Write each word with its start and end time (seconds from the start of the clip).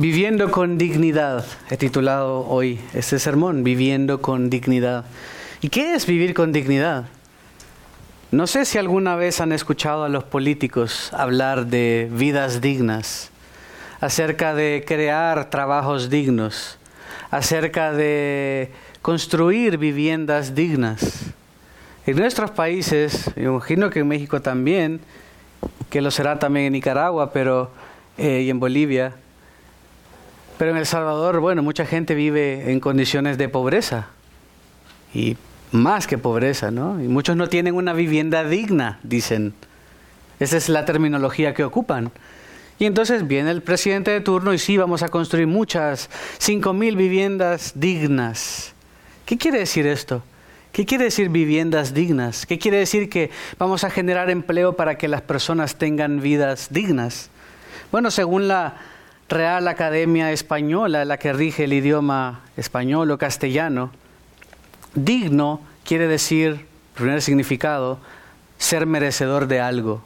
Viviendo 0.00 0.50
con 0.50 0.78
dignidad, 0.78 1.44
he 1.68 1.76
titulado 1.76 2.46
hoy 2.48 2.80
este 2.94 3.18
sermón, 3.18 3.62
Viviendo 3.64 4.22
con 4.22 4.48
dignidad. 4.48 5.04
¿Y 5.60 5.68
qué 5.68 5.92
es 5.92 6.06
vivir 6.06 6.32
con 6.32 6.52
dignidad? 6.52 7.04
No 8.30 8.46
sé 8.46 8.64
si 8.64 8.78
alguna 8.78 9.16
vez 9.16 9.42
han 9.42 9.52
escuchado 9.52 10.04
a 10.04 10.08
los 10.08 10.24
políticos 10.24 11.12
hablar 11.12 11.66
de 11.66 12.08
vidas 12.10 12.62
dignas, 12.62 13.30
acerca 14.00 14.54
de 14.54 14.84
crear 14.86 15.50
trabajos 15.50 16.08
dignos, 16.08 16.78
acerca 17.30 17.92
de 17.92 18.70
construir 19.02 19.76
viviendas 19.76 20.54
dignas. 20.54 21.26
En 22.06 22.16
nuestros 22.16 22.52
países, 22.52 23.30
imagino 23.36 23.90
que 23.90 23.98
en 23.98 24.08
México 24.08 24.40
también, 24.40 24.98
que 25.90 26.00
lo 26.00 26.10
será 26.10 26.38
también 26.38 26.64
en 26.64 26.72
Nicaragua 26.72 27.34
pero, 27.34 27.70
eh, 28.16 28.44
y 28.46 28.48
en 28.48 28.58
Bolivia, 28.58 29.12
pero 30.60 30.72
en 30.72 30.76
El 30.76 30.84
Salvador, 30.84 31.40
bueno, 31.40 31.62
mucha 31.62 31.86
gente 31.86 32.14
vive 32.14 32.70
en 32.70 32.80
condiciones 32.80 33.38
de 33.38 33.48
pobreza 33.48 34.08
y 35.14 35.38
más 35.72 36.06
que 36.06 36.18
pobreza, 36.18 36.70
¿no? 36.70 37.02
Y 37.02 37.08
muchos 37.08 37.34
no 37.34 37.48
tienen 37.48 37.74
una 37.74 37.94
vivienda 37.94 38.44
digna, 38.44 39.00
dicen. 39.02 39.54
Esa 40.38 40.58
es 40.58 40.68
la 40.68 40.84
terminología 40.84 41.54
que 41.54 41.64
ocupan. 41.64 42.12
Y 42.78 42.84
entonces 42.84 43.26
viene 43.26 43.52
el 43.52 43.62
presidente 43.62 44.10
de 44.10 44.20
turno 44.20 44.52
y 44.52 44.58
sí, 44.58 44.76
vamos 44.76 45.02
a 45.02 45.08
construir 45.08 45.46
muchas, 45.46 46.10
cinco 46.36 46.74
mil 46.74 46.94
viviendas 46.94 47.72
dignas. 47.76 48.74
¿Qué 49.24 49.38
quiere 49.38 49.60
decir 49.60 49.86
esto? 49.86 50.22
¿Qué 50.72 50.84
quiere 50.84 51.04
decir 51.04 51.30
viviendas 51.30 51.94
dignas? 51.94 52.44
¿Qué 52.44 52.58
quiere 52.58 52.76
decir 52.76 53.08
que 53.08 53.30
vamos 53.58 53.82
a 53.82 53.88
generar 53.88 54.28
empleo 54.28 54.74
para 54.74 54.98
que 54.98 55.08
las 55.08 55.22
personas 55.22 55.76
tengan 55.76 56.20
vidas 56.20 56.68
dignas? 56.70 57.30
Bueno, 57.90 58.10
según 58.10 58.46
la 58.46 58.74
Real 59.30 59.68
Academia 59.68 60.32
Española, 60.32 61.04
la 61.04 61.16
que 61.16 61.32
rige 61.32 61.62
el 61.62 61.72
idioma 61.72 62.40
español 62.56 63.12
o 63.12 63.18
castellano, 63.18 63.92
digno 64.96 65.60
quiere 65.84 66.08
decir, 66.08 66.66
primer 66.94 67.22
significado, 67.22 68.00
ser 68.58 68.86
merecedor 68.86 69.46
de 69.46 69.60
algo. 69.60 70.02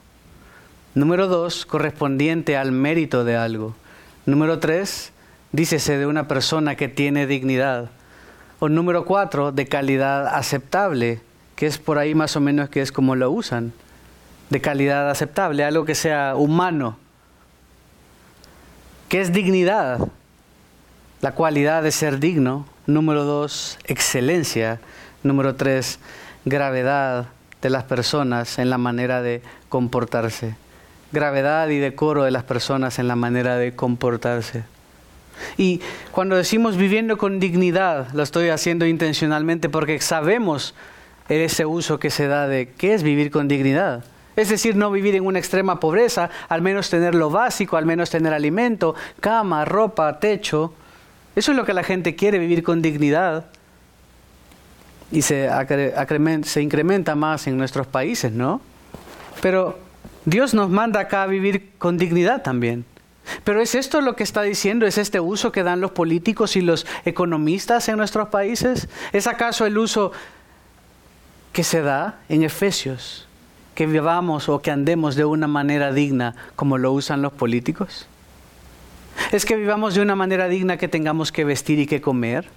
Número 0.95 1.27
dos, 1.27 1.65
correspondiente 1.65 2.59
al 2.59 2.71
mérito 2.71 3.25
de 3.25 3.35
algo. 3.35 3.75
Número 4.27 4.59
tres, 4.59 5.11
dícese 5.53 5.97
de 5.97 6.05
una 6.05 6.29
persona 6.29 6.75
que 6.75 6.89
tiene 6.89 7.27
dignidad. 7.27 7.91
O 8.59 8.69
número 8.69 9.07
cuatro, 9.07 9.53
de 9.53 9.65
calidad 9.65 10.27
aceptable, 10.27 11.23
que 11.57 11.65
es 11.65 11.79
por 11.79 11.97
ahí 11.97 12.15
más 12.15 12.37
o 12.37 12.41
menos 12.41 12.69
que 12.69 12.83
es 12.83 12.93
como 12.93 13.17
lo 13.17 13.31
usan. 13.31 13.73
De 14.51 14.61
calidad 14.61 15.09
aceptable, 15.09 15.65
algo 15.65 15.87
que 15.87 15.95
sea 15.95 16.37
humano, 16.37 16.99
¿Qué 19.09 19.21
es 19.21 19.33
dignidad? 19.33 20.01
La 21.21 21.33
cualidad 21.33 21.83
de 21.83 21.93
ser 21.93 22.19
digno. 22.19 22.67
Número 22.87 23.25
dos, 23.25 23.79
excelencia. 23.85 24.81
Número 25.23 25.55
tres, 25.55 25.99
gravedad 26.45 27.27
de 27.63 27.71
las 27.71 27.85
personas 27.85 28.59
en 28.59 28.71
la 28.71 28.79
manera 28.79 29.23
de 29.23 29.43
comportarse. 29.69 30.57
Gravedad 31.13 31.69
y 31.69 31.79
decoro 31.79 32.25
de 32.25 32.31
las 32.31 32.45
personas 32.45 32.99
en 32.99 33.09
la 33.09 33.17
manera 33.17 33.57
de 33.57 33.75
comportarse. 33.75 34.65
Y 35.57 35.81
cuando 36.13 36.37
decimos 36.37 36.77
viviendo 36.77 37.19
con 37.19 37.41
dignidad, 37.41 38.09
lo 38.13 38.23
estoy 38.23 38.49
haciendo 38.49 38.87
intencionalmente 38.87 39.69
porque 39.69 40.01
sabemos 40.01 40.75
ese 41.29 41.65
uso 41.67 41.99
que 41.99 42.11
se 42.11 42.27
da 42.27 42.49
de 42.49 42.73
qué 42.77 42.95
es 42.95 43.03
vivir 43.03 43.31
con 43.31 43.49
dignidad. 43.49 44.05
Es 44.37 44.49
decir, 44.49 44.77
no 44.77 44.91
vivir 44.91 45.15
en 45.15 45.25
una 45.25 45.39
extrema 45.39 45.79
pobreza, 45.81 46.31
al 46.49 46.63
menos 46.63 46.91
tener 46.91 47.15
lo 47.15 47.31
básico, 47.31 47.77
al 47.77 47.87
menos 47.87 48.11
tener 48.11 48.33
alimento, 48.33 48.95
cama, 49.21 49.65
ropa, 49.65 50.19
techo. 50.19 50.75
Eso 51.37 51.53
es 51.53 51.57
lo 51.57 51.65
que 51.65 51.73
la 51.73 51.83
gente 51.83 52.17
quiere, 52.17 52.39
vivir 52.39 52.63
con 52.63 52.83
dignidad. 52.83 53.47
Y 55.13 55.23
se, 55.23 55.49
se 56.45 56.63
incrementa 56.63 57.15
más 57.15 57.47
en 57.47 57.57
nuestros 57.57 57.87
países, 57.87 58.33
¿no? 58.33 58.61
Pero 59.41 59.79
Dios 60.25 60.55
nos 60.55 60.71
manda 60.71 61.01
acá 61.01 61.23
a 61.23 61.27
vivir 61.27 61.71
con 61.79 61.99
dignidad 61.99 62.43
también. 62.43 62.85
Pero 63.43 63.61
¿es 63.61 63.75
esto 63.75 64.01
lo 64.01 64.17
que 64.17 64.23
está 64.23 64.43
diciendo? 64.43 64.87
¿Es 64.87 64.99
este 64.99 65.21
uso 65.21 65.53
que 65.53 65.63
dan 65.63 65.81
los 65.81 65.93
políticos 65.93 66.57
y 66.57 66.61
los 66.61 66.87
economistas 67.05 67.89
en 67.89 67.97
nuestros 67.97 68.29
países? 68.29 68.89
¿Es 69.13 69.27
acaso 69.27 69.67
el 69.67 69.79
uso 69.79 70.13
que 71.53 71.65
se 71.65 71.83
da 71.83 72.19
en 72.29 72.43
Efesios? 72.43 73.27
Que 73.75 73.87
vivamos 73.87 74.49
o 74.49 74.61
que 74.61 74.71
andemos 74.71 75.17
de 75.17 75.25
una 75.25 75.47
manera 75.47 75.93
digna 75.93 76.35
como 76.57 76.79
lo 76.79 76.93
usan 76.93 77.23
los 77.23 77.33
políticos? 77.33 78.07
¿Es 79.33 79.45
que 79.45 79.57
vivamos 79.57 79.95
de 79.95 80.01
una 80.01 80.17
manera 80.17 80.49
digna 80.49 80.77
que 80.77 80.89
tengamos 80.89 81.33
que 81.33 81.45
vestir 81.45 81.79
y 81.79 81.87
que 81.87 82.01
comer? 82.01 82.49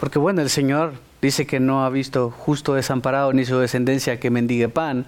Porque 0.00 0.18
bueno, 0.18 0.42
el 0.42 0.50
Señor 0.50 0.94
dice 1.22 1.46
que 1.46 1.60
no 1.60 1.84
ha 1.84 1.90
visto 1.90 2.30
justo 2.30 2.74
desamparado 2.74 3.32
ni 3.32 3.44
su 3.44 3.58
descendencia 3.58 4.20
que 4.20 4.30
mendigue 4.30 4.68
pan. 4.68 5.06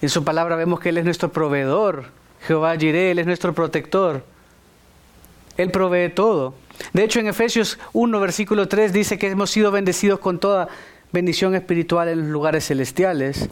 En 0.00 0.08
su 0.08 0.24
palabra 0.24 0.56
vemos 0.56 0.80
que 0.80 0.90
Él 0.90 0.98
es 0.98 1.04
nuestro 1.04 1.32
proveedor. 1.32 2.06
Jehová 2.46 2.76
Jireh, 2.76 3.10
Él 3.10 3.18
es 3.18 3.26
nuestro 3.26 3.54
protector. 3.54 4.24
Él 5.56 5.70
provee 5.70 6.10
todo. 6.10 6.54
De 6.92 7.04
hecho, 7.04 7.20
en 7.20 7.26
Efesios 7.26 7.78
1, 7.92 8.20
versículo 8.20 8.68
3 8.68 8.92
dice 8.92 9.18
que 9.18 9.28
hemos 9.28 9.50
sido 9.50 9.70
bendecidos 9.70 10.18
con 10.20 10.38
toda 10.38 10.68
bendición 11.12 11.54
espiritual 11.54 12.08
en 12.08 12.20
los 12.20 12.28
lugares 12.28 12.66
celestiales. 12.66 13.48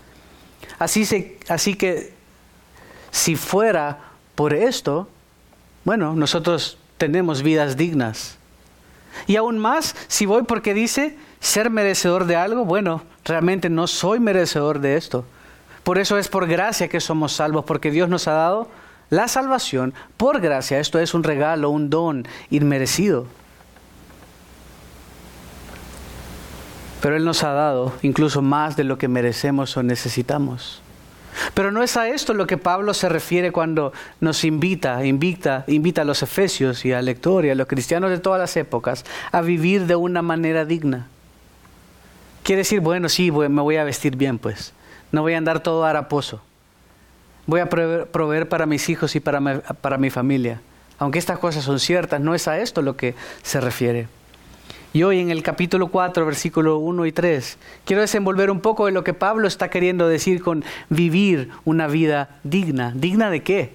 Así, 0.78 1.38
así 1.48 1.74
que 1.74 2.12
si 3.10 3.36
fuera 3.36 3.98
por 4.34 4.52
esto, 4.52 5.08
bueno, 5.84 6.14
nosotros 6.14 6.78
tenemos 6.98 7.42
vidas 7.42 7.76
dignas. 7.76 8.38
Y 9.26 9.36
aún 9.36 9.58
más, 9.58 9.94
si 10.08 10.26
voy 10.26 10.42
porque 10.42 10.74
dice 10.74 11.16
ser 11.40 11.70
merecedor 11.70 12.26
de 12.26 12.36
algo, 12.36 12.64
bueno, 12.64 13.02
realmente 13.24 13.70
no 13.70 13.86
soy 13.86 14.18
merecedor 14.18 14.80
de 14.80 14.96
esto. 14.96 15.24
Por 15.84 15.98
eso 15.98 16.18
es 16.18 16.28
por 16.28 16.46
gracia 16.46 16.88
que 16.88 17.00
somos 17.00 17.32
salvos, 17.32 17.64
porque 17.64 17.90
Dios 17.90 18.08
nos 18.08 18.26
ha 18.26 18.32
dado 18.32 18.68
la 19.10 19.28
salvación 19.28 19.94
por 20.16 20.40
gracia. 20.40 20.80
Esto 20.80 20.98
es 20.98 21.14
un 21.14 21.22
regalo, 21.22 21.70
un 21.70 21.90
don 21.90 22.26
inmerecido. 22.50 23.26
Pero 27.04 27.16
Él 27.16 27.26
nos 27.26 27.44
ha 27.44 27.52
dado 27.52 27.92
incluso 28.00 28.40
más 28.40 28.76
de 28.76 28.84
lo 28.84 28.96
que 28.96 29.08
merecemos 29.08 29.76
o 29.76 29.82
necesitamos. 29.82 30.80
Pero 31.52 31.70
no 31.70 31.82
es 31.82 31.98
a 31.98 32.08
esto 32.08 32.32
lo 32.32 32.46
que 32.46 32.56
Pablo 32.56 32.94
se 32.94 33.10
refiere 33.10 33.52
cuando 33.52 33.92
nos 34.20 34.42
invita, 34.42 35.04
invita, 35.04 35.64
invita 35.66 36.00
a 36.00 36.06
los 36.06 36.22
efesios 36.22 36.82
y 36.86 36.94
al 36.94 37.04
lector 37.04 37.44
y 37.44 37.50
a 37.50 37.54
los 37.54 37.66
cristianos 37.66 38.08
de 38.08 38.20
todas 38.20 38.40
las 38.40 38.56
épocas 38.56 39.04
a 39.32 39.42
vivir 39.42 39.84
de 39.84 39.96
una 39.96 40.22
manera 40.22 40.64
digna. 40.64 41.08
Quiere 42.42 42.60
decir, 42.60 42.80
bueno, 42.80 43.10
sí, 43.10 43.30
me 43.30 43.60
voy 43.60 43.76
a 43.76 43.84
vestir 43.84 44.16
bien, 44.16 44.38
pues. 44.38 44.72
No 45.12 45.20
voy 45.20 45.34
a 45.34 45.36
andar 45.36 45.60
todo 45.60 45.84
haraposo. 45.84 46.40
Voy 47.44 47.60
a 47.60 47.68
proveer, 47.68 48.48
para 48.48 48.64
mis 48.64 48.88
hijos 48.88 49.14
y 49.14 49.20
para 49.20 49.60
para 49.60 49.98
mi 49.98 50.08
familia. 50.08 50.62
Aunque 50.98 51.18
estas 51.18 51.38
cosas 51.38 51.64
son 51.64 51.80
ciertas, 51.80 52.18
no 52.22 52.34
es 52.34 52.48
a 52.48 52.60
esto 52.60 52.80
lo 52.80 52.96
que 52.96 53.14
se 53.42 53.60
refiere. 53.60 54.08
Y 54.94 55.02
hoy 55.02 55.18
en 55.18 55.32
el 55.32 55.42
capítulo 55.42 55.88
4, 55.88 56.24
versículo 56.24 56.78
1 56.78 57.06
y 57.06 57.10
3, 57.10 57.58
quiero 57.84 58.00
desenvolver 58.00 58.48
un 58.48 58.60
poco 58.60 58.86
de 58.86 58.92
lo 58.92 59.02
que 59.02 59.12
Pablo 59.12 59.48
está 59.48 59.68
queriendo 59.68 60.06
decir 60.06 60.40
con 60.40 60.62
vivir 60.88 61.50
una 61.64 61.88
vida 61.88 62.38
digna. 62.44 62.92
¿Digna 62.94 63.28
de 63.28 63.42
qué? 63.42 63.74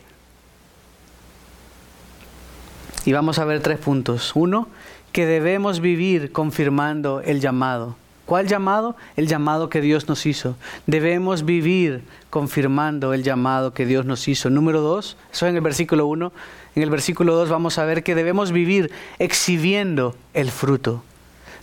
Y 3.04 3.12
vamos 3.12 3.38
a 3.38 3.44
ver 3.44 3.60
tres 3.60 3.80
puntos. 3.80 4.32
Uno, 4.34 4.70
que 5.12 5.26
debemos 5.26 5.82
vivir 5.82 6.32
confirmando 6.32 7.20
el 7.20 7.42
llamado. 7.42 7.98
¿Cuál 8.26 8.48
llamado? 8.48 8.96
El 9.18 9.28
llamado 9.28 9.68
que 9.68 9.82
Dios 9.82 10.08
nos 10.08 10.26
hizo. 10.26 10.56
Debemos 10.88 11.44
vivir 11.44 12.02
confirmando 12.30 13.14
el 13.14 13.24
llamado 13.24 13.74
que 13.74 13.86
Dios 13.86 14.06
nos 14.06 14.26
hizo. 14.30 14.50
Número 14.50 14.80
dos, 14.80 15.18
eso 15.34 15.48
en 15.48 15.56
el 15.56 15.62
versículo 15.62 16.08
1. 16.08 16.32
En 16.76 16.84
el 16.84 16.90
versículo 16.90 17.36
2 17.36 17.50
vamos 17.50 17.78
a 17.78 17.84
ver 17.84 18.04
que 18.04 18.16
debemos 18.16 18.54
vivir 18.54 18.90
exhibiendo 19.18 20.16
el 20.34 20.50
fruto 20.50 21.04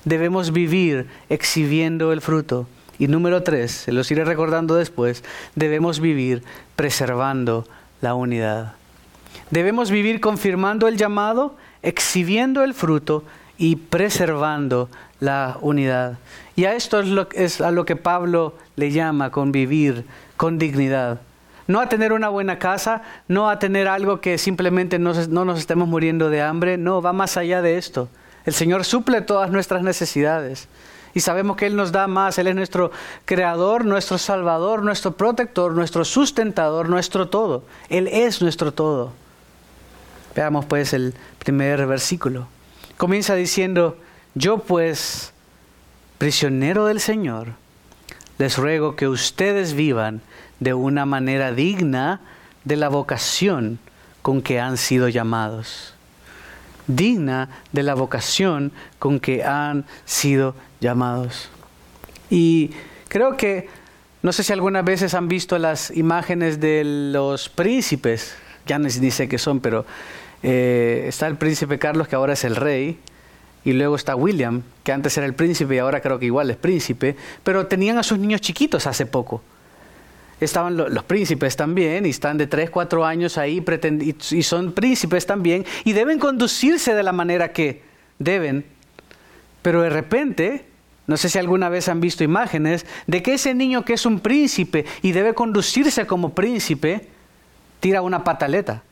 debemos 0.06 0.52
vivir 0.52 1.06
exhibiendo 1.28 2.12
el 2.12 2.22
fruto. 2.22 2.66
Y 2.98 3.08
número 3.08 3.42
tres, 3.42 3.72
se 3.72 3.92
los 3.92 4.10
iré 4.10 4.24
recordando 4.24 4.74
después, 4.76 5.22
debemos 5.54 6.00
vivir 6.00 6.42
preservando 6.76 7.66
la 8.00 8.14
unidad. 8.14 8.72
Debemos 9.50 9.90
vivir 9.90 10.20
confirmando 10.20 10.88
el 10.88 10.96
llamado, 10.96 11.56
exhibiendo 11.82 12.64
el 12.64 12.72
fruto 12.72 13.24
y 13.58 13.76
preservando 13.76 14.88
la 15.20 15.58
unidad. 15.60 16.18
Y 16.54 16.64
a 16.64 16.74
esto 16.74 17.00
es, 17.00 17.08
lo, 17.08 17.28
es 17.32 17.60
a 17.60 17.70
lo 17.70 17.84
que 17.84 17.96
Pablo 17.96 18.54
le 18.76 18.92
llama 18.92 19.30
convivir 19.30 20.06
con 20.38 20.58
dignidad. 20.58 21.20
No 21.66 21.80
a 21.80 21.88
tener 21.88 22.12
una 22.12 22.28
buena 22.28 22.58
casa, 22.58 23.02
no 23.28 23.50
a 23.50 23.58
tener 23.58 23.88
algo 23.88 24.20
que 24.20 24.38
simplemente 24.38 25.00
no 25.00 25.44
nos 25.44 25.58
estemos 25.58 25.88
muriendo 25.88 26.30
de 26.30 26.40
hambre, 26.40 26.78
no, 26.78 27.02
va 27.02 27.12
más 27.12 27.36
allá 27.36 27.60
de 27.60 27.76
esto. 27.76 28.08
El 28.46 28.54
Señor 28.54 28.84
suple 28.84 29.20
todas 29.20 29.50
nuestras 29.50 29.82
necesidades. 29.82 30.68
Y 31.12 31.20
sabemos 31.20 31.56
que 31.56 31.66
Él 31.66 31.76
nos 31.76 31.92
da 31.92 32.06
más. 32.06 32.38
Él 32.38 32.46
es 32.46 32.54
nuestro 32.54 32.92
creador, 33.24 33.84
nuestro 33.84 34.18
salvador, 34.18 34.82
nuestro 34.82 35.16
protector, 35.16 35.72
nuestro 35.72 36.04
sustentador, 36.04 36.88
nuestro 36.88 37.28
todo. 37.28 37.64
Él 37.88 38.06
es 38.06 38.40
nuestro 38.40 38.72
todo. 38.72 39.12
Veamos 40.34 40.64
pues 40.66 40.92
el 40.92 41.14
primer 41.38 41.86
versículo. 41.86 42.46
Comienza 42.96 43.34
diciendo, 43.34 43.96
yo 44.34 44.58
pues, 44.58 45.32
prisionero 46.18 46.86
del 46.86 47.00
Señor, 47.00 47.54
les 48.38 48.58
ruego 48.58 48.94
que 48.94 49.08
ustedes 49.08 49.72
vivan 49.72 50.20
de 50.60 50.74
una 50.74 51.06
manera 51.06 51.52
digna 51.52 52.20
de 52.64 52.76
la 52.76 52.88
vocación 52.90 53.78
con 54.22 54.42
que 54.42 54.60
han 54.60 54.76
sido 54.76 55.08
llamados. 55.08 55.95
Digna 56.86 57.48
de 57.72 57.82
la 57.82 57.94
vocación 57.94 58.72
con 58.98 59.20
que 59.20 59.44
han 59.44 59.84
sido 60.04 60.54
llamados. 60.80 61.48
Y 62.30 62.72
creo 63.08 63.36
que, 63.36 63.68
no 64.22 64.32
sé 64.32 64.42
si 64.42 64.52
algunas 64.52 64.84
veces 64.84 65.14
han 65.14 65.28
visto 65.28 65.58
las 65.58 65.90
imágenes 65.90 66.60
de 66.60 66.82
los 66.84 67.48
príncipes, 67.48 68.34
ya 68.66 68.78
no 68.78 68.88
dice 68.88 69.28
que 69.28 69.38
son, 69.38 69.60
pero 69.60 69.86
eh, 70.42 71.04
está 71.08 71.26
el 71.26 71.36
príncipe 71.36 71.78
Carlos, 71.78 72.08
que 72.08 72.16
ahora 72.16 72.32
es 72.32 72.44
el 72.44 72.56
rey, 72.56 72.98
y 73.64 73.72
luego 73.72 73.96
está 73.96 74.14
William, 74.14 74.62
que 74.84 74.92
antes 74.92 75.16
era 75.18 75.26
el 75.26 75.34
príncipe 75.34 75.74
y 75.74 75.78
ahora 75.78 76.00
creo 76.00 76.20
que 76.20 76.26
igual 76.26 76.50
es 76.50 76.56
príncipe, 76.56 77.16
pero 77.42 77.66
tenían 77.66 77.98
a 77.98 78.04
sus 78.04 78.16
niños 78.16 78.40
chiquitos 78.40 78.86
hace 78.86 79.06
poco. 79.06 79.42
Estaban 80.38 80.76
los 80.76 81.04
príncipes 81.04 81.56
también 81.56 82.04
y 82.04 82.10
están 82.10 82.36
de 82.36 82.46
3, 82.46 82.68
4 82.68 83.06
años 83.06 83.38
ahí 83.38 83.64
y 84.30 84.42
son 84.42 84.72
príncipes 84.72 85.24
también 85.24 85.64
y 85.84 85.92
deben 85.94 86.18
conducirse 86.18 86.94
de 86.94 87.02
la 87.02 87.12
manera 87.12 87.52
que 87.52 87.82
deben. 88.18 88.66
Pero 89.62 89.80
de 89.80 89.88
repente, 89.88 90.66
no 91.06 91.16
sé 91.16 91.30
si 91.30 91.38
alguna 91.38 91.70
vez 91.70 91.88
han 91.88 92.00
visto 92.00 92.22
imágenes 92.22 92.84
de 93.06 93.22
que 93.22 93.34
ese 93.34 93.54
niño 93.54 93.84
que 93.84 93.94
es 93.94 94.04
un 94.04 94.20
príncipe 94.20 94.84
y 95.00 95.12
debe 95.12 95.32
conducirse 95.32 96.06
como 96.06 96.34
príncipe, 96.34 97.08
tira 97.80 98.02
una 98.02 98.22
pataleta. 98.22 98.82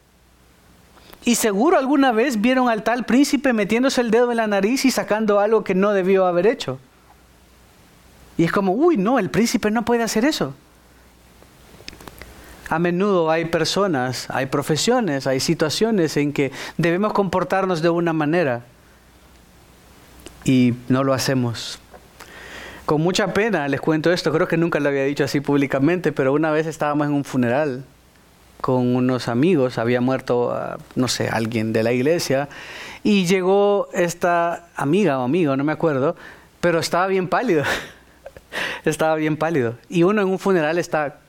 Y 1.27 1.35
seguro 1.35 1.79
alguna 1.79 2.13
vez 2.13 2.41
vieron 2.41 2.71
al 2.71 2.85
tal 2.85 3.05
príncipe 3.05 3.53
metiéndose 3.53 4.01
el 4.01 4.11
dedo 4.11 4.31
en 4.31 4.39
la 4.39 4.47
nariz 4.47 4.85
y 4.87 4.91
sacando 4.91 5.41
algo 5.41 5.63
que 5.63 5.75
no 5.75 5.93
debió 5.93 6.27
haber 6.27 6.47
hecho. 6.47 6.79
Y 8.37 8.45
es 8.45 8.53
como, 8.53 8.73
uy, 8.73 8.97
no, 8.97 9.19
el 9.19 9.31
príncipe 9.31 9.71
no 9.71 9.85
puede 9.85 10.03
hacer 10.03 10.25
eso. 10.25 10.55
A 12.75 12.81
menudo 12.81 13.31
hay 13.31 13.45
personas, 13.45 14.27
hay 14.31 14.47
profesiones, 14.47 15.29
hay 15.29 15.39
situaciones 15.39 16.17
en 16.17 16.33
que 16.33 16.51
debemos 16.77 17.13
comportarnos 17.13 17.83
de 17.83 17.89
una 17.89 18.13
manera 18.13 18.63
y 20.45 20.75
no 20.89 21.05
lo 21.05 21.15
hacemos. 21.15 21.79
Con 22.85 23.01
mucha 23.01 23.33
pena 23.33 23.69
les 23.69 23.81
cuento 23.81 24.13
esto, 24.13 24.33
creo 24.33 24.49
que 24.49 24.57
nunca 24.57 24.81
lo 24.81 24.89
había 24.89 25.05
dicho 25.05 25.23
así 25.23 25.39
públicamente, 25.39 26.11
pero 26.11 26.33
una 26.33 26.51
vez 26.51 26.67
estábamos 26.67 27.07
en 27.07 27.13
un 27.13 27.23
funeral 27.23 27.85
con 28.61 28.97
unos 28.97 29.29
amigos, 29.29 29.79
había 29.79 30.01
muerto, 30.01 30.51
ah, 30.53 30.77
no 30.97 31.07
sé, 31.07 31.29
alguien 31.29 31.73
de 31.73 31.85
la 31.85 31.93
iglesia, 31.93 32.49
y 33.05 33.25
llegó 33.27 33.89
esta 33.93 34.67
amiga 34.75 35.21
o 35.21 35.23
amigo, 35.23 35.57
no 35.57 35.63
me 35.63 35.71
acuerdo, 35.71 36.17
pero 36.61 36.81
estaba 36.81 37.07
bien 37.07 37.29
pálido, 37.29 37.63
estaba 38.85 39.15
bien 39.15 39.37
pálido. 39.37 39.77
Y 39.89 40.03
uno 40.03 40.23
en 40.23 40.27
un 40.27 40.41
funeral 40.41 40.79
está 40.79 41.21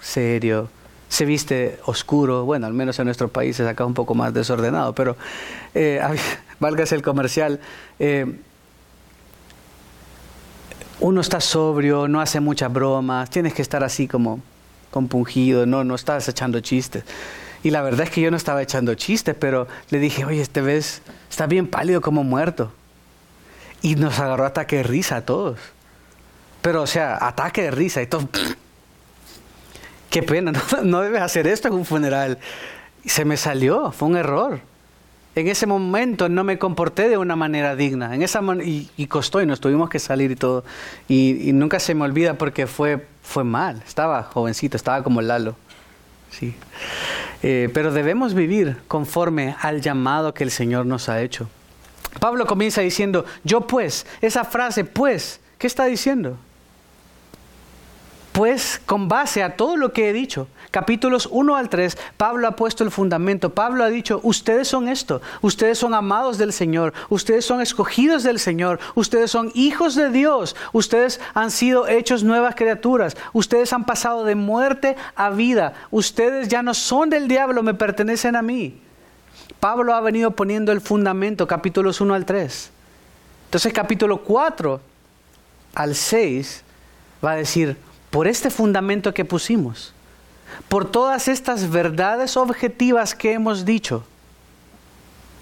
serio, 0.00 0.70
se 1.08 1.24
viste 1.24 1.78
oscuro, 1.86 2.44
bueno, 2.44 2.66
al 2.66 2.72
menos 2.72 2.98
en 2.98 3.04
nuestro 3.06 3.28
país 3.28 3.58
es 3.60 3.66
acá 3.66 3.84
un 3.84 3.94
poco 3.94 4.14
más 4.14 4.34
desordenado, 4.34 4.94
pero 4.94 5.16
eh, 5.74 6.00
válgase 6.60 6.94
el 6.94 7.02
comercial. 7.02 7.60
Eh, 7.98 8.40
uno 11.00 11.20
está 11.20 11.40
sobrio, 11.40 12.08
no 12.08 12.20
hace 12.20 12.40
muchas 12.40 12.72
bromas, 12.72 13.30
tienes 13.30 13.52
que 13.52 13.62
estar 13.62 13.84
así 13.84 14.08
como 14.08 14.40
compungido, 14.90 15.66
no, 15.66 15.84
no 15.84 15.94
estabas 15.94 16.28
echando 16.28 16.60
chistes. 16.60 17.04
Y 17.62 17.70
la 17.70 17.82
verdad 17.82 18.02
es 18.02 18.10
que 18.10 18.20
yo 18.20 18.30
no 18.30 18.36
estaba 18.36 18.62
echando 18.62 18.94
chistes, 18.94 19.34
pero 19.38 19.66
le 19.90 19.98
dije, 19.98 20.24
oye, 20.24 20.40
este 20.40 20.60
ves, 20.60 21.02
está 21.28 21.46
bien 21.46 21.66
pálido 21.66 22.00
como 22.00 22.24
muerto. 22.24 22.72
Y 23.82 23.96
nos 23.96 24.18
agarró 24.18 24.46
ataque 24.46 24.76
de 24.76 24.82
risa 24.84 25.16
a 25.16 25.20
todos. 25.22 25.58
Pero, 26.62 26.82
o 26.82 26.86
sea, 26.86 27.18
ataque 27.20 27.62
de 27.62 27.70
risa 27.70 28.02
y 28.02 28.06
todo. 28.06 28.28
Qué 30.16 30.22
pena, 30.22 30.52
no, 30.82 31.02
debes 31.02 31.20
hacer 31.20 31.46
esto 31.46 31.68
en 31.68 31.74
un 31.74 31.84
funeral. 31.84 32.38
Se 33.04 33.24
me 33.24 33.36
salió, 33.36 33.92
fue 33.92 34.08
un 34.08 34.16
error. 34.16 34.60
En 35.34 35.48
ese 35.48 35.66
momento 35.66 36.30
no 36.30 36.42
me 36.42 36.58
comporté 36.58 37.10
de 37.10 37.18
una 37.18 37.36
manera 37.36 37.76
digna. 37.76 38.14
En 38.14 38.22
esa 38.22 38.40
y, 38.64 39.06
costó 39.08 39.42
y 39.42 39.46
nos 39.46 39.60
tuvimos 39.60 39.90
que 39.90 39.98
salir 39.98 40.30
y 40.30 40.36
todo. 40.36 40.64
Y, 41.06 41.50
y 41.50 41.52
nunca 41.52 41.78
se 41.78 41.94
me 41.94 42.04
olvida 42.04 42.34
porque 42.34 42.66
fue 42.66 43.04
fue 43.26 43.44
mal, 43.44 43.82
estaba 43.86 44.22
jovencito, 44.22 44.76
estaba 44.76 45.02
como 45.02 45.20
Lalo. 45.20 45.56
Sí. 46.30 46.54
Eh, 47.42 47.68
pero 47.74 47.92
debemos 47.92 48.34
vivir 48.34 48.78
conforme 48.88 49.56
al 49.60 49.80
llamado 49.80 50.32
que 50.32 50.44
el 50.44 50.50
Señor 50.50 50.86
nos 50.86 51.08
ha 51.08 51.20
hecho. 51.20 51.48
Pablo 52.20 52.46
comienza 52.46 52.80
diciendo, 52.80 53.26
yo 53.44 53.66
pues, 53.66 54.06
esa 54.20 54.44
frase 54.44 54.84
pues, 54.84 55.40
¿qué 55.58 55.66
está 55.66 55.84
diciendo? 55.84 56.38
Pues 58.36 58.82
con 58.84 59.08
base 59.08 59.42
a 59.42 59.56
todo 59.56 59.78
lo 59.78 59.94
que 59.94 60.10
he 60.10 60.12
dicho, 60.12 60.46
capítulos 60.70 61.26
1 61.32 61.56
al 61.56 61.70
3, 61.70 61.96
Pablo 62.18 62.46
ha 62.46 62.50
puesto 62.50 62.84
el 62.84 62.90
fundamento. 62.90 63.54
Pablo 63.54 63.82
ha 63.82 63.88
dicho, 63.88 64.20
ustedes 64.22 64.68
son 64.68 64.88
esto, 64.88 65.22
ustedes 65.40 65.78
son 65.78 65.94
amados 65.94 66.36
del 66.36 66.52
Señor, 66.52 66.92
ustedes 67.08 67.46
son 67.46 67.62
escogidos 67.62 68.24
del 68.24 68.38
Señor, 68.38 68.78
ustedes 68.94 69.30
son 69.30 69.50
hijos 69.54 69.94
de 69.94 70.10
Dios, 70.10 70.54
ustedes 70.74 71.18
han 71.32 71.50
sido 71.50 71.88
hechos 71.88 72.24
nuevas 72.24 72.54
criaturas, 72.56 73.16
ustedes 73.32 73.72
han 73.72 73.86
pasado 73.86 74.24
de 74.24 74.34
muerte 74.34 74.96
a 75.14 75.30
vida, 75.30 75.72
ustedes 75.90 76.48
ya 76.48 76.62
no 76.62 76.74
son 76.74 77.08
del 77.08 77.28
diablo, 77.28 77.62
me 77.62 77.72
pertenecen 77.72 78.36
a 78.36 78.42
mí. 78.42 78.78
Pablo 79.60 79.94
ha 79.94 80.02
venido 80.02 80.32
poniendo 80.32 80.72
el 80.72 80.82
fundamento, 80.82 81.46
capítulos 81.46 82.02
1 82.02 82.12
al 82.12 82.26
3. 82.26 82.70
Entonces 83.46 83.72
capítulo 83.72 84.18
4 84.18 84.78
al 85.74 85.94
6 85.94 86.64
va 87.24 87.30
a 87.30 87.36
decir, 87.36 87.78
por 88.16 88.26
este 88.26 88.48
fundamento 88.48 89.12
que 89.12 89.26
pusimos, 89.26 89.92
por 90.70 90.90
todas 90.90 91.28
estas 91.28 91.68
verdades 91.68 92.38
objetivas 92.38 93.14
que 93.14 93.34
hemos 93.34 93.66
dicho, 93.66 94.04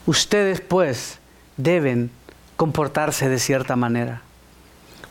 ustedes 0.06 0.60
pues 0.60 1.20
deben 1.56 2.10
comportarse 2.56 3.28
de 3.28 3.38
cierta 3.38 3.76
manera. 3.76 4.22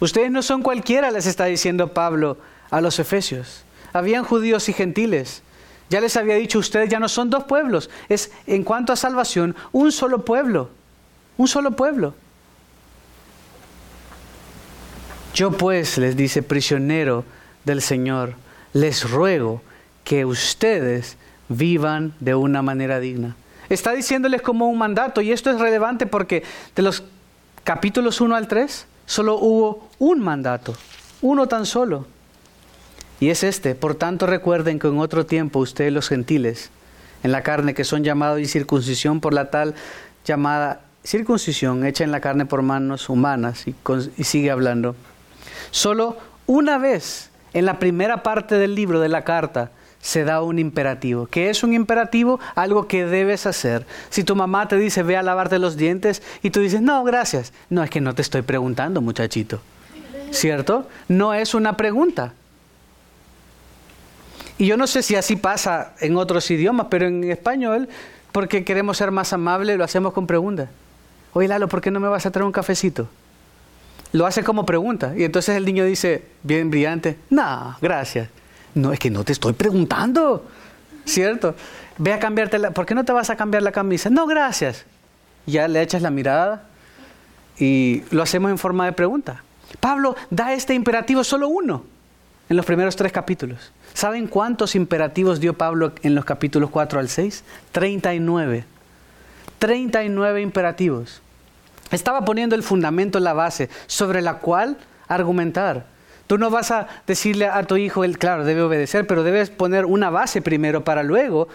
Ustedes 0.02 0.30
no 0.30 0.42
son 0.42 0.62
cualquiera, 0.62 1.10
les 1.10 1.26
está 1.26 1.46
diciendo 1.46 1.94
Pablo 1.94 2.38
a 2.70 2.82
los 2.82 3.00
efesios. 3.00 3.64
Habían 3.94 4.26
judíos 4.26 4.68
y 4.68 4.74
gentiles. 4.74 5.42
Ya 5.90 6.02
les 6.02 6.18
había 6.18 6.36
dicho, 6.36 6.60
ustedes 6.60 6.90
ya 6.90 7.00
no 7.00 7.08
son 7.08 7.30
dos 7.30 7.46
pueblos, 7.46 7.90
es 8.10 8.30
en 8.46 8.66
cuanto 8.66 8.92
a 8.92 8.98
salvación, 8.98 9.56
un 9.72 9.94
solo 9.94 10.26
pueblo, 10.26 10.70
un 11.38 11.48
solo 11.48 11.72
pueblo. 11.72 12.14
Yo 15.34 15.52
pues, 15.52 15.98
les 15.98 16.18
dice, 16.18 16.44
prisionero 16.44 17.24
del 17.66 17.82
Señor, 17.82 18.36
les 18.74 19.10
ruego 19.10 19.62
que 20.04 20.26
ustedes 20.26 21.18
vivan 21.50 22.14
de 22.20 22.36
una 22.36 22.62
manera 22.62 23.00
digna. 23.00 23.36
Está 23.70 23.94
diciéndoles 23.94 24.42
como 24.42 24.68
un 24.68 24.78
mandato 24.78 25.22
y 25.22 25.32
esto 25.32 25.50
es 25.50 25.60
relevante 25.60 26.06
porque 26.06 26.44
de 26.76 26.82
los 26.82 27.04
capítulos 27.64 28.22
1 28.22 28.36
al 28.36 28.48
3 28.48 28.86
solo 29.06 29.36
hubo 29.36 29.90
un 30.00 30.20
mandato, 30.20 30.76
uno 31.22 31.48
tan 31.48 31.66
solo. 31.66 32.08
Y 33.20 33.30
es 33.30 33.44
este, 33.44 33.76
por 33.76 33.96
tanto 33.96 34.26
recuerden 34.26 34.80
que 34.80 34.88
en 34.88 35.00
otro 35.00 35.26
tiempo 35.26 35.60
ustedes 35.60 35.94
los 35.94 36.10
gentiles, 36.10 36.72
en 37.24 37.32
la 37.32 37.42
carne 37.42 37.74
que 37.74 37.86
son 37.86 38.04
llamados 38.04 38.40
incircuncisión 38.40 39.22
por 39.22 39.34
la 39.34 39.50
tal 39.50 39.76
llamada 40.26 40.82
circuncisión 41.06 41.86
hecha 41.86 42.04
en 42.04 42.12
la 42.12 42.22
carne 42.22 42.46
por 42.46 42.62
manos 42.62 43.10
humanas 43.10 43.68
y, 43.68 43.76
y 44.18 44.24
sigue 44.24 44.52
hablando, 44.52 44.96
solo 45.72 46.18
una 46.46 46.78
vez 46.78 47.30
en 47.54 47.66
la 47.66 47.80
primera 47.80 48.24
parte 48.24 48.56
del 48.56 48.76
libro 48.76 49.00
de 49.00 49.10
la 49.10 49.24
carta 49.24 49.72
se 50.02 50.26
da 50.26 50.42
un 50.42 50.60
imperativo. 50.60 51.28
¿Qué 51.28 51.50
es 51.50 51.64
un 51.64 51.74
imperativo? 51.74 52.40
Algo 52.56 52.88
que 52.88 53.06
debes 53.06 53.46
hacer. 53.46 53.86
Si 54.10 54.26
tu 54.26 54.36
mamá 54.36 54.68
te 54.68 54.78
dice, 54.78 55.02
ve 55.02 55.16
a 55.16 55.24
lavarte 55.24 55.60
los 55.60 55.78
dientes 55.78 56.22
y 56.42 56.50
tú 56.50 56.60
dices, 56.60 56.82
no, 56.82 57.04
gracias. 57.06 57.54
No, 57.70 57.84
es 57.84 57.90
que 57.90 58.02
no 58.02 58.14
te 58.14 58.22
estoy 58.22 58.42
preguntando, 58.42 59.00
muchachito. 59.00 59.62
¿Cierto? 60.32 60.88
No 61.08 61.34
es 61.34 61.54
una 61.54 61.78
pregunta. 61.78 62.34
Y 64.58 64.66
yo 64.66 64.76
no 64.76 64.88
sé 64.88 65.04
si 65.04 65.16
así 65.16 65.38
pasa 65.38 65.94
en 66.02 66.18
otros 66.18 66.52
idiomas, 66.52 66.88
pero 66.90 67.08
en 67.08 67.24
español, 67.24 67.88
porque 68.34 68.66
queremos 68.66 68.98
ser 68.98 69.12
más 69.12 69.32
amables, 69.32 69.78
lo 69.78 69.86
hacemos 69.86 70.12
con 70.12 70.28
preguntas. 70.28 70.70
Oye, 71.32 71.48
Lalo, 71.48 71.70
¿por 71.70 71.80
qué 71.80 71.92
no 71.92 72.00
me 72.00 72.10
vas 72.10 72.26
a 72.26 72.32
traer 72.32 72.46
un 72.46 72.52
cafecito? 72.52 73.08
Lo 74.14 74.26
hace 74.26 74.44
como 74.44 74.66
pregunta. 74.66 75.14
Y 75.18 75.24
entonces 75.24 75.58
el 75.58 75.66
niño 75.66 75.84
dice, 75.84 76.24
bien 76.44 76.70
brillante, 76.70 77.18
no, 77.30 77.76
gracias. 77.82 78.30
No, 78.74 78.94
es 78.94 79.00
que 79.00 79.10
no 79.10 79.24
te 79.24 79.34
estoy 79.34 79.54
preguntando, 79.54 80.46
¿cierto? 81.06 81.56
Ve 81.98 82.14
a 82.14 82.20
cambiarte 82.20 82.58
la... 82.58 82.72
¿Por 82.72 82.86
qué 82.86 82.96
no 82.96 83.04
te 83.04 83.12
vas 83.12 83.30
a 83.30 83.36
cambiar 83.36 83.64
la 83.64 83.72
camisa? 83.72 84.10
No, 84.10 84.26
gracias. 84.26 84.86
Ya 85.46 85.68
le 85.68 85.82
echas 85.82 86.02
la 86.02 86.10
mirada 86.10 86.64
y 87.58 88.04
lo 88.12 88.24
hacemos 88.24 88.50
en 88.50 88.58
forma 88.58 88.86
de 88.86 88.94
pregunta. 88.94 89.44
Pablo 89.80 90.16
da 90.30 90.54
este 90.54 90.74
imperativo 90.74 91.24
solo 91.24 91.48
uno 91.48 91.84
en 92.50 92.56
los 92.58 92.66
primeros 92.66 92.96
tres 92.96 93.12
capítulos. 93.12 93.72
¿Saben 93.94 94.28
cuántos 94.28 94.76
imperativos 94.76 95.40
dio 95.40 95.54
Pablo 95.54 95.92
en 96.04 96.16
los 96.16 96.26
capítulos 96.26 96.70
4 96.70 97.00
al 97.00 97.10
6? 97.10 97.44
39. 97.72 98.66
39 99.60 100.42
imperativos. 100.42 101.22
Estaba 101.92 102.26
poniendo 102.26 102.56
el 102.56 102.64
fundamento, 102.64 103.20
la 103.20 103.34
base, 103.34 103.70
sobre 103.88 104.22
la 104.22 104.40
cual 104.40 104.78
argumentar. 105.08 105.86
Tú 106.28 106.38
no 106.38 106.50
vas 106.50 106.72
a 106.72 106.88
decirle 107.06 107.48
a 107.48 107.64
tu 107.64 107.78
hijo, 107.78 108.04
él, 108.04 108.18
claro, 108.18 108.46
debe 108.46 108.62
obedecer, 108.62 109.06
pero 109.06 109.24
debes 109.24 109.50
poner 109.50 109.86
una 109.86 110.10
base 110.10 110.42
primero 110.42 110.84
para 110.84 111.04
luego 111.04 111.48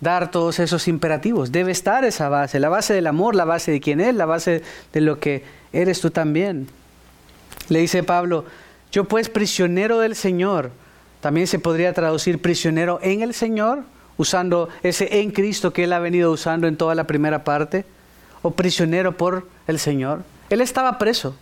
dar 0.00 0.30
todos 0.30 0.58
esos 0.58 0.88
imperativos. 0.88 1.52
Debe 1.52 1.72
estar 1.72 2.04
esa 2.04 2.28
base, 2.28 2.58
la 2.58 2.68
base 2.68 2.94
del 2.94 3.06
amor, 3.06 3.34
la 3.34 3.44
base 3.44 3.70
de 3.70 3.80
quién 3.80 4.00
es, 4.00 4.14
la 4.14 4.26
base 4.26 4.62
de 4.92 5.00
lo 5.00 5.20
que 5.20 5.44
eres 5.72 6.00
tú 6.00 6.10
también. 6.10 6.68
Le 7.68 7.80
dice 7.80 8.02
Pablo, 8.02 8.46
yo 8.90 9.04
pues 9.04 9.28
prisionero 9.28 10.00
del 10.00 10.16
Señor, 10.16 10.72
también 11.20 11.46
se 11.46 11.58
podría 11.58 11.92
traducir 11.92 12.40
prisionero 12.40 12.98
en 13.02 13.22
el 13.22 13.34
Señor, 13.34 13.84
usando 14.16 14.68
ese 14.82 15.20
en 15.20 15.30
Cristo 15.30 15.72
que 15.72 15.84
él 15.84 15.92
ha 15.92 15.98
venido 15.98 16.32
usando 16.32 16.66
en 16.66 16.76
toda 16.76 16.94
la 16.94 17.06
primera 17.06 17.44
parte, 17.44 17.84
o 18.42 18.52
prisionero 18.52 19.16
por 19.16 19.48
el 19.66 19.78
Señor. 19.78 20.22
Él 20.48 20.60
estaba 20.60 20.98
preso. 20.98 21.36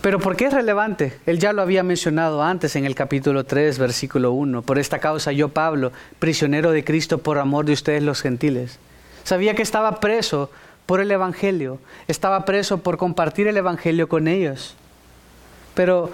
Pero 0.00 0.20
¿por 0.20 0.36
qué 0.36 0.46
es 0.46 0.52
relevante? 0.52 1.18
Él 1.26 1.40
ya 1.40 1.52
lo 1.52 1.62
había 1.62 1.82
mencionado 1.82 2.42
antes 2.42 2.76
en 2.76 2.84
el 2.84 2.94
capítulo 2.94 3.44
3, 3.44 3.78
versículo 3.78 4.30
1. 4.32 4.62
Por 4.62 4.78
esta 4.78 5.00
causa 5.00 5.32
yo, 5.32 5.48
Pablo, 5.48 5.90
prisionero 6.20 6.70
de 6.70 6.84
Cristo 6.84 7.18
por 7.18 7.38
amor 7.38 7.64
de 7.64 7.72
ustedes 7.72 8.04
los 8.04 8.22
gentiles. 8.22 8.78
Sabía 9.24 9.56
que 9.56 9.62
estaba 9.62 9.98
preso 9.98 10.50
por 10.86 11.00
el 11.00 11.10
Evangelio, 11.10 11.80
estaba 12.06 12.44
preso 12.44 12.78
por 12.78 12.96
compartir 12.96 13.48
el 13.48 13.56
Evangelio 13.56 14.08
con 14.08 14.28
ellos. 14.28 14.76
Pero 15.74 16.12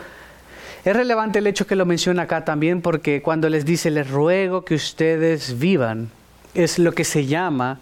es 0.85 0.97
relevante 0.97 1.41
el 1.41 1.47
hecho 1.47 1.67
que 1.67 1.77
lo 1.77 1.85
menciona 1.85 2.23
acá 2.23 2.47
también 2.47 2.81
porque 2.81 3.21
cuando 3.21 3.51
les 3.51 3.67
dice, 3.67 3.91
les 3.91 4.11
ruego 4.11 4.65
que 4.65 4.75
ustedes 4.75 5.59
vivan, 5.59 6.09
es 6.55 6.79
lo 6.79 6.93
que 6.93 7.05
se 7.05 7.27
llama, 7.27 7.79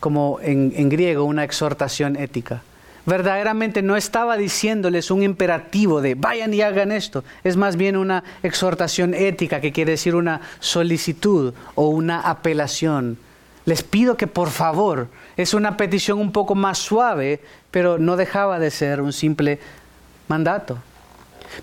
como 0.00 0.38
en, 0.42 0.88
griego, 0.88 1.24
una 1.24 1.44
exhortación 1.44 2.16
ética 2.16 2.62
verdaderamente 3.04 3.82
no 3.82 3.96
estaba 3.96 4.36
diciéndoles 4.36 5.10
un 5.10 5.24
imperativo 5.24 6.00
de 6.00 6.14
vayan 6.14 6.54
y 6.54 6.62
hagan 6.62 6.92
esto, 6.92 7.24
es 7.42 7.56
más 7.56 7.76
bien 7.76 7.96
una 7.96 8.22
exhortación 8.44 9.12
ética 9.12 9.60
que 9.60 9.72
quiere 9.72 9.92
decir 9.92 10.14
una 10.14 10.40
solicitud 10.60 11.52
o 11.74 11.88
una 11.88 12.20
apelación. 12.20 13.18
Les 13.64 13.82
pido 13.82 14.16
que 14.16 14.26
por 14.26 14.50
favor, 14.50 15.08
es 15.36 15.54
una 15.54 15.76
petición 15.76 16.18
un 16.18 16.32
poco 16.32 16.54
más 16.54 16.78
suave, 16.78 17.40
pero 17.70 17.98
no 17.98 18.16
dejaba 18.16 18.58
de 18.58 18.70
ser 18.70 19.00
un 19.00 19.12
simple 19.12 19.58
mandato. 20.28 20.78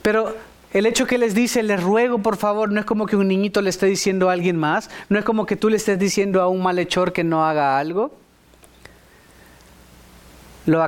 Pero 0.01 0.35
el 0.71 0.85
hecho 0.85 1.07
que 1.07 1.17
les 1.17 1.33
dice, 1.33 1.63
les 1.63 1.81
ruego 1.81 2.19
por 2.19 2.37
favor, 2.37 2.71
no 2.71 2.79
es 2.79 2.85
como 2.85 3.07
que 3.07 3.15
un 3.15 3.27
niñito 3.27 3.61
le 3.61 3.69
esté 3.69 3.87
diciendo 3.87 4.29
a 4.29 4.33
alguien 4.33 4.55
más, 4.55 4.89
no 5.09 5.17
es 5.17 5.25
como 5.25 5.45
que 5.45 5.55
tú 5.55 5.69
le 5.69 5.77
estés 5.77 5.97
diciendo 5.97 6.41
a 6.41 6.47
un 6.47 6.61
malhechor 6.61 7.11
que 7.11 7.23
no 7.23 7.45
haga 7.45 7.79
algo. 7.79 8.15
Lo, 10.65 10.85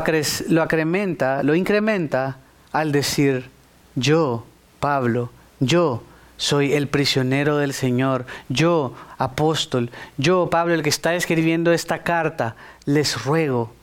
lo 0.50 0.62
acrementa, 0.62 1.42
lo 1.42 1.56
incrementa 1.56 2.38
al 2.72 2.92
decir, 2.92 3.50
yo, 3.96 4.46
Pablo, 4.80 5.32
yo 5.60 6.04
soy 6.38 6.74
el 6.74 6.88
prisionero 6.88 7.58
del 7.58 7.74
Señor, 7.74 8.26
yo, 8.50 8.94
apóstol, 9.18 9.90
yo, 10.18 10.50
Pablo, 10.50 10.76
el 10.76 10.84
que 10.84 10.90
está 10.90 11.16
escribiendo 11.16 11.72
esta 11.72 12.04
carta, 12.04 12.56
les 12.86 13.26
ruego 13.26 13.74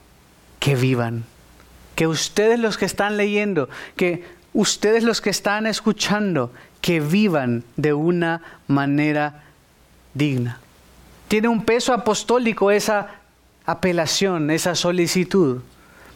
que 0.60 0.76
vivan, 0.76 1.24
que 1.96 2.06
ustedes 2.06 2.60
los 2.60 2.78
que 2.78 2.84
están 2.84 3.16
leyendo, 3.16 3.68
que 3.96 4.37
ustedes 4.58 5.04
los 5.04 5.20
que 5.20 5.30
están 5.30 5.68
escuchando, 5.68 6.52
que 6.80 6.98
vivan 6.98 7.62
de 7.76 7.92
una 7.92 8.42
manera 8.66 9.44
digna. 10.14 10.58
Tiene 11.28 11.46
un 11.46 11.64
peso 11.64 11.92
apostólico 11.92 12.72
esa 12.72 13.06
apelación, 13.66 14.50
esa 14.50 14.74
solicitud. 14.74 15.60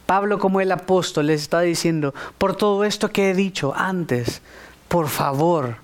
Pablo 0.07 0.41
como 0.41 0.61
el 0.61 0.73
apóstol 0.73 1.29
les 1.29 1.43
está 1.43 1.61
diciendo, 1.61 2.15
por 2.37 2.57
todo 2.57 2.83
esto 2.83 3.13
que 3.13 3.31
he 3.31 3.35
dicho 3.35 3.75
antes, 3.77 4.43
por 4.89 5.09
favor, 5.09 5.77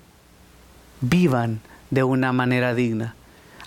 vivan 1.01 1.61
de 1.91 2.03
una 2.03 2.33
manera 2.33 2.75
digna. 2.75 3.15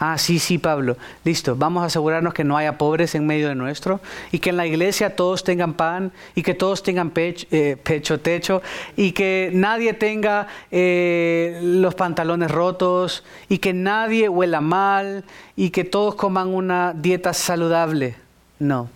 Ah, 0.04 0.18
sí, 0.18 0.40
sí, 0.40 0.58
Pablo. 0.58 0.98
Listo. 1.24 1.56
Vamos 1.56 1.84
a 1.84 1.86
asegurarnos 1.86 2.34
que 2.34 2.44
no 2.44 2.58
haya 2.58 2.80
pobres 2.80 3.14
en 3.14 3.28
medio 3.28 3.50
de 3.50 3.54
nuestro 3.54 4.02
y 4.32 4.40
que 4.40 4.50
en 4.50 4.58
la 4.58 4.66
iglesia 4.66 5.16
todos 5.16 5.44
tengan 5.44 5.76
pan 5.76 6.12
y 6.34 6.42
que 6.42 6.56
todos 6.56 6.82
tengan 6.82 7.12
pecho, 7.12 7.46
eh, 7.52 7.78
pecho 7.84 8.20
techo 8.20 8.64
y 8.98 9.12
que 9.12 9.52
nadie 9.54 9.94
tenga 9.94 10.48
eh, 10.72 11.60
los 11.62 11.94
pantalones 11.94 12.50
rotos 12.50 13.24
y 13.48 13.60
que 13.60 13.74
nadie 13.74 14.28
huela 14.28 14.60
mal 14.60 15.24
y 15.56 15.70
que 15.70 15.84
todos 15.84 16.16
coman 16.16 16.48
una 16.48 16.94
dieta 16.94 17.32
saludable. 17.32 18.16
No. 18.58 18.90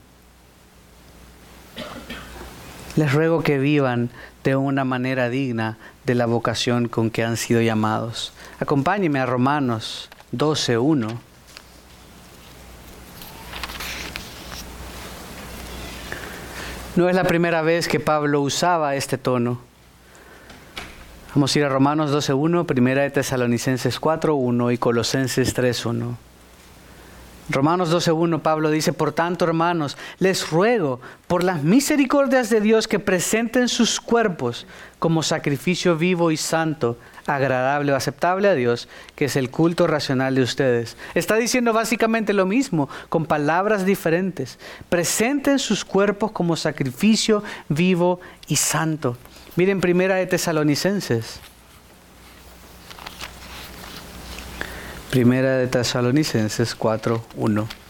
Les 2.96 3.14
ruego 3.14 3.44
que 3.44 3.60
vivan 3.60 4.10
de 4.44 4.56
una 4.56 4.86
manera 4.86 5.30
digna 5.30 5.78
de 6.04 6.16
la 6.16 6.26
vocación 6.26 6.88
con 6.88 7.12
que 7.12 7.24
han 7.24 7.38
sido 7.38 7.62
llamados. 7.62 8.34
Acompáñeme 8.60 9.20
a 9.20 9.28
Romanos 9.28 10.10
12.1. 10.38 11.18
No 16.96 17.10
es 17.10 17.16
la 17.16 17.26
primera 17.26 17.62
vez 17.62 17.88
que 17.88 18.00
Pablo 18.00 18.42
usaba 18.42 18.96
este 18.96 19.18
tono. 19.18 19.60
Vamos 21.34 21.54
a 21.54 21.60
ir 21.60 21.66
a 21.66 21.70
Romanos 21.70 22.12
12.1, 22.12 22.66
Primera 22.66 23.02
de 23.02 23.10
Tesalonicenses 23.10 24.00
4.1 24.00 24.74
y 24.74 24.78
Colosenses 24.78 25.54
3.1. 25.54 26.16
Romanos 27.50 27.94
12.1 27.94 28.42
Pablo 28.42 28.72
dice, 28.72 28.94
por 28.94 29.12
tanto 29.12 29.46
hermanos, 29.46 29.98
les 30.18 30.50
ruego 30.50 31.02
por 31.28 31.44
las 31.44 31.62
misericordias 31.62 32.50
de 32.50 32.62
Dios 32.62 32.88
que 32.88 33.00
presenten 33.00 33.68
sus 33.68 34.00
cuerpos 34.00 34.66
como 34.98 35.22
sacrificio 35.22 35.98
vivo 35.98 36.32
y 36.32 36.38
santo, 36.38 36.98
agradable 37.28 37.92
o 37.92 37.96
aceptable 37.96 38.48
a 38.48 38.56
Dios, 38.56 38.88
que 39.16 39.26
es 39.26 39.36
el 39.36 39.50
culto 39.50 39.88
racional 39.88 40.36
de 40.36 40.42
ustedes. 40.42 40.98
Está 41.14 41.36
diciendo 41.36 41.74
básicamente 41.74 42.34
lo 42.34 42.46
mismo, 42.46 42.90
con 43.10 43.26
palabras 43.26 43.86
diferentes. 43.86 44.60
Presenten 44.90 45.60
sus 45.60 45.86
cuerpos 45.86 46.32
como 46.32 46.56
sacrificio 46.56 47.44
vivo 47.70 48.20
y 48.48 48.58
santo. 48.58 49.18
Miren 49.56 49.82
primera 49.82 50.16
de 50.16 50.28
Tesalonicenses 50.28 51.40
Primera 55.16 55.58
de 55.58 55.68
Tesalonicenses 55.68 56.76
4:1. 56.78 57.85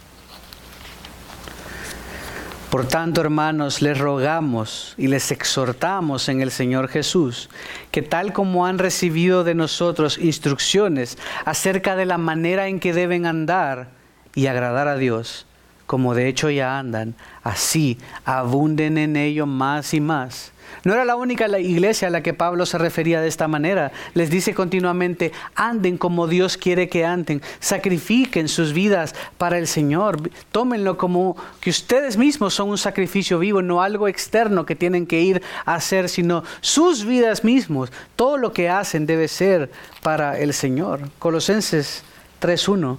Por 2.76 2.90
tanto, 2.90 3.22
hermanos, 3.22 3.82
les 3.82 3.98
rogamos 3.98 4.96
y 4.98 5.08
les 5.08 5.32
exhortamos 5.32 6.28
en 6.28 6.42
el 6.42 6.52
Señor 6.52 6.90
Jesús, 6.90 7.50
que 7.90 8.02
tal 8.02 8.34
como 8.34 8.66
han 8.66 8.80
recibido 8.80 9.46
de 9.46 9.56
nosotros 9.56 10.18
instrucciones 10.18 11.18
acerca 11.46 11.96
de 11.96 12.06
la 12.06 12.18
manera 12.18 12.68
en 12.68 12.82
que 12.82 12.92
deben 12.92 13.28
andar 13.28 13.92
y 14.34 14.48
agradar 14.48 14.90
a 14.90 14.98
Dios, 14.98 15.46
como 15.86 16.16
de 16.16 16.28
hecho 16.28 16.50
ya 16.50 16.80
andan, 16.80 17.16
así 17.44 17.98
abunden 18.26 18.98
en 18.98 19.16
ello 19.16 19.46
más 19.46 19.94
y 19.94 20.02
más 20.02 20.54
no 20.84 20.94
era 20.94 21.06
la 21.06 21.16
única 21.16 21.48
iglesia 21.60 22.08
a 22.08 22.12
la 22.12 22.22
que 22.22 22.34
Pablo 22.34 22.66
se 22.66 22.78
refería 22.78 23.22
de 23.22 23.28
esta 23.28 23.48
manera. 23.48 23.92
Les 24.14 24.30
dice 24.30 24.54
continuamente, 24.54 25.32
anden 25.56 25.98
como 25.98 26.28
Dios 26.28 26.58
quiere 26.58 26.90
que 26.90 27.06
anden, 27.06 27.42
sacrifiquen 27.60 28.48
sus 28.48 28.74
vidas 28.74 29.16
para 29.38 29.58
el 29.58 29.68
Señor, 29.68 30.30
tómenlo 30.52 30.98
como 30.98 31.36
que 31.60 31.70
ustedes 31.70 32.18
mismos 32.18 32.54
son 32.54 32.70
un 32.70 32.78
sacrificio 32.78 33.40
vivo, 33.40 33.62
no 33.62 33.82
algo 33.82 34.08
externo 34.08 34.66
que 34.66 34.76
tienen 34.76 35.08
que 35.08 35.22
ir 35.22 35.42
a 35.66 35.76
hacer, 35.76 36.10
sino 36.10 36.44
sus 36.62 37.06
vidas 37.06 37.44
mismos. 37.44 37.92
Todo 38.16 38.38
lo 38.38 38.54
que 38.54 38.70
hacen 38.70 39.06
debe 39.06 39.28
ser 39.28 39.72
para 40.04 40.38
el 40.38 40.54
Señor. 40.54 41.10
Colosenses 41.20 42.04
3.1 42.42 42.98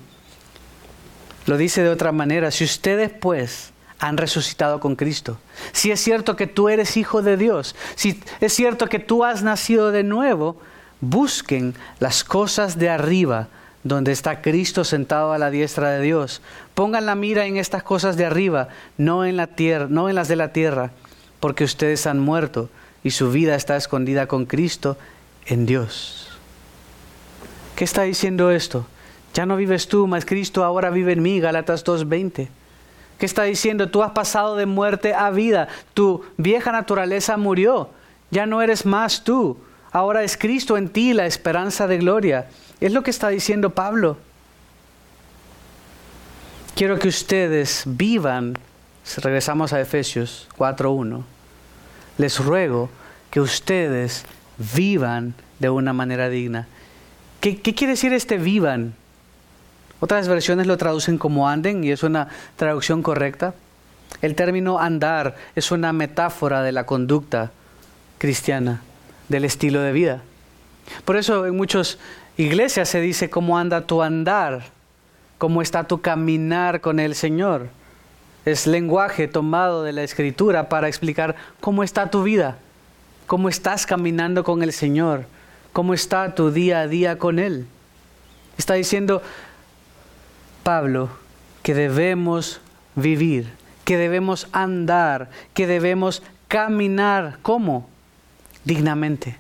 lo 1.47 1.57
dice 1.57 1.83
de 1.83 1.89
otra 1.89 2.13
manera, 2.13 2.51
si 2.51 2.65
ustedes 2.65 3.11
pues 3.11 3.73
han 3.99 4.17
resucitado 4.17 4.81
con 4.81 4.97
Cristo. 4.97 5.39
Si 5.73 5.91
es 5.91 6.01
cierto 6.01 6.37
que 6.37 6.47
tú 6.47 6.69
eres 6.69 6.97
hijo 6.97 7.23
de 7.23 7.37
Dios, 7.37 7.75
si 7.95 8.21
es 8.41 8.53
cierto 8.53 8.89
que 8.89 8.99
tú 8.99 9.25
has 9.25 9.43
nacido 9.43 9.91
de 9.91 10.03
nuevo, 10.03 10.61
busquen 11.01 11.75
las 11.99 12.25
cosas 12.25 12.79
de 12.79 12.91
arriba, 12.91 13.49
donde 13.85 14.13
está 14.13 14.43
Cristo 14.43 14.85
sentado 14.85 15.33
a 15.33 15.39
la 15.39 15.51
diestra 15.51 15.91
de 15.91 16.03
Dios. 16.03 16.43
Pongan 16.75 17.07
la 17.07 17.15
mira 17.15 17.47
en 17.47 17.57
estas 17.57 17.83
cosas 17.83 18.17
de 18.17 18.27
arriba, 18.27 18.69
no 18.99 19.25
en 19.25 19.37
la 19.37 19.47
tierra, 19.47 19.87
no 19.89 20.09
en 20.09 20.17
las 20.17 20.29
de 20.29 20.37
la 20.37 20.53
tierra, 20.53 20.91
porque 21.41 21.65
ustedes 21.65 22.07
han 22.07 22.19
muerto 22.19 22.69
y 23.05 23.13
su 23.13 23.31
vida 23.31 23.55
está 23.55 23.77
escondida 23.77 24.27
con 24.27 24.47
Cristo 24.47 24.99
en 25.47 25.67
Dios. 25.67 26.29
¿Qué 27.77 27.85
está 27.85 28.03
diciendo 28.03 28.51
esto? 28.51 28.87
Ya 29.37 29.45
no 29.45 29.57
vives 29.57 29.87
tú, 29.87 30.07
mas 30.07 30.25
Cristo 30.25 30.65
ahora 30.65 30.89
vive 30.89 31.13
en 31.13 31.21
mí, 31.21 31.41
Galatas 31.41 31.85
2:20. 31.85 32.49
¿Qué 33.19 33.27
está 33.27 33.43
diciendo? 33.43 33.91
Tú 33.91 34.03
has 34.03 34.13
pasado 34.13 34.57
de 34.57 34.65
muerte 34.65 35.13
a 35.13 35.29
vida. 35.29 35.69
Tu 35.93 36.25
vieja 36.39 36.73
naturaleza 36.73 37.37
murió. 37.37 37.91
Ya 38.31 38.47
no 38.47 38.63
eres 38.63 38.87
más 38.87 39.25
tú. 39.25 39.59
Ahora 39.93 40.23
es 40.23 40.39
Cristo 40.39 40.79
en 40.79 40.89
ti 40.89 41.13
la 41.13 41.27
esperanza 41.27 41.87
de 41.87 41.99
gloria. 41.99 42.49
Es 42.81 42.95
lo 42.95 43.03
que 43.03 43.11
está 43.11 43.29
diciendo 43.29 43.75
Pablo. 43.75 44.17
quiero 46.75 46.99
que 46.99 47.09
ustedes 47.09 47.83
vivan, 47.85 48.57
regresamos 49.19 49.75
a 49.75 49.81
Efesios 49.83 50.49
4.1, 50.57 51.25
les 52.17 52.39
ruego 52.39 52.89
que 53.31 53.41
ustedes 53.41 54.25
vivan 54.75 55.35
de 55.59 55.69
una 55.69 55.93
manera 55.93 56.31
digna. 56.31 56.69
¿Qué, 57.41 57.61
¿Qué, 57.61 57.75
quiere 57.75 57.93
decir 57.93 58.15
este 58.15 58.39
vivan? 58.39 58.95
Otras 60.01 60.29
versiones 60.29 60.67
lo 60.67 60.77
traducen 60.77 61.19
como 61.19 61.49
anden 61.49 61.83
y 61.85 61.91
es 61.91 62.03
una 62.03 62.29
traducción 62.57 63.03
correcta. 63.03 63.55
El 64.23 64.35
término 64.35 64.79
andar 64.79 65.37
es 65.55 65.71
una 65.71 65.93
metáfora 65.93 66.63
de 66.63 66.73
la 66.73 66.85
conducta 66.85 67.51
cristiana, 68.19 68.83
del 69.29 69.45
estilo 69.45 69.81
de 69.81 69.93
vida. 69.93 70.23
Por 71.05 71.17
eso 71.17 71.47
en 71.47 71.57
muchas 71.57 71.99
iglesias 72.37 72.89
se 72.89 73.01
dice 73.01 73.31
cómo 73.31 73.59
anda 73.59 73.87
tu 73.87 74.03
andar, 74.03 74.65
cómo 75.39 75.63
está 75.63 75.85
tu 75.85 76.01
caminar 76.01 76.81
con 76.81 77.01
el 77.01 77.15
Señor. 77.15 77.69
Es 78.45 78.67
lenguaje 78.67 79.29
tomado 79.29 79.83
de 79.83 79.93
la 79.93 80.03
escritura 80.03 80.69
para 80.69 80.89
explicar 80.89 81.35
cómo 81.61 81.83
está 81.83 82.11
tu 82.11 82.23
vida, 82.23 82.59
cómo 83.27 83.49
estás 83.49 83.87
caminando 83.87 84.45
con 84.45 84.63
el 84.63 84.73
Señor, 84.73 85.25
cómo 85.73 85.95
está 85.95 86.35
tu 86.35 86.51
día 86.51 86.81
a 86.81 86.89
día 86.89 87.19
con 87.19 87.39
Él. 87.39 87.67
Está 88.57 88.75
diciendo 88.75 89.23
Pablo 90.67 91.11
que 91.63 91.75
debemos 91.75 92.61
vivir, 92.97 93.53
que 93.85 93.97
debemos 93.97 94.49
andar, 94.51 95.31
que 95.55 95.69
debemos 95.69 96.25
caminar. 96.49 97.39
¿Cómo? 97.43 97.89
Dignamente, 98.65 99.37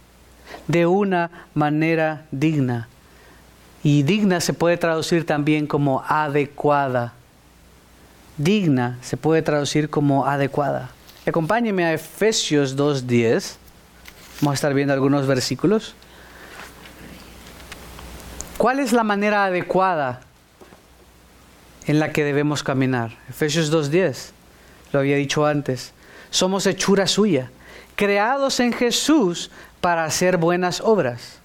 de 0.68 0.86
una 0.86 1.48
manera 1.52 2.26
digna. 2.30 2.86
Y 3.82 4.04
digna 4.04 4.40
se 4.40 4.52
puede 4.52 4.76
traducir 4.76 5.26
también 5.26 5.66
como 5.66 6.04
adecuada. 6.06 7.12
Digna 8.36 8.96
se 9.00 9.16
puede 9.16 9.42
traducir 9.42 9.90
como 9.90 10.26
adecuada. 10.26 10.90
Acompáñeme 11.26 11.86
a 11.86 11.92
Efesios 11.92 12.76
2.10. 12.76 13.56
Vamos 14.42 14.52
a 14.52 14.54
estar 14.54 14.74
viendo 14.74 14.94
algunos 14.94 15.26
versículos. 15.26 15.96
¿Cuál 18.58 18.78
es 18.78 18.92
la 18.92 19.02
manera 19.02 19.46
adecuada 19.46 20.20
en 21.86 21.98
la 21.98 22.12
que 22.12 22.24
debemos 22.24 22.62
caminar? 22.62 23.12
Efesios 23.28 23.72
2.10. 23.72 24.30
Lo 24.92 25.00
había 25.00 25.16
dicho 25.16 25.46
antes. 25.46 25.92
Somos 26.30 26.66
hechura 26.66 27.06
suya, 27.06 27.50
creados 27.94 28.60
en 28.60 28.72
Jesús 28.72 29.50
para 29.80 30.04
hacer 30.04 30.36
buenas 30.36 30.80
obras. 30.80 31.40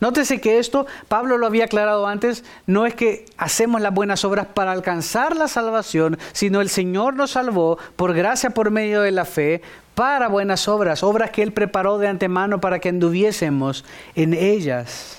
Nótese 0.00 0.40
que 0.40 0.58
esto, 0.58 0.86
Pablo 1.08 1.38
lo 1.38 1.46
había 1.46 1.64
aclarado 1.64 2.06
antes, 2.06 2.44
no 2.66 2.84
es 2.84 2.94
que 2.94 3.26
hacemos 3.38 3.80
las 3.80 3.94
buenas 3.94 4.24
obras 4.24 4.46
para 4.52 4.72
alcanzar 4.72 5.36
la 5.36 5.48
salvación, 5.48 6.18
sino 6.32 6.60
el 6.60 6.68
Señor 6.68 7.14
nos 7.14 7.30
salvó 7.30 7.78
por 7.96 8.12
gracia 8.12 8.50
por 8.50 8.70
medio 8.70 9.00
de 9.00 9.12
la 9.12 9.24
fe 9.24 9.62
para 9.94 10.28
buenas 10.28 10.68
obras, 10.68 11.02
obras 11.02 11.30
que 11.30 11.42
Él 11.42 11.52
preparó 11.52 11.98
de 11.98 12.08
antemano 12.08 12.60
para 12.60 12.80
que 12.80 12.88
anduviésemos 12.88 13.84
en 14.14 14.34
ellas. 14.34 15.18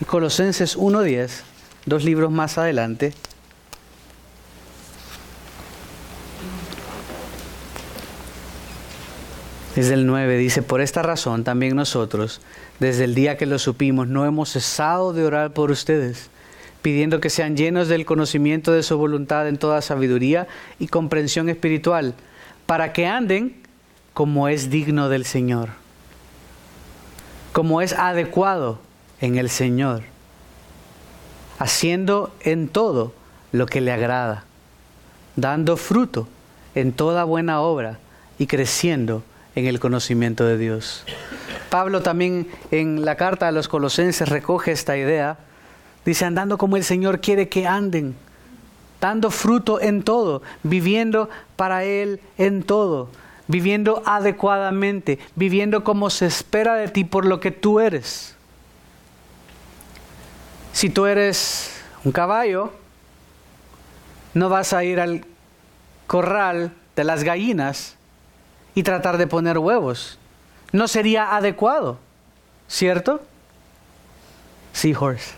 Y 0.00 0.04
Colosenses 0.04 0.76
1.10, 0.76 1.42
dos 1.86 2.04
libros 2.04 2.30
más 2.30 2.58
adelante, 2.58 3.14
Desde 9.76 9.92
el 9.92 10.06
9 10.06 10.38
dice, 10.38 10.62
por 10.62 10.80
esta 10.80 11.02
razón 11.02 11.44
también 11.44 11.76
nosotros, 11.76 12.40
desde 12.80 13.04
el 13.04 13.14
día 13.14 13.36
que 13.36 13.44
lo 13.44 13.58
supimos, 13.58 14.08
no 14.08 14.24
hemos 14.24 14.52
cesado 14.52 15.12
de 15.12 15.26
orar 15.26 15.52
por 15.52 15.70
ustedes, 15.70 16.30
pidiendo 16.80 17.20
que 17.20 17.28
sean 17.28 17.58
llenos 17.58 17.86
del 17.88 18.06
conocimiento 18.06 18.72
de 18.72 18.82
su 18.82 18.96
voluntad 18.96 19.46
en 19.46 19.58
toda 19.58 19.82
sabiduría 19.82 20.48
y 20.78 20.86
comprensión 20.86 21.50
espiritual, 21.50 22.14
para 22.64 22.94
que 22.94 23.06
anden 23.06 23.60
como 24.14 24.48
es 24.48 24.70
digno 24.70 25.10
del 25.10 25.26
Señor, 25.26 25.68
como 27.52 27.82
es 27.82 27.92
adecuado 27.92 28.78
en 29.20 29.36
el 29.36 29.50
Señor, 29.50 30.04
haciendo 31.58 32.34
en 32.40 32.68
todo 32.68 33.12
lo 33.52 33.66
que 33.66 33.82
le 33.82 33.92
agrada, 33.92 34.44
dando 35.36 35.76
fruto 35.76 36.28
en 36.74 36.92
toda 36.92 37.24
buena 37.24 37.60
obra 37.60 37.98
y 38.38 38.46
creciendo 38.46 39.22
en 39.56 39.66
el 39.66 39.80
conocimiento 39.80 40.44
de 40.44 40.58
Dios. 40.58 41.04
Pablo 41.70 42.02
también 42.02 42.46
en 42.70 43.04
la 43.04 43.16
carta 43.16 43.48
a 43.48 43.52
los 43.52 43.68
colosenses 43.68 44.28
recoge 44.28 44.70
esta 44.70 44.96
idea. 44.96 45.38
Dice, 46.04 46.24
andando 46.24 46.58
como 46.58 46.76
el 46.76 46.84
Señor 46.84 47.20
quiere 47.20 47.48
que 47.48 47.66
anden, 47.66 48.14
dando 49.00 49.30
fruto 49.30 49.80
en 49.80 50.02
todo, 50.02 50.42
viviendo 50.62 51.28
para 51.56 51.84
Él 51.84 52.20
en 52.38 52.62
todo, 52.62 53.08
viviendo 53.48 54.02
adecuadamente, 54.06 55.18
viviendo 55.34 55.82
como 55.82 56.10
se 56.10 56.26
espera 56.26 56.74
de 56.74 56.88
ti 56.88 57.04
por 57.04 57.24
lo 57.24 57.40
que 57.40 57.50
tú 57.50 57.80
eres. 57.80 58.36
Si 60.72 60.90
tú 60.90 61.06
eres 61.06 61.80
un 62.04 62.12
caballo, 62.12 62.72
no 64.34 64.50
vas 64.50 64.74
a 64.74 64.84
ir 64.84 65.00
al 65.00 65.24
corral 66.06 66.72
de 66.94 67.04
las 67.04 67.24
gallinas 67.24 67.95
y 68.76 68.82
tratar 68.82 69.16
de 69.16 69.26
poner 69.26 69.58
huevos. 69.58 70.18
No 70.70 70.86
sería 70.86 71.34
adecuado, 71.34 71.98
¿cierto? 72.68 73.22
Seahorse. 74.74 75.32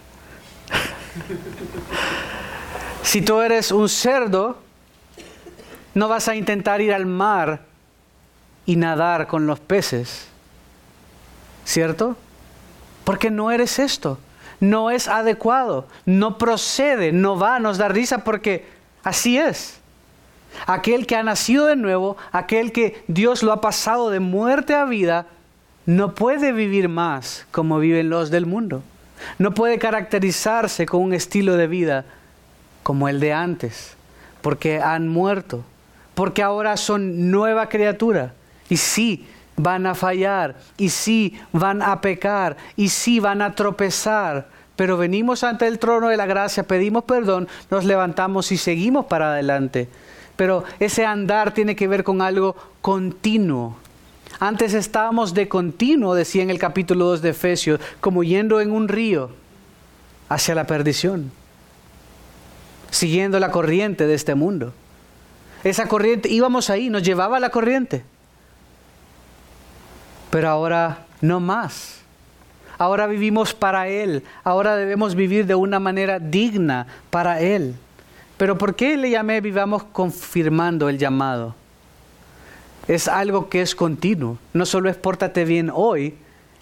si 3.05 3.23
tú 3.23 3.41
eres 3.41 3.71
un 3.71 3.89
cerdo, 3.89 4.59
no 5.95 6.09
vas 6.09 6.27
a 6.27 6.35
intentar 6.35 6.81
ir 6.81 6.93
al 6.93 7.07
mar 7.07 7.61
y 8.67 8.75
nadar 8.75 9.29
con 9.29 9.47
los 9.47 9.61
peces, 9.61 10.27
¿cierto? 11.65 12.17
Porque 13.05 13.31
no 13.31 13.53
eres 13.53 13.79
esto, 13.79 14.19
no 14.59 14.91
es 14.91 15.07
adecuado, 15.07 15.87
no 16.07 16.39
procede, 16.39 17.13
no 17.13 17.39
va, 17.39 17.61
nos 17.61 17.79
da 17.79 17.87
risa 17.87 18.25
porque 18.25 18.67
así 19.05 19.39
es. 19.39 19.79
Aquel 20.67 21.07
que 21.07 21.17
ha 21.17 21.23
nacido 21.23 21.67
de 21.67 21.77
nuevo, 21.77 22.17
aquel 22.33 22.73
que 22.73 23.03
Dios 23.07 23.43
lo 23.43 23.53
ha 23.53 23.61
pasado 23.61 24.11
de 24.11 24.21
muerte 24.21 24.75
a 24.75 24.85
vida, 24.85 25.27
no 25.87 26.15
puede 26.15 26.53
vivir 26.53 26.89
más 26.89 27.47
como 27.51 27.79
viven 27.79 28.11
los 28.11 28.31
del 28.31 28.47
mundo. 28.47 28.83
No 29.39 29.55
puede 29.55 29.79
caracterizarse 29.79 30.87
con 30.87 31.03
un 31.03 31.15
estilo 31.15 31.57
de 31.57 31.67
vida 31.67 32.05
como 32.83 33.09
el 33.09 33.21
de 33.21 33.33
antes, 33.33 33.97
porque 34.43 34.81
han 34.81 35.09
muerto, 35.09 35.65
porque 36.15 36.43
ahora 36.43 36.77
son 36.77 37.31
nueva 37.31 37.69
criatura. 37.69 38.35
Y 38.69 38.77
sí, 38.77 39.27
van 39.57 39.87
a 39.87 39.95
fallar, 39.95 40.57
y 40.77 40.91
sí, 40.91 41.39
van 41.53 41.83
a 41.83 42.01
pecar, 42.01 42.57
y 42.77 42.91
sí, 42.91 43.19
van 43.19 43.43
a 43.43 43.55
tropezar, 43.55 44.49
pero 44.77 44.97
venimos 44.97 45.43
ante 45.43 45.67
el 45.67 45.79
trono 45.79 46.09
de 46.09 46.17
la 46.17 46.27
gracia, 46.27 46.63
pedimos 46.63 47.05
perdón, 47.05 47.49
nos 47.71 47.85
levantamos 47.85 48.53
y 48.53 48.57
seguimos 48.57 49.07
para 49.07 49.33
adelante 49.33 49.89
pero 50.39 50.63
ese 50.79 51.05
andar 51.05 51.53
tiene 51.53 51.75
que 51.75 51.89
ver 51.89 52.05
con 52.05 52.23
algo 52.23 52.55
continuo. 52.81 53.77
Antes 54.39 54.73
estábamos 54.73 55.35
de 55.35 55.49
continuo, 55.49 56.15
decía 56.15 56.45
en 56.45 56.51
el 56.51 56.61
capítulo 56.61 57.07
2 57.07 57.23
de 57.23 57.31
Efesios, 57.31 57.81
como 58.01 58.23
yendo 58.23 58.61
en 58.61 58.71
un 58.71 58.87
río 58.87 59.31
hacia 60.29 60.55
la 60.55 60.65
perdición, 60.65 61.33
siguiendo 62.93 63.41
la 63.41 63.51
corriente 63.51 64.07
de 64.07 64.15
este 64.15 64.37
mundo. 64.37 64.73
Esa 65.65 65.89
corriente, 65.89 66.29
íbamos 66.29 66.71
ahí, 66.71 66.89
nos 66.89 67.03
llevaba 67.03 67.41
la 67.41 67.51
corriente. 67.51 68.05
Pero 70.31 70.51
ahora 70.51 71.05
no 71.21 71.41
más. 71.41 71.99
Ahora 72.79 73.09
vivimos 73.09 73.55
para 73.55 73.89
Él. 73.89 74.23
Ahora 74.45 74.77
debemos 74.77 75.17
vivir 75.17 75.47
de 75.47 75.57
una 75.57 75.81
manera 75.81 76.21
digna 76.21 76.87
para 77.11 77.41
Él. 77.41 77.75
Pero 78.39 78.57
¿por 78.57 78.77
qué 78.77 78.97
le 78.97 79.11
llamé 79.11 79.41
vivamos 79.41 79.83
confirmando 79.83 80.89
el 80.89 80.97
llamado? 80.97 81.55
Es 82.87 83.09
algo 83.09 83.51
que 83.51 83.61
es 83.61 83.75
continuo. 83.75 84.39
No 84.55 84.65
solo 84.65 84.89
es 84.89 84.97
pórtate 84.97 85.45
bien 85.45 85.71
hoy, 85.75 86.15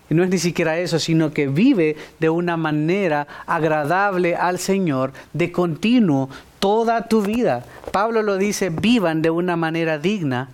y 0.09 0.15
no 0.15 0.25
es 0.25 0.31
ni 0.31 0.39
siquiera 0.39 0.79
eso, 0.79 0.99
sino 0.99 1.33
que 1.33 1.49
vive 1.49 1.97
de 2.19 2.31
una 2.31 2.57
manera 2.57 3.27
agradable 3.47 4.37
al 4.37 4.59
Señor, 4.59 5.13
de 5.33 5.53
continuo, 5.53 6.31
toda 6.59 7.09
tu 7.09 7.23
vida. 7.23 7.65
Pablo 7.93 8.23
lo 8.23 8.39
dice, 8.39 8.71
vivan 8.71 9.21
de 9.21 9.31
una 9.31 9.57
manera 9.57 9.99
digna 9.99 10.49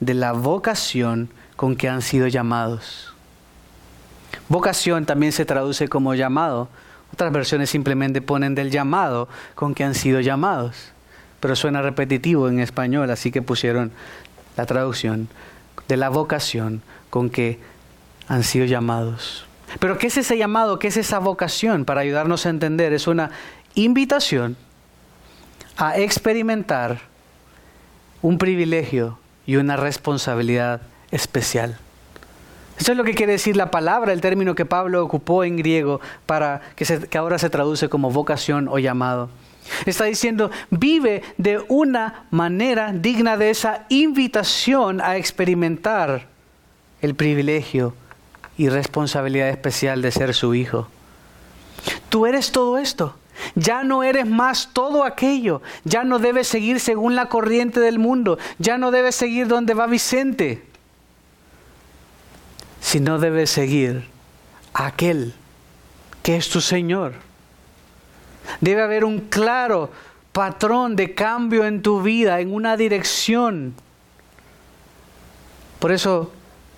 de 0.00 0.14
la 0.14 0.32
vocación 0.32 1.30
con 1.56 1.76
que 1.76 1.88
han 1.88 2.02
sido 2.02 2.26
llamados. 2.26 3.14
Vocación 4.48 5.06
también 5.06 5.32
se 5.32 5.44
traduce 5.44 5.88
como 5.88 6.14
llamado, 6.14 6.68
otras 7.16 7.32
versiones 7.32 7.70
simplemente 7.70 8.20
ponen 8.20 8.54
del 8.54 8.70
llamado 8.70 9.26
con 9.54 9.74
que 9.74 9.84
han 9.84 9.94
sido 9.94 10.20
llamados. 10.20 10.92
Pero 11.40 11.56
suena 11.56 11.80
repetitivo 11.80 12.46
en 12.50 12.60
español, 12.60 13.10
así 13.10 13.32
que 13.32 13.40
pusieron 13.40 13.90
la 14.54 14.66
traducción 14.66 15.26
de 15.88 15.96
la 15.96 16.10
vocación 16.10 16.82
con 17.08 17.30
que 17.30 17.58
han 18.28 18.42
sido 18.42 18.66
llamados. 18.66 19.46
Pero 19.80 19.96
¿qué 19.96 20.08
es 20.08 20.18
ese 20.18 20.36
llamado? 20.36 20.78
¿Qué 20.78 20.88
es 20.88 20.98
esa 20.98 21.18
vocación? 21.18 21.86
Para 21.86 22.02
ayudarnos 22.02 22.44
a 22.44 22.50
entender, 22.50 22.92
es 22.92 23.06
una 23.06 23.30
invitación 23.74 24.58
a 25.78 25.96
experimentar 25.96 27.00
un 28.20 28.36
privilegio 28.36 29.18
y 29.46 29.56
una 29.56 29.78
responsabilidad 29.78 30.82
especial. 31.10 31.78
Eso 32.78 32.92
es 32.92 32.98
lo 32.98 33.04
que 33.04 33.14
quiere 33.14 33.32
decir 33.32 33.56
la 33.56 33.70
palabra, 33.70 34.12
el 34.12 34.20
término 34.20 34.54
que 34.54 34.66
Pablo 34.66 35.02
ocupó 35.02 35.44
en 35.44 35.56
griego 35.56 36.00
para 36.26 36.60
que, 36.76 36.84
que 36.84 37.18
ahora 37.18 37.38
se 37.38 37.50
traduce 37.50 37.88
como 37.88 38.10
vocación 38.10 38.68
o 38.68 38.78
llamado. 38.78 39.30
Está 39.84 40.04
diciendo, 40.04 40.50
vive 40.70 41.22
de 41.38 41.64
una 41.68 42.26
manera 42.30 42.92
digna 42.92 43.36
de 43.36 43.50
esa 43.50 43.86
invitación 43.88 45.00
a 45.00 45.16
experimentar 45.16 46.26
el 47.02 47.14
privilegio 47.14 47.94
y 48.58 48.68
responsabilidad 48.68 49.48
especial 49.48 50.02
de 50.02 50.10
ser 50.10 50.34
su 50.34 50.54
hijo. 50.54 50.88
Tú 52.08 52.26
eres 52.26 52.52
todo 52.52 52.78
esto. 52.78 53.16
Ya 53.54 53.84
no 53.84 54.02
eres 54.02 54.26
más 54.26 54.70
todo 54.72 55.04
aquello. 55.04 55.60
Ya 55.84 56.04
no 56.04 56.18
debes 56.18 56.48
seguir 56.48 56.80
según 56.80 57.14
la 57.14 57.28
corriente 57.28 57.80
del 57.80 57.98
mundo. 57.98 58.38
Ya 58.58 58.78
no 58.78 58.90
debes 58.90 59.14
seguir 59.14 59.46
donde 59.46 59.74
va 59.74 59.86
Vicente. 59.86 60.64
Sino 62.86 63.18
debes 63.18 63.50
seguir 63.50 64.04
a 64.72 64.86
aquel 64.86 65.34
que 66.22 66.36
es 66.36 66.48
tu 66.48 66.60
Señor. 66.60 67.14
Debe 68.60 68.80
haber 68.80 69.04
un 69.04 69.22
claro 69.22 69.90
patrón 70.30 70.94
de 70.94 71.12
cambio 71.12 71.64
en 71.64 71.82
tu 71.82 72.00
vida, 72.00 72.38
en 72.38 72.54
una 72.54 72.76
dirección. 72.76 73.74
Por 75.80 75.90
eso 75.90 76.32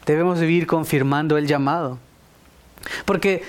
debemos 0.07 0.40
vivir 0.40 0.66
confirmando 0.66 1.37
el 1.37 1.47
llamado. 1.47 1.99
Porque 3.05 3.42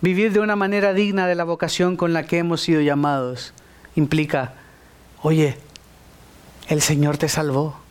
vivir 0.00 0.32
de 0.32 0.38
una 0.38 0.54
manera 0.54 0.92
digna 0.92 1.26
de 1.26 1.34
la 1.34 1.42
vocación 1.42 1.96
con 1.96 2.12
la 2.12 2.22
que 2.22 2.38
hemos 2.38 2.60
sido 2.60 2.80
llamados 2.80 3.54
implica, 3.96 4.54
oye, 5.20 5.58
el 6.68 6.80
Señor 6.80 7.18
te 7.18 7.28
salvó. 7.28 7.81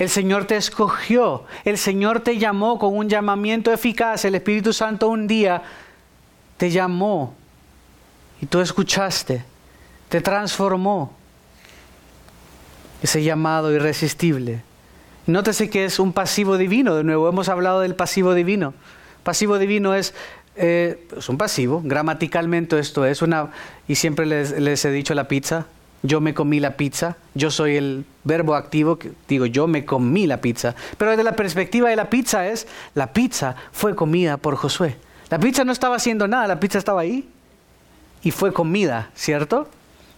El 0.00 0.08
Señor 0.08 0.46
te 0.46 0.56
escogió, 0.56 1.44
el 1.62 1.76
Señor 1.76 2.20
te 2.20 2.38
llamó 2.38 2.78
con 2.78 2.96
un 2.96 3.10
llamamiento 3.10 3.70
eficaz, 3.70 4.24
el 4.24 4.34
Espíritu 4.34 4.72
Santo 4.72 5.08
un 5.08 5.26
día 5.26 5.62
te 6.56 6.70
llamó 6.70 7.34
y 8.40 8.46
tú 8.46 8.60
escuchaste, 8.60 9.44
te 10.08 10.22
transformó. 10.22 11.12
Ese 13.02 13.22
llamado 13.22 13.74
irresistible. 13.74 14.62
Nótese 15.26 15.68
que 15.68 15.84
es 15.84 15.98
un 15.98 16.14
pasivo 16.14 16.56
divino, 16.56 16.94
de 16.94 17.04
nuevo, 17.04 17.28
hemos 17.28 17.50
hablado 17.50 17.80
del 17.80 17.94
pasivo 17.94 18.32
divino. 18.32 18.72
Pasivo 19.22 19.58
divino 19.58 19.94
es, 19.94 20.14
eh, 20.56 21.06
es 21.14 21.28
un 21.28 21.36
pasivo, 21.36 21.82
gramaticalmente 21.84 22.78
esto 22.78 23.04
es 23.04 23.20
una, 23.20 23.50
y 23.86 23.96
siempre 23.96 24.24
les, 24.24 24.52
les 24.52 24.82
he 24.86 24.90
dicho 24.92 25.12
la 25.12 25.28
pizza, 25.28 25.66
yo 26.02 26.20
me 26.20 26.34
comí 26.34 26.60
la 26.60 26.76
pizza, 26.76 27.16
yo 27.34 27.50
soy 27.50 27.76
el 27.76 28.04
verbo 28.24 28.54
activo, 28.54 28.98
que 28.98 29.12
digo 29.28 29.46
yo 29.46 29.66
me 29.66 29.84
comí 29.84 30.26
la 30.26 30.40
pizza, 30.40 30.74
pero 30.96 31.10
desde 31.10 31.24
la 31.24 31.36
perspectiva 31.36 31.88
de 31.88 31.96
la 31.96 32.10
pizza 32.10 32.46
es, 32.46 32.66
la 32.94 33.12
pizza 33.12 33.56
fue 33.72 33.94
comida 33.94 34.36
por 34.36 34.56
Josué. 34.56 34.96
La 35.28 35.38
pizza 35.38 35.64
no 35.64 35.72
estaba 35.72 35.96
haciendo 35.96 36.26
nada, 36.26 36.46
la 36.48 36.58
pizza 36.58 36.78
estaba 36.78 37.02
ahí 37.02 37.28
y 38.22 38.30
fue 38.30 38.52
comida, 38.52 39.10
¿cierto? 39.14 39.68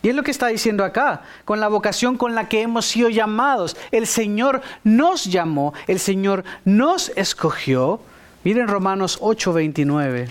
Y 0.02 0.08
es 0.08 0.16
lo 0.16 0.22
que 0.22 0.32
está 0.32 0.48
diciendo 0.48 0.84
acá, 0.84 1.22
con 1.44 1.60
la 1.60 1.68
vocación 1.68 2.16
con 2.16 2.34
la 2.34 2.48
que 2.48 2.62
hemos 2.62 2.86
sido 2.86 3.08
llamados. 3.08 3.76
El 3.92 4.06
Señor 4.06 4.60
nos 4.82 5.24
llamó, 5.26 5.74
el 5.86 6.00
Señor 6.00 6.44
nos 6.64 7.10
escogió. 7.10 8.00
Miren 8.42 8.66
Romanos 8.66 9.18
8:29. 9.20 10.28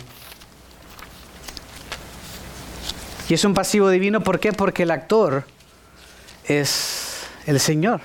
Y 3.30 3.34
es 3.34 3.46
un 3.46 3.54
pasivo 3.54 3.90
divino, 3.90 4.22
¿por 4.22 4.40
qué? 4.40 4.52
Porque 4.52 4.84
el 4.84 4.92
actor 4.92 5.46
es 6.46 7.22
el 7.46 7.60
Señor. 7.60 8.02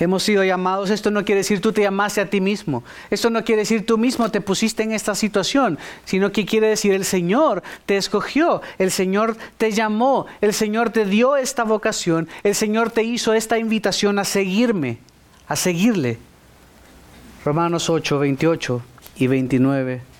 Hemos 0.00 0.24
sido 0.24 0.42
llamados, 0.42 0.90
esto 0.90 1.12
no 1.12 1.24
quiere 1.24 1.40
decir 1.40 1.60
tú 1.60 1.72
te 1.72 1.82
llamaste 1.82 2.20
a 2.20 2.28
ti 2.28 2.40
mismo, 2.40 2.82
esto 3.10 3.30
no 3.30 3.44
quiere 3.44 3.62
decir 3.62 3.86
tú 3.86 3.96
mismo 3.96 4.28
te 4.28 4.40
pusiste 4.40 4.82
en 4.82 4.90
esta 4.90 5.14
situación, 5.14 5.78
sino 6.04 6.32
que 6.32 6.44
quiere 6.44 6.66
decir 6.66 6.92
el 6.94 7.04
Señor 7.04 7.62
te 7.86 7.96
escogió, 7.96 8.60
el 8.78 8.90
Señor 8.90 9.36
te 9.56 9.70
llamó, 9.70 10.26
el 10.40 10.52
Señor 10.52 10.90
te 10.90 11.04
dio 11.04 11.36
esta 11.36 11.62
vocación, 11.62 12.28
el 12.42 12.56
Señor 12.56 12.90
te 12.90 13.04
hizo 13.04 13.34
esta 13.34 13.56
invitación 13.56 14.18
a 14.18 14.24
seguirme, 14.24 14.98
a 15.46 15.54
seguirle. 15.54 16.18
Romanos 17.44 17.88
8, 17.88 18.18
28 18.18 18.82
y 19.18 19.26
29. 19.28 20.13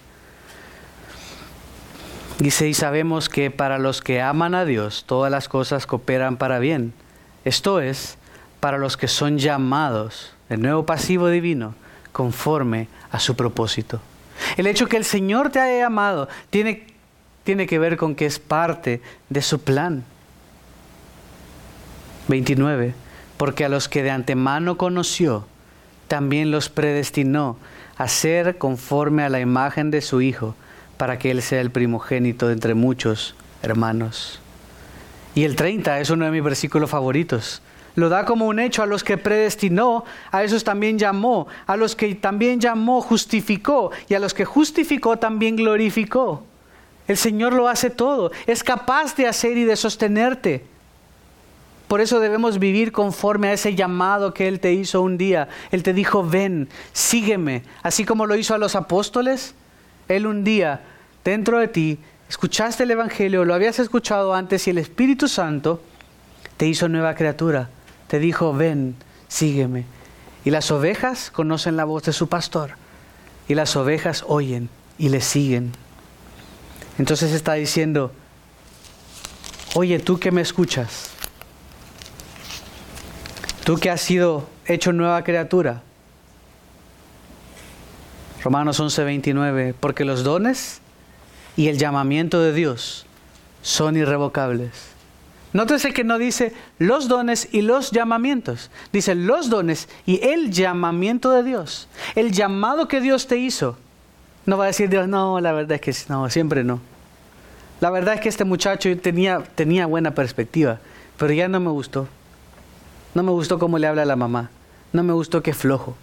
Dice, 2.45 2.69
y 2.69 2.75
sabemos 2.75 3.31
que 3.31 3.51
para 3.51 3.79
los 3.79 4.03
que 4.03 4.21
aman 4.21 4.55
a 4.55 4.67
Dios, 4.67 5.05
todas 5.07 5.33
las 5.33 5.49
cosas 5.49 5.87
cooperan 5.87 6.37
para 6.37 6.59
bien. 6.59 6.93
Esto 7.47 7.81
es, 7.81 8.19
para 8.61 8.77
los 8.77 8.99
que 8.99 9.09
son 9.09 9.39
llamados, 9.39 10.35
el 10.51 10.61
nuevo 10.61 10.85
pasivo 10.85 11.31
divino, 11.31 11.75
conforme 12.13 12.89
a 13.11 13.19
su 13.19 13.35
propósito. 13.35 14.03
El 14.59 14.67
hecho 14.67 14.89
que 14.89 14.99
el 14.99 15.07
Señor 15.07 15.49
te 15.49 15.59
haya 15.59 15.85
llamado 15.85 16.29
tiene, 16.51 16.87
tiene 17.45 17.67
que 17.67 17.79
ver 17.79 17.97
con 17.97 18.15
que 18.15 18.27
es 18.27 18.39
parte 18.39 19.01
de 19.31 19.41
su 19.41 19.63
plan. 19.63 20.05
29. 22.29 22.93
Porque 23.39 23.65
a 23.65 23.71
los 23.71 23.89
que 23.89 24.03
de 24.03 24.11
antemano 24.11 24.77
conoció, 24.77 25.47
también 26.09 26.51
los 26.51 26.69
predestinó 26.69 27.57
a 27.97 28.07
ser 28.07 28.59
conforme 28.59 29.23
a 29.23 29.31
la 29.31 29.41
imagen 29.41 29.91
de 29.91 30.03
su 30.03 30.21
Hijo, 30.21 30.55
para 30.97 31.19
que 31.19 31.31
Él 31.31 31.43
sea 31.43 31.61
el 31.61 31.71
primogénito 31.71 32.47
de 32.47 32.55
entre 32.55 32.75
muchos 32.75 33.35
hermanos. 33.63 34.41
Y 35.35 35.45
el 35.45 35.57
30 35.57 36.01
es 36.01 36.11
uno 36.11 36.25
de 36.25 36.31
mis 36.31 36.43
versículos 36.43 36.91
favoritos 36.91 37.61
lo 37.97 38.09
da 38.09 38.25
como 38.25 38.47
un 38.47 38.59
hecho 38.59 38.83
a 38.83 38.87
los 38.87 39.05
que 39.05 39.19
predestinó, 39.19 40.05
a 40.33 40.43
esos 40.43 40.65
también 40.65 40.99
llamó, 40.99 41.47
a 41.67 41.77
los 41.77 41.95
que 41.95 42.15
también 42.15 42.61
llamó 42.61 43.01
justificó 43.01 43.93
y 44.09 44.15
a 44.15 44.19
los 44.19 44.35
que 44.35 44.45
justificó 44.45 45.17
también 45.19 45.57
glorificó. 45.57 46.43
El 47.07 47.17
Señor 47.17 47.53
lo 47.53 47.69
hace 47.69 47.91
todo, 47.91 48.33
es 48.47 48.65
capaz 48.65 49.15
de 49.15 49.29
hacer 49.29 49.57
y 49.57 49.65
de 49.65 49.77
sostenerte. 49.77 50.65
Por 51.87 52.01
eso 52.01 52.19
debemos 52.19 52.59
vivir 52.59 52.93
conforme 52.93 53.49
a 53.49 53.53
ese 53.53 53.75
llamado 53.75 54.33
que 54.35 54.49
Él 54.49 54.59
te 54.59 54.73
hizo 54.73 55.03
un 55.03 55.19
día. 55.19 55.49
Él 55.71 55.83
te 55.83 55.93
dijo, 55.93 56.25
ven, 56.25 56.69
sígueme, 56.93 57.63
así 57.83 58.05
como 58.05 58.27
lo 58.27 58.35
hizo 58.37 58.55
a 58.55 58.59
los 58.59 58.75
apóstoles. 58.75 59.55
Él 60.09 60.27
un 60.27 60.45
día, 60.45 60.81
dentro 61.25 61.59
de 61.59 61.69
ti, 61.69 61.99
escuchaste 62.29 62.83
el 62.83 62.91
Evangelio, 62.91 63.45
lo 63.45 63.55
habías 63.55 63.79
escuchado 63.79 64.35
antes 64.35 64.67
y 64.67 64.71
el 64.71 64.79
Espíritu 64.79 65.29
Santo 65.29 65.83
te 66.57 66.67
hizo 66.67 66.89
nueva 66.89 67.15
criatura 67.15 67.69
te 68.15 68.19
dijo, 68.19 68.53
ven, 68.53 68.95
sígueme. 69.29 69.85
Y 70.45 70.51
las 70.51 70.71
ovejas 70.71 71.31
conocen 71.31 71.77
la 71.77 71.85
voz 71.85 72.05
de 72.05 72.13
su 72.13 72.29
pastor. 72.29 72.77
Y 73.49 73.55
las 73.55 73.77
ovejas 73.77 74.25
oyen 74.29 74.69
y 74.99 75.09
le 75.09 75.21
siguen. 75.21 75.73
Entonces 76.99 77.33
está 77.33 77.55
diciendo, 77.55 78.13
oye, 79.75 79.99
tú 79.99 80.21
que 80.21 80.31
me 80.31 80.43
escuchas, 80.43 81.11
tú 83.65 83.79
que 83.79 83.91
has 83.91 84.01
sido 84.01 84.49
hecho 84.67 84.93
nueva 84.93 85.25
criatura. 85.25 85.83
Romanos 88.45 88.79
11:29, 88.79 89.75
porque 89.81 90.05
los 90.05 90.23
dones 90.23 90.83
y 91.57 91.69
el 91.69 91.79
llamamiento 91.79 92.41
de 92.41 92.53
Dios 92.53 93.07
son 93.63 93.97
irrevocables. 93.97 94.71
Nótese 95.55 95.95
que 95.95 96.05
no 96.05 96.19
dice 96.19 96.53
los 96.79 97.09
dones 97.09 97.49
y 97.53 97.63
los 97.63 97.91
llamamientos. 97.91 98.71
Dice 98.93 99.15
los 99.15 99.49
dones 99.49 99.89
y 100.05 100.23
el 100.23 100.51
llamamiento 100.51 101.31
de 101.31 101.43
Dios. 101.43 101.89
El 102.17 102.33
llamado 102.33 102.87
que 102.87 103.01
Dios 103.01 103.29
te 103.29 103.39
hizo. 103.39 103.79
No 104.45 104.59
va 104.59 104.65
a 104.65 104.67
decir 104.67 104.91
Dios, 104.91 105.09
no, 105.09 105.41
la 105.41 105.53
verdad 105.53 105.81
es 105.81 105.81
que 105.81 106.13
no, 106.13 106.29
siempre 106.29 106.65
no. 106.65 106.81
La 107.81 107.89
verdad 107.89 108.15
es 108.15 108.21
que 108.21 108.29
este 108.29 108.45
muchacho 108.45 108.95
tenía, 108.99 109.43
tenía 109.55 109.87
buena 109.87 110.15
perspectiva, 110.15 110.81
pero 111.17 111.33
ya 111.33 111.49
no 111.49 111.61
me 111.61 111.71
gustó. 111.71 112.09
No 113.15 113.23
me 113.23 113.31
gustó 113.31 113.59
cómo 113.59 113.79
le 113.79 113.87
habla 113.87 114.03
a 114.03 114.07
la 114.07 114.17
mamá. 114.17 114.51
No 114.93 115.03
me 115.03 115.15
gustó 115.15 115.43
que 115.43 115.55
flojo. 115.55 115.97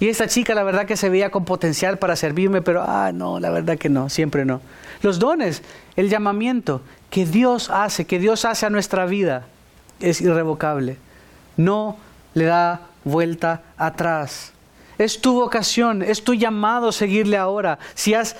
Y 0.00 0.08
esta 0.08 0.26
chica, 0.26 0.54
la 0.54 0.62
verdad 0.62 0.86
que 0.86 0.96
se 0.96 1.08
veía 1.08 1.30
con 1.30 1.44
potencial 1.44 1.98
para 1.98 2.16
servirme, 2.16 2.62
pero, 2.62 2.82
ah, 2.86 3.12
no, 3.12 3.40
la 3.40 3.50
verdad 3.50 3.78
que 3.78 3.88
no, 3.88 4.08
siempre 4.08 4.44
no. 4.44 4.60
Los 5.02 5.18
dones, 5.18 5.62
el 5.96 6.08
llamamiento, 6.08 6.82
que 7.10 7.26
Dios 7.26 7.70
hace, 7.70 8.06
que 8.06 8.18
Dios 8.18 8.44
hace 8.44 8.66
a 8.66 8.70
nuestra 8.70 9.06
vida, 9.06 9.46
es 10.00 10.20
irrevocable. 10.20 10.96
No 11.56 11.96
le 12.34 12.44
da 12.44 12.80
vuelta 13.04 13.62
atrás. 13.76 14.52
Es 14.98 15.20
tu 15.20 15.34
vocación, 15.34 16.02
es 16.02 16.22
tu 16.22 16.34
llamado 16.34 16.92
seguirle 16.92 17.36
ahora. 17.36 17.78
Si 17.94 18.14
has 18.14 18.36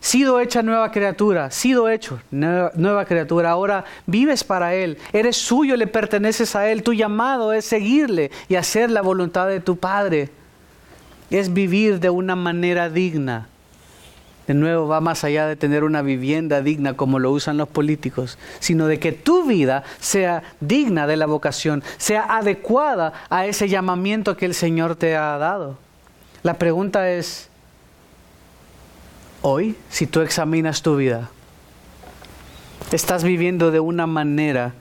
sido 0.00 0.40
hecha 0.40 0.62
nueva 0.62 0.90
criatura, 0.90 1.50
sido 1.52 1.88
hecho 1.88 2.20
nueva, 2.30 3.04
criatura, 3.04 3.50
ahora 3.50 3.84
vives 4.06 4.42
para 4.42 4.74
Él, 4.74 4.98
eres 5.12 5.36
suyo, 5.36 5.76
le 5.76 5.86
perteneces 5.86 6.56
a 6.56 6.68
Él, 6.68 6.82
tu 6.82 6.92
llamado 6.92 7.52
es 7.52 7.64
seguirle 7.64 8.32
y 8.48 8.56
hacer 8.56 8.90
la 8.90 9.00
voluntad 9.00 9.46
de 9.46 9.60
tu 9.60 9.76
Padre. 9.76 10.30
Es 11.32 11.52
vivir 11.52 11.98
de 11.98 12.10
una 12.10 12.36
manera 12.36 12.88
digna 12.88 13.48
de 14.46 14.54
nuevo 14.54 14.88
va 14.88 15.00
más 15.00 15.22
allá 15.24 15.46
de 15.46 15.56
tener 15.56 15.84
una 15.84 16.02
vivienda 16.02 16.62
digna 16.62 16.94
como 16.94 17.18
lo 17.18 17.30
usan 17.30 17.56
los 17.56 17.68
políticos, 17.68 18.38
sino 18.58 18.86
de 18.86 18.98
que 18.98 19.12
tu 19.12 19.46
vida 19.46 19.84
sea 20.00 20.42
digna 20.60 21.06
de 21.06 21.16
la 21.16 21.26
vocación, 21.26 21.84
sea 21.96 22.22
adecuada 22.22 23.12
a 23.30 23.46
ese 23.46 23.68
llamamiento 23.68 24.36
que 24.36 24.46
el 24.46 24.54
Señor 24.54 24.96
te 24.96 25.16
ha 25.16 25.38
dado. 25.38 25.78
La 26.42 26.54
pregunta 26.54 27.08
es, 27.10 27.48
hoy, 29.42 29.76
si 29.88 30.08
tú 30.08 30.22
examinas 30.22 30.82
tu 30.82 30.96
vida, 30.96 31.30
¿estás 32.90 33.22
viviendo 33.22 33.70
de 33.70 33.78
una 33.78 34.08
manera 34.08 34.74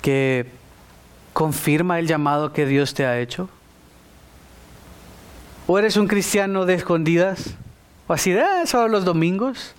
que 0.00 0.46
confirma 1.34 1.98
el 1.98 2.06
llamado 2.06 2.54
que 2.54 2.64
Dios 2.64 2.94
te 2.94 3.04
ha 3.04 3.20
hecho? 3.20 3.50
¿O 5.66 5.78
eres 5.78 5.96
un 5.96 6.08
cristiano 6.08 6.66
de 6.66 6.74
escondidas? 6.74 7.54
¿O 8.06 8.12
así 8.12 8.32
de 8.32 8.42
ah, 8.42 8.66
solo 8.66 8.88
los 8.88 9.04
domingos? 9.04 9.74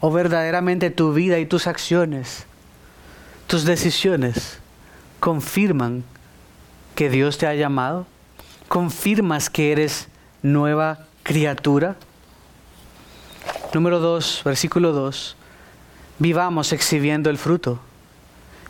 ¿O 0.00 0.10
verdaderamente 0.10 0.90
tu 0.90 1.12
vida 1.12 1.38
y 1.38 1.46
tus 1.46 1.66
acciones, 1.66 2.46
tus 3.46 3.64
decisiones 3.64 4.58
confirman 5.20 6.04
que 6.94 7.10
Dios 7.10 7.38
te 7.38 7.46
ha 7.46 7.54
llamado? 7.54 8.06
¿Confirmas 8.68 9.50
que 9.50 9.72
eres 9.72 10.08
nueva 10.42 11.06
criatura? 11.22 11.96
Número 13.74 14.00
2, 14.00 14.42
versículo 14.44 14.92
2. 14.92 15.36
Vivamos 16.18 16.72
exhibiendo 16.72 17.30
el 17.30 17.38
fruto 17.38 17.80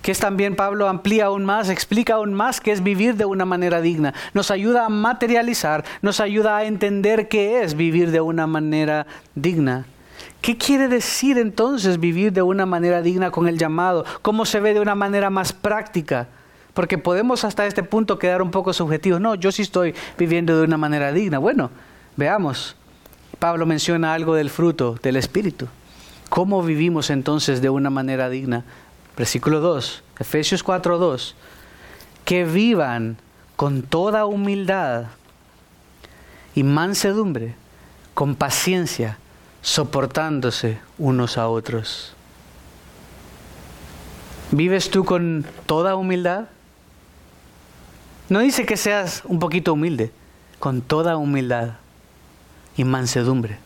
que 0.03 0.11
es 0.11 0.19
también 0.19 0.57
Pablo 0.57 0.89
amplía 0.89 1.27
aún 1.27 1.45
más, 1.45 1.69
explica 1.69 2.15
aún 2.15 2.35
más 2.35 2.61
qué 2.61 2.73
es 2.73 2.83
vivir 2.83 3.17
de 3.17 3.25
una 3.25 3.45
manera 3.45 3.81
digna. 3.81 4.13
Nos 4.35 4.51
ayuda 4.51 4.85
a 4.85 4.89
materializar, 4.89 5.85
nos 6.03 6.21
ayuda 6.21 6.57
a 6.57 6.65
entender 6.65 7.29
qué 7.29 7.63
es 7.63 7.75
vivir 7.75 8.11
de 8.11 8.21
una 8.21 8.47
manera 8.47 9.07
digna. 9.35 9.87
¿Qué 10.41 10.59
quiere 10.59 10.89
decir 10.89 11.39
entonces 11.39 12.01
vivir 12.01 12.33
de 12.33 12.43
una 12.43 12.67
manera 12.67 13.01
digna 13.01 13.31
con 13.31 13.47
el 13.47 13.59
llamado? 13.59 14.05
¿Cómo 14.23 14.45
se 14.45 14.59
ve 14.59 14.75
de 14.75 14.81
una 14.81 14.97
manera 14.97 15.31
más 15.31 15.53
práctica? 15.53 16.27
Porque 16.75 16.99
podemos 16.99 17.45
hasta 17.45 17.65
este 17.67 17.85
punto 17.85 18.19
quedar 18.19 18.43
un 18.43 18.51
poco 18.51 18.73
subjetivos. 18.73 19.21
No, 19.21 19.37
yo 19.37 19.53
sí 19.53 19.63
estoy 19.63 19.95
viviendo 20.19 20.59
de 20.59 20.65
una 20.65 20.77
manera 20.77 21.13
digna. 21.13 21.39
Bueno, 21.39 21.71
veamos. 22.17 22.77
Pablo 23.39 23.67
menciona 23.67 24.15
algo 24.15 24.35
del 24.35 24.51
fruto 24.51 24.99
del 25.03 25.17
Espíritu. 25.17 25.69
¿Cómo 26.29 26.63
vivimos 26.63 27.11
entonces 27.11 27.61
de 27.61 27.69
una 27.71 27.91
manera 27.91 28.29
digna? 28.29 28.65
Versículo 29.17 29.61
2, 29.61 30.03
Efesios 30.19 30.63
4, 30.63 30.99
2. 30.99 31.35
Que 32.25 32.45
vivan 32.45 33.19
con 33.57 33.83
toda 33.83 34.27
humildad 34.27 35.07
y 36.55 36.63
mansedumbre, 36.63 37.55
con 38.15 38.35
paciencia, 38.35 39.19
soportándose 39.63 40.79
unos 40.99 41.39
a 41.39 41.49
otros. 41.49 42.15
¿Vives 44.51 44.91
tú 44.91 45.05
con 45.05 45.47
toda 45.67 45.95
humildad? 45.97 46.47
No 48.29 48.41
dice 48.41 48.67
que 48.67 48.77
seas 48.77 49.23
un 49.25 49.39
poquito 49.39 49.73
humilde, 49.73 50.13
con 50.59 50.83
toda 50.83 51.17
humildad 51.17 51.75
y 52.77 52.85
mansedumbre, 52.85 53.59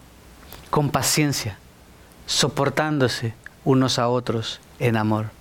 con 0.70 0.90
paciencia, 0.90 1.58
soportándose 2.26 3.34
unos 3.64 3.98
a 3.98 4.08
otros 4.08 4.60
en 4.78 4.96
amor. 4.96 5.35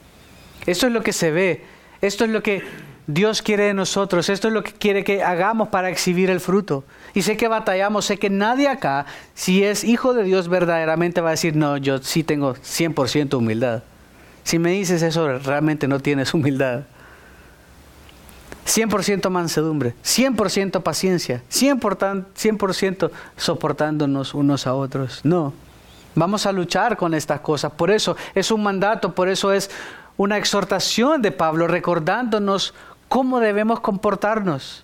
Esto 0.66 0.88
es 0.88 0.94
lo 0.94 1.04
que 1.04 1.14
se 1.14 1.32
ve, 1.32 1.64
esto 2.02 2.26
es 2.26 2.32
lo 2.32 2.42
que 2.42 2.64
Dios 3.08 3.44
quiere 3.44 3.66
de 3.66 3.74
nosotros, 3.74 4.30
esto 4.30 4.48
es 4.48 4.54
lo 4.54 4.64
que 4.64 4.72
quiere 4.72 5.04
que 5.04 5.24
hagamos 5.24 5.70
para 5.70 5.90
exhibir 5.90 6.30
el 6.30 6.40
fruto. 6.40 6.84
Y 7.14 7.22
sé 7.22 7.38
que 7.38 7.48
batallamos, 7.48 8.06
sé 8.06 8.18
que 8.18 8.30
nadie 8.30 8.68
acá, 8.68 9.06
si 9.36 9.64
es 9.64 9.84
hijo 9.84 10.14
de 10.14 10.24
Dios 10.24 10.48
verdaderamente, 10.48 11.22
va 11.22 11.30
a 11.30 11.32
decir, 11.32 11.56
no, 11.56 11.78
yo 11.78 12.00
sí 12.00 12.24
tengo 12.24 12.56
100% 12.56 13.38
humildad. 13.38 13.84
Si 14.44 14.58
me 14.58 14.72
dices 14.72 15.02
eso, 15.04 15.38
realmente 15.40 15.88
no 15.88 16.00
tienes 16.00 16.34
humildad. 16.34 16.84
100% 18.66 19.30
mansedumbre, 19.30 19.94
100% 20.04 20.82
paciencia, 20.82 21.44
100%, 21.52 22.26
100 22.74 22.98
soportándonos 23.38 24.34
unos 24.34 24.66
a 24.66 24.74
otros. 24.74 25.22
No, 25.24 25.54
vamos 26.16 26.48
a 26.48 26.52
luchar 26.52 26.98
con 26.98 27.14
estas 27.14 27.42
cosas. 27.42 27.72
Por 27.74 27.92
eso 27.92 28.18
es 28.34 28.50
un 28.50 28.64
mandato, 28.64 29.14
por 29.14 29.30
eso 29.30 29.54
es 29.54 29.70
una 30.18 30.38
exhortación 30.38 31.22
de 31.22 31.32
Pablo 31.32 31.68
recordándonos 31.68 32.74
cómo 33.10 33.40
debemos 33.40 33.80
comportarnos. 33.80 34.84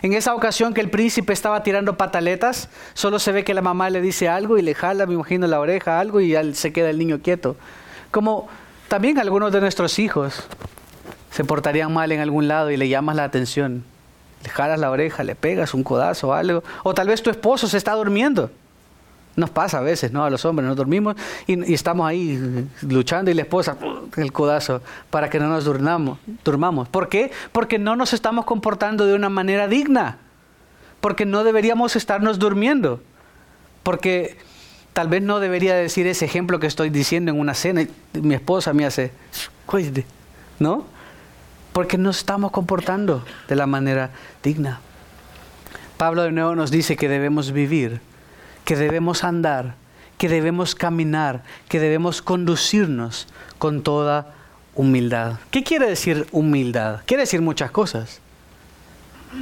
En 0.00 0.14
esa 0.14 0.34
ocasión 0.34 0.72
que 0.72 0.80
el 0.80 0.90
príncipe 0.90 1.32
estaba 1.32 1.62
tirando 1.62 1.96
pataletas, 1.96 2.68
solo 2.94 3.18
se 3.18 3.30
ve 3.30 3.44
que 3.44 3.54
la 3.54 3.62
mamá 3.62 3.90
le 3.90 4.00
dice 4.00 4.28
algo 4.28 4.56
y 4.56 4.62
le 4.62 4.74
jala, 4.74 5.06
me 5.06 5.14
imagino, 5.14 5.46
la 5.46 5.60
oreja, 5.60 6.00
algo 6.00 6.20
y 6.20 6.34
se 6.54 6.72
queda 6.72 6.90
el 6.90 6.98
niño 6.98 7.20
quieto. 7.20 7.56
Como 8.10 8.48
también 8.88 9.18
algunos 9.18 9.52
de 9.52 9.60
nuestros 9.60 9.98
hijos 9.98 10.44
se 11.30 11.44
portarían 11.44 11.92
mal 11.92 12.10
en 12.10 12.20
algún 12.20 12.48
lado 12.48 12.70
y 12.70 12.76
le 12.76 12.88
llamas 12.88 13.16
la 13.16 13.24
atención. 13.24 13.84
Le 14.42 14.48
jalas 14.48 14.80
la 14.80 14.90
oreja, 14.90 15.24
le 15.24 15.34
pegas 15.34 15.72
un 15.72 15.84
codazo 15.84 16.28
o 16.28 16.32
algo. 16.32 16.64
O 16.82 16.94
tal 16.94 17.08
vez 17.08 17.22
tu 17.22 17.30
esposo 17.30 17.68
se 17.68 17.76
está 17.76 17.92
durmiendo 17.92 18.50
nos 19.36 19.50
pasa 19.50 19.78
a 19.78 19.80
veces, 19.80 20.12
¿no? 20.12 20.24
A 20.24 20.30
los 20.30 20.44
hombres, 20.44 20.68
nos 20.68 20.76
dormimos 20.76 21.16
y, 21.46 21.72
estamos 21.72 22.06
ahí 22.06 22.68
luchando 22.82 23.30
y 23.30 23.34
la 23.34 23.42
esposa, 23.42 23.76
el 24.16 24.32
codazo, 24.32 24.82
para 25.10 25.30
que 25.30 25.38
no 25.38 25.48
nos 25.48 25.64
durmamos, 25.64 26.18
durmamos. 26.44 26.88
¿Por 26.88 27.08
qué? 27.08 27.30
Porque 27.52 27.78
no 27.78 27.96
nos 27.96 28.12
estamos 28.12 28.44
comportando 28.44 29.06
de 29.06 29.14
una 29.14 29.28
manera 29.28 29.68
digna. 29.68 30.18
Porque 31.00 31.26
no 31.26 31.44
deberíamos 31.44 31.96
estarnos 31.96 32.38
durmiendo. 32.38 33.00
Porque 33.82 34.36
tal 34.92 35.08
vez 35.08 35.22
no 35.22 35.40
debería 35.40 35.74
decir 35.74 36.06
ese 36.06 36.24
ejemplo 36.24 36.60
que 36.60 36.66
estoy 36.66 36.90
diciendo 36.90 37.32
en 37.32 37.40
una 37.40 37.54
cena 37.54 37.82
y 37.82 37.90
mi 38.20 38.34
esposa 38.34 38.72
me 38.72 38.84
hace, 38.84 39.10
¿no? 40.58 40.84
Porque 41.72 41.96
no 41.96 42.10
estamos 42.10 42.50
comportando 42.50 43.24
de 43.48 43.56
la 43.56 43.66
manera 43.66 44.10
digna. 44.42 44.80
Pablo 45.96 46.22
de 46.22 46.32
nuevo 46.32 46.54
nos 46.54 46.70
dice 46.70 46.96
que 46.96 47.08
debemos 47.08 47.52
vivir 47.52 48.00
que 48.64 48.76
debemos 48.76 49.24
andar, 49.24 49.74
que 50.18 50.28
debemos 50.28 50.74
caminar, 50.74 51.42
que 51.68 51.80
debemos 51.80 52.22
conducirnos 52.22 53.26
con 53.58 53.82
toda 53.82 54.34
humildad. 54.74 55.38
¿Qué 55.50 55.62
quiere 55.62 55.88
decir 55.88 56.26
humildad? 56.32 57.00
Quiere 57.06 57.22
decir 57.22 57.42
muchas 57.42 57.70
cosas. 57.70 58.20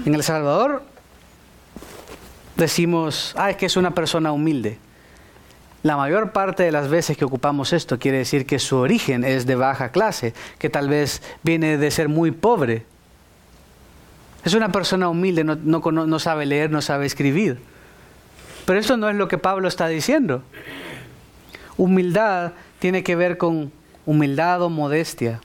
En 0.04 0.14
El 0.14 0.22
Salvador 0.22 0.83
decimos, 2.56 3.35
ah, 3.37 3.50
es 3.50 3.56
que 3.56 3.66
es 3.66 3.76
una 3.76 3.92
persona 3.92 4.33
humilde. 4.33 4.78
La 5.83 5.96
mayor 5.96 6.33
parte 6.33 6.62
de 6.62 6.72
las 6.72 6.88
veces 6.88 7.16
que 7.16 7.24
ocupamos 7.24 7.72
esto 7.72 7.98
quiere 7.98 8.18
decir 8.18 8.44
que 8.46 8.59
su 8.59 8.76
origen 8.76 9.24
es 9.24 9.46
de 9.46 9.54
baja 9.54 9.90
clase, 9.90 10.35
que 10.59 10.68
tal 10.68 10.88
vez 10.88 11.22
viene 11.42 11.78
de 11.78 11.90
ser 11.90 12.09
muy 12.09 12.30
pobre. 12.33 12.85
Es 14.44 14.54
una 14.54 14.70
persona 14.72 15.09
humilde, 15.09 15.42
no, 15.42 15.56
no 15.56 16.18
sabe 16.18 16.46
leer, 16.46 16.70
no 16.70 16.83
sabe 16.83 17.06
escribir. 17.06 17.61
Pero 18.70 18.78
eso 18.78 18.96
no 18.96 19.11
es 19.11 19.16
lo 19.16 19.26
que 19.26 19.37
Pablo 19.37 19.66
está 19.66 19.88
diciendo. 19.88 20.44
Humildad 21.76 22.52
tiene 22.78 23.02
que 23.02 23.16
ver 23.16 23.37
con 23.37 23.72
humildad 24.06 24.62
o 24.62 24.70
modestia. 24.70 25.40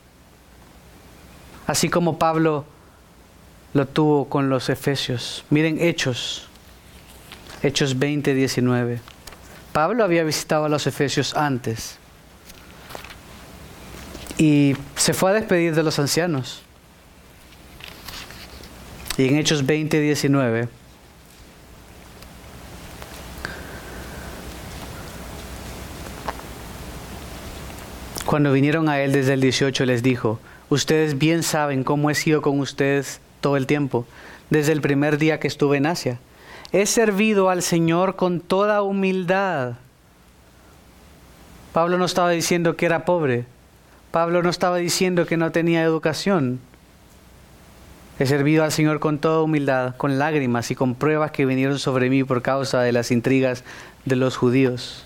Así 1.66 1.90
como 1.90 2.20
Pablo 2.20 2.66
lo 3.74 3.88
tuvo 3.88 4.30
con 4.30 4.52
los 4.52 4.70
efesios. 4.70 5.44
Miren 5.50 5.82
Hechos, 5.82 6.46
Hechos 7.64 7.98
20, 7.98 8.36
19. 8.36 9.00
Pablo 9.74 10.04
había 10.04 10.24
visitado 10.24 10.66
a 10.66 10.70
los 10.70 10.86
efesios 10.86 11.36
antes 11.36 11.98
y 14.38 14.76
se 14.96 15.16
fue 15.16 15.32
a 15.32 15.34
despedir 15.34 15.74
de 15.74 15.82
los 15.82 15.98
ancianos. 15.98 16.62
Y 19.18 19.28
en 19.28 19.38
Hechos 19.38 19.66
20, 19.66 20.00
19 20.00 20.85
Cuando 28.26 28.52
vinieron 28.52 28.90
a 28.90 29.00
él 29.02 29.12
desde 29.12 29.34
el 29.34 29.42
18 29.42 29.86
les 29.86 30.02
dijo, 30.02 30.40
ustedes 30.70 31.20
bien 31.20 31.44
saben 31.44 31.84
cómo 31.84 32.10
he 32.10 32.16
sido 32.16 32.42
con 32.42 32.60
ustedes 32.60 33.22
todo 33.40 33.56
el 33.56 33.68
tiempo, 33.68 34.08
desde 34.50 34.72
el 34.72 34.82
primer 34.82 35.20
día 35.20 35.40
que 35.40 35.48
estuve 35.48 35.78
en 35.78 35.86
Asia. 35.86 36.18
He 36.72 36.88
servido 36.88 37.52
al 37.52 37.62
Señor 37.62 38.16
con 38.16 38.40
toda 38.40 38.82
humildad. 38.82 39.74
Pablo 41.72 42.00
no 42.00 42.06
estaba 42.06 42.32
diciendo 42.32 42.76
que 42.76 42.88
era 42.88 43.06
pobre. 43.06 43.46
Pablo 44.10 44.42
no 44.42 44.50
estaba 44.50 44.78
diciendo 44.78 45.28
que 45.28 45.38
no 45.38 45.52
tenía 45.52 45.84
educación. 45.84 46.60
He 48.18 48.26
servido 48.26 48.64
al 48.64 48.72
Señor 48.72 49.00
con 49.00 49.20
toda 49.20 49.44
humildad, 49.44 49.96
con 49.98 50.18
lágrimas 50.18 50.72
y 50.72 50.76
con 50.76 50.96
pruebas 50.96 51.30
que 51.30 51.46
vinieron 51.46 51.78
sobre 51.78 52.10
mí 52.10 52.24
por 52.24 52.42
causa 52.42 52.82
de 52.82 52.92
las 52.92 53.12
intrigas 53.12 53.64
de 54.06 54.16
los 54.16 54.36
judíos. 54.36 55.05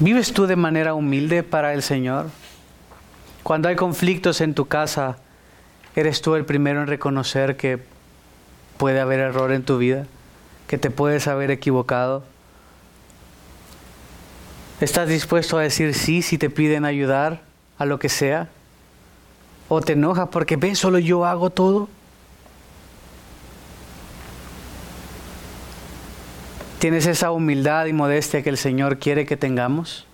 ¿Vives 0.00 0.32
tú 0.32 0.46
de 0.46 0.56
manera 0.56 0.94
humilde 0.94 1.42
para 1.42 1.74
el 1.74 1.82
Señor? 1.82 2.26
Cuando 3.42 3.68
hay 3.68 3.76
conflictos 3.76 4.40
en 4.40 4.54
tu 4.54 4.66
casa, 4.66 5.18
¿eres 5.96 6.22
tú 6.22 6.34
el 6.34 6.44
primero 6.44 6.80
en 6.80 6.86
reconocer 6.86 7.56
que 7.56 7.78
puede 8.76 9.00
haber 9.00 9.20
error 9.20 9.52
en 9.52 9.64
tu 9.64 9.78
vida? 9.78 10.06
que 10.68 10.78
te 10.78 10.90
puedes 10.90 11.26
haber 11.26 11.50
equivocado? 11.50 12.22
¿Estás 14.80 15.08
dispuesto 15.08 15.58
a 15.58 15.62
decir 15.62 15.94
sí 15.94 16.22
si 16.22 16.38
te 16.38 16.50
piden 16.50 16.84
ayudar 16.84 17.40
a 17.78 17.86
lo 17.86 17.98
que 17.98 18.10
sea? 18.10 18.48
¿O 19.68 19.80
te 19.80 19.94
enojas 19.94 20.28
porque 20.28 20.56
ves, 20.56 20.78
solo 20.78 20.98
yo 20.98 21.24
hago 21.24 21.50
todo? 21.50 21.88
¿Tienes 26.78 27.06
esa 27.06 27.32
humildad 27.32 27.86
y 27.86 27.92
modestia 27.92 28.42
que 28.42 28.50
el 28.50 28.56
Señor 28.56 28.98
quiere 28.98 29.26
que 29.26 29.36
tengamos? 29.36 30.06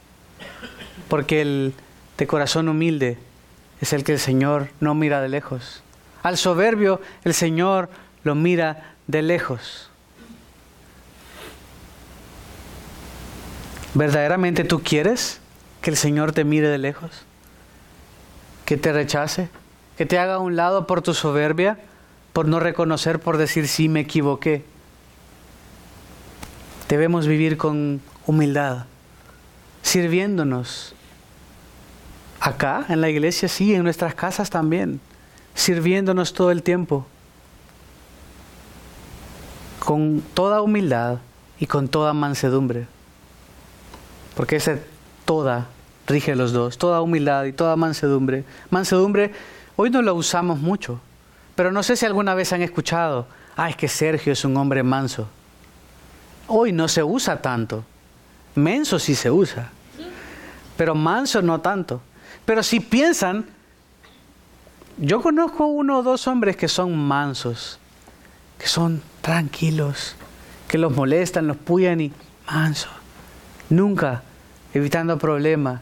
Porque 1.08 1.42
el 1.42 1.74
de 2.16 2.26
corazón 2.26 2.70
humilde 2.70 3.18
es 3.82 3.92
el 3.92 4.02
que 4.02 4.12
el 4.12 4.18
Señor 4.18 4.68
no 4.80 4.94
mira 4.94 5.20
de 5.20 5.28
lejos. 5.28 5.82
Al 6.22 6.38
soberbio 6.38 7.02
el 7.24 7.34
Señor 7.34 7.90
lo 8.22 8.34
mira 8.34 8.94
de 9.06 9.20
lejos. 9.20 9.90
¿Verdaderamente 13.92 14.64
tú 14.64 14.82
quieres 14.82 15.40
que 15.82 15.90
el 15.90 15.98
Señor 15.98 16.32
te 16.32 16.44
mire 16.44 16.68
de 16.68 16.78
lejos? 16.78 17.10
¿Que 18.64 18.78
te 18.78 18.90
rechace? 18.90 19.50
¿Que 19.98 20.06
te 20.06 20.18
haga 20.18 20.36
a 20.36 20.38
un 20.38 20.56
lado 20.56 20.86
por 20.86 21.02
tu 21.02 21.12
soberbia? 21.12 21.78
¿Por 22.32 22.48
no 22.48 22.58
reconocer, 22.58 23.20
por 23.20 23.36
decir 23.36 23.68
sí 23.68 23.90
me 23.90 24.00
equivoqué? 24.00 24.64
Debemos 26.88 27.26
vivir 27.26 27.56
con 27.56 28.00
humildad, 28.26 28.84
sirviéndonos. 29.82 30.94
Acá, 32.40 32.84
en 32.88 33.00
la 33.00 33.08
iglesia, 33.08 33.48
sí, 33.48 33.74
en 33.74 33.84
nuestras 33.84 34.14
casas 34.14 34.50
también, 34.50 35.00
sirviéndonos 35.54 36.34
todo 36.34 36.50
el 36.50 36.62
tiempo, 36.62 37.06
con 39.78 40.22
toda 40.34 40.60
humildad 40.60 41.18
y 41.58 41.66
con 41.66 41.88
toda 41.88 42.12
mansedumbre. 42.12 42.86
Porque 44.36 44.56
ese 44.56 44.82
toda 45.24 45.68
rige 46.06 46.36
los 46.36 46.52
dos, 46.52 46.76
toda 46.76 47.00
humildad 47.00 47.44
y 47.44 47.52
toda 47.52 47.76
mansedumbre. 47.76 48.44
Mansedumbre, 48.70 49.32
hoy 49.76 49.90
no 49.90 50.02
lo 50.02 50.14
usamos 50.14 50.58
mucho, 50.58 51.00
pero 51.54 51.72
no 51.72 51.82
sé 51.82 51.96
si 51.96 52.04
alguna 52.04 52.34
vez 52.34 52.52
han 52.52 52.62
escuchado, 52.62 53.26
ah, 53.56 53.70
es 53.70 53.76
que 53.76 53.88
Sergio 53.88 54.32
es 54.32 54.44
un 54.44 54.56
hombre 54.56 54.82
manso. 54.82 55.28
Hoy 56.46 56.72
no 56.72 56.88
se 56.88 57.02
usa 57.02 57.40
tanto. 57.40 57.84
Menso 58.54 58.98
sí 58.98 59.14
se 59.14 59.30
usa, 59.30 59.70
pero 60.76 60.94
manso 60.94 61.42
no 61.42 61.60
tanto. 61.60 62.00
Pero 62.44 62.62
si 62.62 62.80
piensan, 62.80 63.46
yo 64.98 65.20
conozco 65.20 65.66
uno 65.66 65.98
o 65.98 66.02
dos 66.02 66.28
hombres 66.28 66.56
que 66.56 66.68
son 66.68 66.96
mansos, 66.96 67.78
que 68.58 68.68
son 68.68 69.02
tranquilos, 69.22 70.14
que 70.68 70.78
los 70.78 70.94
molestan, 70.94 71.46
los 71.46 71.56
puyan 71.56 72.00
y 72.00 72.12
mansos. 72.46 72.92
Nunca 73.70 74.22
evitando 74.72 75.18
problemas. 75.18 75.80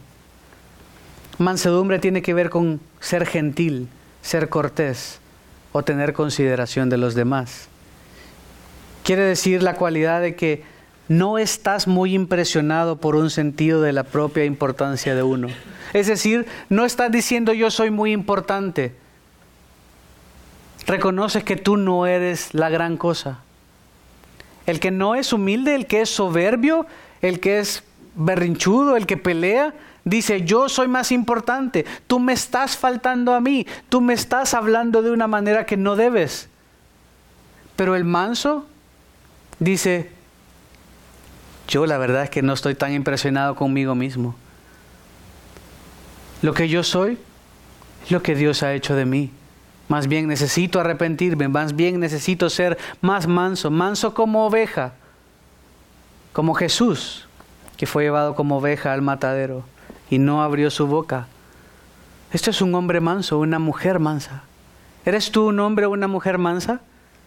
Mansedumbre 1.38 1.98
tiene 1.98 2.22
que 2.22 2.34
ver 2.34 2.50
con 2.50 2.80
ser 3.00 3.26
gentil, 3.26 3.88
ser 4.22 4.48
cortés 4.48 5.18
o 5.72 5.82
tener 5.82 6.12
consideración 6.12 6.88
de 6.88 6.98
los 6.98 7.14
demás. 7.14 7.68
Quiere 9.02 9.22
decir 9.22 9.62
la 9.62 9.74
cualidad 9.74 10.20
de 10.20 10.36
que 10.36 10.64
no 11.08 11.38
estás 11.38 11.86
muy 11.86 12.14
impresionado 12.14 12.96
por 12.96 13.16
un 13.16 13.30
sentido 13.30 13.82
de 13.82 13.92
la 13.92 14.04
propia 14.04 14.44
importancia 14.44 15.14
de 15.14 15.22
uno. 15.22 15.48
Es 15.92 16.06
decir, 16.06 16.46
no 16.68 16.84
estás 16.84 17.10
diciendo 17.10 17.52
yo 17.52 17.70
soy 17.70 17.90
muy 17.90 18.12
importante. 18.12 18.94
Reconoces 20.86 21.44
que 21.44 21.56
tú 21.56 21.76
no 21.76 22.06
eres 22.06 22.54
la 22.54 22.68
gran 22.68 22.96
cosa. 22.96 23.40
El 24.66 24.80
que 24.80 24.90
no 24.90 25.14
es 25.14 25.32
humilde, 25.32 25.74
el 25.74 25.86
que 25.86 26.02
es 26.02 26.10
soberbio, 26.10 26.86
el 27.20 27.40
que 27.40 27.58
es 27.58 27.82
berrinchudo, 28.14 28.96
el 28.96 29.06
que 29.06 29.16
pelea, 29.16 29.74
dice, 30.04 30.42
yo 30.42 30.68
soy 30.68 30.88
más 30.88 31.12
importante, 31.12 31.84
tú 32.06 32.18
me 32.18 32.32
estás 32.32 32.76
faltando 32.76 33.34
a 33.34 33.40
mí, 33.40 33.66
tú 33.88 34.00
me 34.00 34.14
estás 34.14 34.54
hablando 34.54 35.02
de 35.02 35.10
una 35.10 35.26
manera 35.26 35.66
que 35.66 35.76
no 35.76 35.96
debes. 35.96 36.48
Pero 37.76 37.96
el 37.96 38.04
manso 38.04 38.66
dice, 39.62 40.10
yo 41.68 41.86
la 41.86 41.98
verdad 41.98 42.24
es 42.24 42.30
que 42.30 42.42
no 42.42 42.52
estoy 42.52 42.74
tan 42.74 42.92
impresionado 42.92 43.54
conmigo 43.54 43.94
mismo. 43.94 44.34
Lo 46.42 46.54
que 46.54 46.68
yo 46.68 46.82
soy 46.82 47.18
es 48.04 48.10
lo 48.10 48.22
que 48.22 48.34
Dios 48.34 48.62
ha 48.62 48.74
hecho 48.74 48.94
de 48.94 49.04
mí. 49.04 49.30
Más 49.88 50.08
bien 50.08 50.26
necesito 50.26 50.80
arrepentirme, 50.80 51.48
más 51.48 51.76
bien 51.76 52.00
necesito 52.00 52.50
ser 52.50 52.78
más 53.00 53.26
manso, 53.26 53.70
manso 53.70 54.14
como 54.14 54.46
oveja, 54.46 54.94
como 56.32 56.54
Jesús, 56.54 57.28
que 57.76 57.86
fue 57.86 58.04
llevado 58.04 58.34
como 58.34 58.58
oveja 58.58 58.92
al 58.92 59.02
matadero 59.02 59.64
y 60.10 60.18
no 60.18 60.42
abrió 60.42 60.70
su 60.70 60.86
boca. 60.86 61.26
Esto 62.32 62.50
es 62.50 62.62
un 62.62 62.74
hombre 62.74 63.00
manso, 63.00 63.38
una 63.38 63.58
mujer 63.58 63.98
mansa. 63.98 64.42
¿Eres 65.04 65.30
tú 65.30 65.48
un 65.48 65.60
hombre 65.60 65.86
o 65.86 65.90
una 65.90 66.08
mujer 66.08 66.38
mansa? 66.38 66.80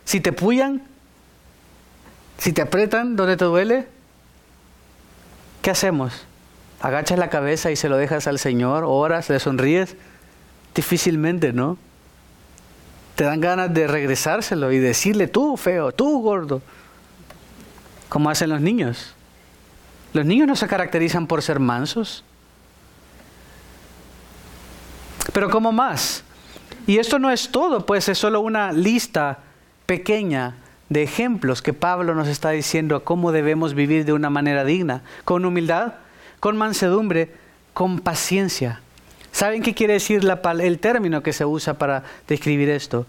Si 0.04 0.20
te 0.20 0.32
puyan, 0.32 0.82
si 2.38 2.54
te 2.54 2.62
apretan 2.62 3.16
donde 3.16 3.38
te 3.38 3.46
duele, 3.46 3.88
¿qué 5.62 5.72
hacemos? 5.72 6.26
¿Agachas 6.82 7.18
la 7.18 7.30
cabeza 7.30 7.72
y 7.72 7.76
se 7.76 7.90
lo 7.90 7.98
dejas 7.98 8.28
al 8.28 8.40
Señor? 8.40 8.84
¿Oras? 8.86 9.30
¿Le 9.30 9.40
sonríes? 9.40 9.96
Difícilmente, 10.74 11.54
¿no? 11.54 11.78
Te 13.16 13.24
dan 13.24 13.40
ganas 13.40 13.74
de 13.74 13.88
regresárselo 13.88 14.72
y 14.72 14.80
decirle, 14.80 15.28
tú 15.28 15.56
feo, 15.56 15.92
tú 15.94 16.22
gordo, 16.22 16.62
como 18.10 18.30
hacen 18.30 18.50
los 18.50 18.62
niños. 18.62 19.16
Los 20.14 20.26
niños 20.26 20.48
no 20.48 20.56
se 20.56 20.68
caracterizan 20.68 21.28
por 21.28 21.42
ser 21.42 21.60
mansos. 21.60 22.24
Pero 25.34 25.50
¿cómo 25.50 25.72
más? 25.72 26.24
Y 26.88 27.00
esto 27.00 27.20
no 27.20 27.32
es 27.32 27.50
todo, 27.50 27.86
pues 27.86 28.08
es 28.10 28.18
solo 28.18 28.42
una 28.42 28.72
lista 28.72 29.40
pequeña 29.86 30.56
de 30.90 31.04
ejemplos 31.04 31.62
que 31.62 31.74
Pablo 31.74 32.14
nos 32.16 32.28
está 32.28 32.52
diciendo 32.52 33.04
cómo 33.04 33.32
debemos 33.32 33.74
vivir 33.74 34.06
de 34.06 34.14
una 34.14 34.30
manera 34.30 34.64
digna, 34.64 35.02
con 35.24 35.46
humildad, 35.46 35.94
con 36.40 36.58
mansedumbre, 36.58 37.32
con 37.74 38.00
paciencia. 38.00 38.82
¿Saben 39.32 39.62
qué 39.62 39.74
quiere 39.74 39.94
decir 39.94 40.22
el 40.62 40.80
término 40.80 41.22
que 41.22 41.34
se 41.34 41.46
usa 41.46 41.74
para 41.74 42.04
describir 42.28 42.70
esto? 42.70 43.06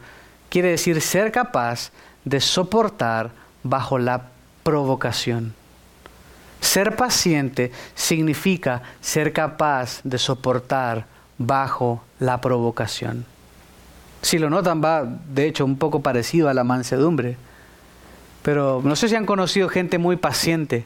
Quiere 0.49 0.71
decir 0.71 1.01
ser 1.01 1.31
capaz 1.31 1.93
de 2.25 2.41
soportar 2.41 3.31
bajo 3.63 3.99
la 3.99 4.23
provocación. 4.63 5.55
Ser 6.61 6.97
paciente 6.97 7.71
significa 7.95 8.83
ser 9.01 9.33
capaz 9.33 10.01
de 10.03 10.19
soportar 10.19 11.07
bajo 11.39 12.03
la 12.19 12.41
provocación. 12.41 13.25
Si 14.23 14.39
lo 14.39 14.51
notan, 14.51 14.83
va 14.83 15.05
de 15.05 15.47
hecho 15.47 15.65
un 15.65 15.77
poco 15.77 16.01
parecido 16.01 16.49
a 16.49 16.55
la 16.55 16.65
mansedumbre. 16.65 17.37
Pero 18.47 18.81
no 18.85 18.95
sé 18.95 19.09
si 19.09 19.17
han 19.17 19.27
conocido 19.27 19.69
gente 19.69 19.99
muy 19.99 20.15
paciente. 20.15 20.85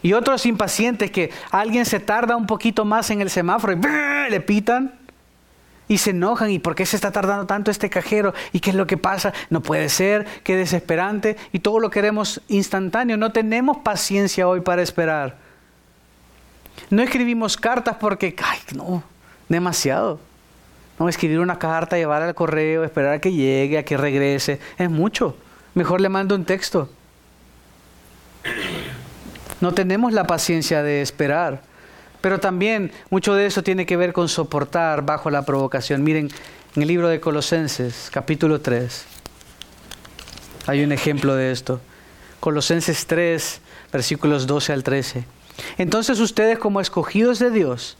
Y 0.00 0.12
otros 0.12 0.46
impacientes 0.46 1.10
que 1.10 1.32
alguien 1.50 1.84
se 1.84 1.98
tarda 1.98 2.36
un 2.36 2.46
poquito 2.46 2.84
más 2.84 3.10
en 3.10 3.20
el 3.20 3.30
semáforo 3.30 3.72
y 3.72 4.30
le 4.30 4.40
pitan 4.40 4.94
y 5.88 5.98
se 5.98 6.10
enojan. 6.10 6.52
¿Y 6.52 6.60
por 6.60 6.76
qué 6.76 6.86
se 6.86 6.94
está 6.94 7.10
tardando 7.10 7.46
tanto 7.46 7.72
este 7.72 7.90
cajero? 7.90 8.32
¿Y 8.52 8.60
qué 8.60 8.70
es 8.70 8.76
lo 8.76 8.86
que 8.86 8.96
pasa? 8.96 9.32
No 9.50 9.60
puede 9.60 9.88
ser, 9.88 10.24
qué 10.44 10.54
desesperante. 10.54 11.36
Y 11.50 11.58
todo 11.58 11.80
lo 11.80 11.90
queremos 11.90 12.40
instantáneo. 12.46 13.16
No 13.16 13.32
tenemos 13.32 13.78
paciencia 13.78 14.46
hoy 14.46 14.60
para 14.60 14.82
esperar. 14.82 15.38
No 16.90 17.02
escribimos 17.02 17.56
cartas 17.56 17.96
porque, 17.98 18.36
ay, 18.40 18.60
no, 18.76 19.02
demasiado. 19.48 20.20
No, 20.96 21.08
escribir 21.08 21.40
una 21.40 21.58
carta, 21.58 21.96
llevar 21.96 22.22
al 22.22 22.36
correo, 22.36 22.84
esperar 22.84 23.14
a 23.14 23.18
que 23.20 23.32
llegue, 23.32 23.78
a 23.78 23.84
que 23.84 23.96
regrese, 23.96 24.60
es 24.78 24.88
mucho. 24.88 25.36
Mejor 25.76 26.00
le 26.00 26.08
mando 26.08 26.34
un 26.34 26.46
texto. 26.46 26.88
No 29.60 29.72
tenemos 29.74 30.14
la 30.14 30.26
paciencia 30.26 30.82
de 30.82 31.02
esperar. 31.02 31.60
Pero 32.22 32.40
también 32.40 32.92
mucho 33.10 33.34
de 33.34 33.44
eso 33.44 33.62
tiene 33.62 33.84
que 33.84 33.98
ver 33.98 34.14
con 34.14 34.30
soportar 34.30 35.04
bajo 35.04 35.28
la 35.28 35.42
provocación. 35.42 36.02
Miren, 36.02 36.30
en 36.74 36.82
el 36.82 36.88
libro 36.88 37.08
de 37.08 37.20
Colosenses, 37.20 38.08
capítulo 38.10 38.62
3, 38.62 39.04
hay 40.66 40.82
un 40.82 40.92
ejemplo 40.92 41.36
de 41.36 41.52
esto. 41.52 41.78
Colosenses 42.40 43.06
3, 43.06 43.60
versículos 43.92 44.46
12 44.46 44.72
al 44.72 44.82
13. 44.82 45.26
Entonces 45.76 46.20
ustedes 46.20 46.58
como 46.58 46.80
escogidos 46.80 47.38
de 47.38 47.50
Dios, 47.50 47.98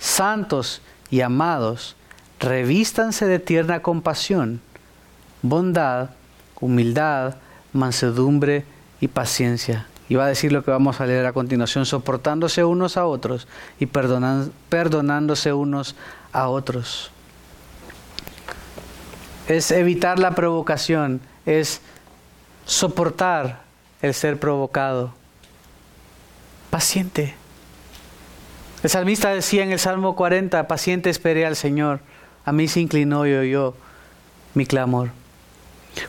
santos 0.00 0.82
y 1.08 1.20
amados, 1.20 1.94
revístanse 2.40 3.26
de 3.26 3.38
tierna 3.38 3.80
compasión, 3.80 4.60
bondad, 5.40 6.10
humildad, 6.62 7.36
mansedumbre 7.74 8.64
y 9.00 9.08
paciencia. 9.08 9.88
Y 10.08 10.14
va 10.14 10.24
a 10.24 10.28
decir 10.28 10.52
lo 10.52 10.64
que 10.64 10.70
vamos 10.70 11.00
a 11.00 11.06
leer 11.06 11.26
a 11.26 11.32
continuación, 11.32 11.84
soportándose 11.84 12.64
unos 12.64 12.96
a 12.96 13.06
otros 13.06 13.46
y 13.78 13.86
perdonándose 13.86 15.52
unos 15.52 15.96
a 16.32 16.48
otros. 16.48 17.10
Es 19.48 19.70
evitar 19.70 20.18
la 20.18 20.30
provocación, 20.30 21.20
es 21.44 21.80
soportar 22.64 23.62
el 24.00 24.14
ser 24.14 24.38
provocado. 24.38 25.12
Paciente. 26.70 27.34
El 28.82 28.90
salmista 28.90 29.30
decía 29.30 29.62
en 29.62 29.72
el 29.72 29.78
Salmo 29.78 30.14
40, 30.16 30.68
paciente 30.68 31.10
esperé 31.10 31.44
al 31.46 31.56
Señor, 31.56 32.00
a 32.44 32.52
mí 32.52 32.66
se 32.68 32.80
inclinó 32.80 33.26
y 33.26 33.34
oyó 33.34 33.74
mi 34.54 34.66
clamor. 34.66 35.21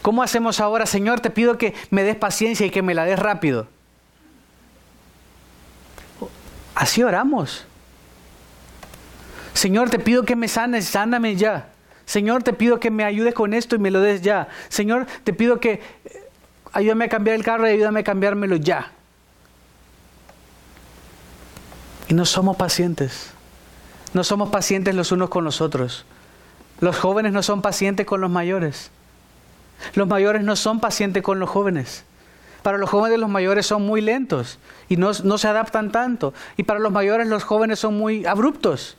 ¿Cómo 0.01 0.23
hacemos 0.23 0.59
ahora, 0.59 0.85
Señor? 0.85 1.19
Te 1.19 1.29
pido 1.29 1.57
que 1.57 1.73
me 1.89 2.03
des 2.03 2.15
paciencia 2.15 2.65
y 2.65 2.69
que 2.69 2.81
me 2.81 2.93
la 2.93 3.05
des 3.05 3.19
rápido. 3.19 3.67
Así 6.75 7.03
oramos. 7.03 7.65
Señor, 9.53 9.89
te 9.89 9.99
pido 9.99 10.23
que 10.23 10.35
me 10.35 10.47
sanes, 10.47 10.85
sáname 10.85 11.35
ya. 11.35 11.69
Señor, 12.05 12.43
te 12.43 12.53
pido 12.53 12.79
que 12.79 12.91
me 12.91 13.03
ayudes 13.03 13.33
con 13.33 13.53
esto 13.53 13.75
y 13.75 13.79
me 13.79 13.91
lo 13.91 14.01
des 14.01 14.21
ya. 14.21 14.47
Señor, 14.69 15.05
te 15.23 15.33
pido 15.33 15.59
que 15.59 15.81
eh, 16.05 16.29
ayúdame 16.73 17.05
a 17.05 17.09
cambiar 17.09 17.35
el 17.35 17.43
carro 17.43 17.67
y 17.67 17.71
ayúdame 17.71 18.01
a 18.01 18.03
cambiármelo 18.03 18.55
ya. 18.55 18.91
Y 22.09 22.13
no 22.13 22.25
somos 22.25 22.57
pacientes. 22.57 23.31
No 24.13 24.23
somos 24.23 24.49
pacientes 24.49 24.93
los 24.95 25.11
unos 25.11 25.29
con 25.29 25.43
los 25.43 25.61
otros. 25.61 26.05
Los 26.79 26.97
jóvenes 26.97 27.31
no 27.31 27.41
son 27.41 27.61
pacientes 27.61 28.05
con 28.05 28.19
los 28.19 28.29
mayores. 28.29 28.91
Los 29.95 30.07
mayores 30.07 30.43
no 30.43 30.55
son 30.55 30.79
pacientes 30.79 31.23
con 31.23 31.39
los 31.39 31.49
jóvenes. 31.49 32.03
Para 32.63 32.77
los 32.77 32.89
jóvenes 32.89 33.19
los 33.19 33.29
mayores 33.29 33.65
son 33.65 33.85
muy 33.85 33.99
lentos 33.99 34.57
y 34.87 34.95
no, 34.95 35.11
no 35.23 35.37
se 35.37 35.47
adaptan 35.47 35.91
tanto. 35.91 36.33
Y 36.55 36.63
para 36.63 36.79
los 36.79 36.91
mayores 36.91 37.27
los 37.27 37.43
jóvenes 37.43 37.79
son 37.79 37.97
muy 37.97 38.25
abruptos. 38.25 38.97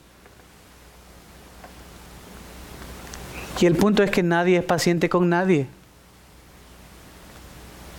Y 3.59 3.65
el 3.65 3.75
punto 3.75 4.03
es 4.03 4.11
que 4.11 4.21
nadie 4.21 4.57
es 4.57 4.65
paciente 4.65 5.09
con 5.09 5.29
nadie. 5.29 5.67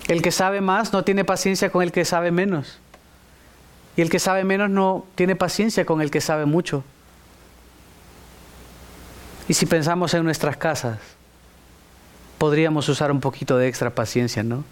El 0.06 0.22
que 0.22 0.30
sabe 0.30 0.60
más 0.60 0.92
no 0.92 1.02
tiene 1.02 1.24
paciencia 1.24 1.70
con 1.70 1.82
el 1.82 1.90
que 1.90 2.04
sabe 2.04 2.30
menos. 2.30 2.78
Y 3.96 4.02
el 4.02 4.10
que 4.10 4.18
sabe 4.18 4.44
menos 4.44 4.70
no 4.70 5.04
tiene 5.14 5.34
paciencia 5.34 5.84
con 5.84 6.00
el 6.00 6.10
que 6.10 6.20
sabe 6.20 6.44
mucho. 6.44 6.84
Y 9.48 9.54
si 9.54 9.66
pensamos 9.66 10.12
en 10.14 10.24
nuestras 10.24 10.56
casas, 10.56 10.98
podríamos 12.38 12.88
usar 12.88 13.10
un 13.10 13.20
poquito 13.20 13.58
de 13.58 13.68
extra 13.68 13.90
paciencia, 13.90 14.42
¿no? 14.42 14.64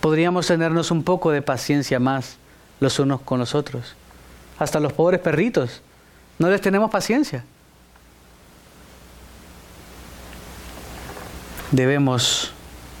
Podríamos 0.00 0.46
tenernos 0.46 0.90
un 0.90 1.02
poco 1.04 1.30
de 1.30 1.42
paciencia 1.42 1.98
más 2.00 2.36
los 2.80 2.98
unos 2.98 3.20
con 3.20 3.38
los 3.38 3.54
otros. 3.54 3.94
Hasta 4.58 4.80
los 4.80 4.92
pobres 4.92 5.20
perritos, 5.20 5.82
no 6.38 6.48
les 6.48 6.60
tenemos 6.60 6.90
paciencia. 6.90 7.44
debemos 11.70 12.52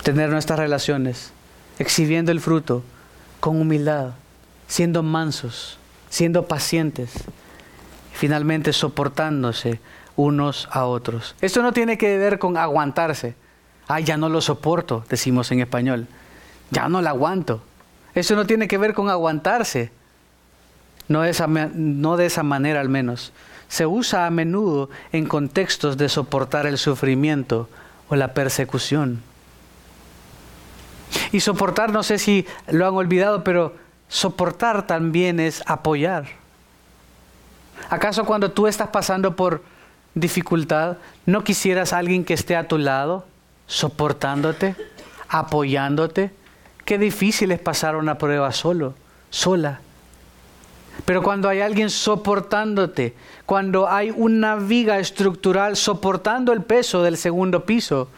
tener 0.02 0.30
nuestras 0.30 0.58
relaciones 0.58 1.32
exhibiendo 1.78 2.32
el 2.32 2.40
fruto 2.40 2.82
con 3.40 3.60
humildad, 3.60 4.10
siendo 4.68 5.02
mansos, 5.02 5.78
siendo 6.08 6.46
pacientes, 6.46 7.10
y 8.12 8.16
finalmente 8.16 8.72
soportándose 8.72 9.80
unos 10.16 10.68
a 10.70 10.84
otros. 10.84 11.34
Esto 11.40 11.62
no 11.62 11.72
tiene 11.72 11.98
que 11.98 12.18
ver 12.18 12.38
con 12.38 12.56
aguantarse. 12.56 13.34
Ay, 13.88 14.04
ya 14.04 14.16
no 14.16 14.28
lo 14.28 14.40
soporto, 14.40 15.04
decimos 15.08 15.50
en 15.50 15.60
español. 15.60 16.06
Ya 16.70 16.88
no 16.88 17.02
lo 17.02 17.08
aguanto. 17.08 17.62
Eso 18.14 18.36
no 18.36 18.46
tiene 18.46 18.68
que 18.68 18.78
ver 18.78 18.94
con 18.94 19.10
aguantarse. 19.10 19.90
No 21.08 21.22
de, 21.22 21.30
esa, 21.30 21.46
no 21.48 22.16
de 22.16 22.26
esa 22.26 22.42
manera 22.42 22.80
al 22.80 22.88
menos. 22.88 23.32
Se 23.68 23.86
usa 23.86 24.26
a 24.26 24.30
menudo 24.30 24.90
en 25.12 25.26
contextos 25.26 25.96
de 25.96 26.08
soportar 26.08 26.66
el 26.66 26.78
sufrimiento 26.78 27.68
o 28.08 28.16
la 28.16 28.34
persecución. 28.34 29.22
Y 31.32 31.40
soportar, 31.40 31.90
no 31.92 32.02
sé 32.02 32.18
si 32.18 32.46
lo 32.68 32.86
han 32.86 32.94
olvidado, 32.94 33.42
pero 33.42 33.74
soportar 34.08 34.86
también 34.86 35.40
es 35.40 35.62
apoyar. 35.66 36.26
¿Acaso 37.88 38.24
cuando 38.24 38.50
tú 38.50 38.66
estás 38.66 38.88
pasando 38.88 39.34
por 39.34 39.62
dificultad, 40.14 40.96
no 41.26 41.44
quisieras 41.44 41.92
alguien 41.92 42.24
que 42.24 42.34
esté 42.34 42.56
a 42.56 42.68
tu 42.68 42.78
lado, 42.78 43.26
soportándote, 43.66 44.74
apoyándote? 45.28 46.30
Qué 46.84 46.98
difícil 46.98 47.52
es 47.52 47.60
pasar 47.60 47.96
una 47.96 48.18
prueba 48.18 48.52
solo, 48.52 48.94
sola. 49.30 49.80
Pero 51.04 51.22
cuando 51.22 51.48
hay 51.48 51.60
alguien 51.60 51.90
soportándote, 51.90 53.14
cuando 53.46 53.88
hay 53.88 54.10
una 54.10 54.56
viga 54.56 54.98
estructural 54.98 55.76
soportando 55.76 56.52
el 56.52 56.62
peso 56.62 57.02
del 57.02 57.16
segundo 57.16 57.64
piso, 57.64 58.08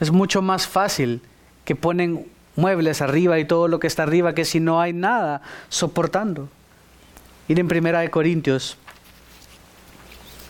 es 0.00 0.10
mucho 0.10 0.42
más 0.42 0.66
fácil 0.66 1.20
que 1.64 1.76
ponen 1.76 2.26
muebles 2.56 3.00
arriba 3.00 3.38
y 3.38 3.44
todo 3.44 3.68
lo 3.68 3.78
que 3.78 3.86
está 3.86 4.02
arriba 4.02 4.34
que 4.34 4.44
si 4.44 4.60
no 4.60 4.80
hay 4.80 4.92
nada 4.92 5.42
soportando. 5.68 6.48
Ir 7.48 7.60
en 7.60 7.68
Primera 7.68 8.00
de 8.00 8.10
Corintios, 8.10 8.78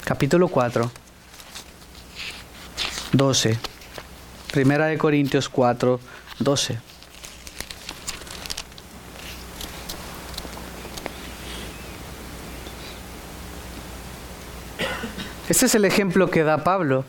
capítulo 0.05 0.48
4, 0.48 0.90
12. 3.12 3.59
Primera 4.53 4.86
de 4.86 4.98
Corintios 4.98 5.48
4, 5.48 6.00
12. 6.38 6.78
Este 15.48 15.66
es 15.66 15.74
el 15.74 15.84
ejemplo 15.84 16.30
que 16.30 16.44
da 16.44 16.64
Pablo 16.64 17.05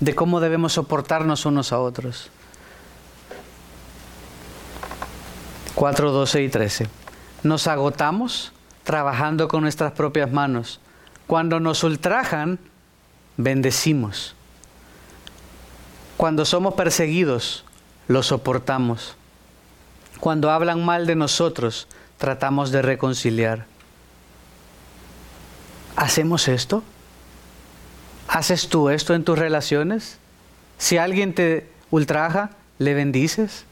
de 0.00 0.14
cómo 0.14 0.40
debemos 0.40 0.74
soportarnos 0.74 1.46
unos 1.46 1.72
a 1.72 1.78
otros. 1.78 2.30
4, 5.74 6.12
12 6.12 6.42
y 6.42 6.48
13. 6.48 6.88
Nos 7.42 7.66
agotamos 7.66 8.52
trabajando 8.84 9.48
con 9.48 9.62
nuestras 9.62 9.92
propias 9.92 10.30
manos. 10.30 10.80
Cuando 11.26 11.60
nos 11.60 11.84
ultrajan, 11.84 12.58
bendecimos. 13.36 14.34
Cuando 16.16 16.44
somos 16.44 16.74
perseguidos, 16.74 17.64
lo 18.08 18.22
soportamos. 18.22 19.16
Cuando 20.20 20.50
hablan 20.50 20.84
mal 20.84 21.06
de 21.06 21.16
nosotros, 21.16 21.88
tratamos 22.18 22.70
de 22.70 22.82
reconciliar. 22.82 23.66
¿Hacemos 25.96 26.48
esto? 26.48 26.82
¿Haces 28.28 28.68
tú 28.68 28.90
esto 28.90 29.14
en 29.14 29.24
tus 29.24 29.38
relaciones? 29.38 30.18
Si 30.78 30.98
alguien 30.98 31.34
te 31.34 31.70
ultraja, 31.90 32.50
¿le 32.78 32.94
bendices? 32.94 33.64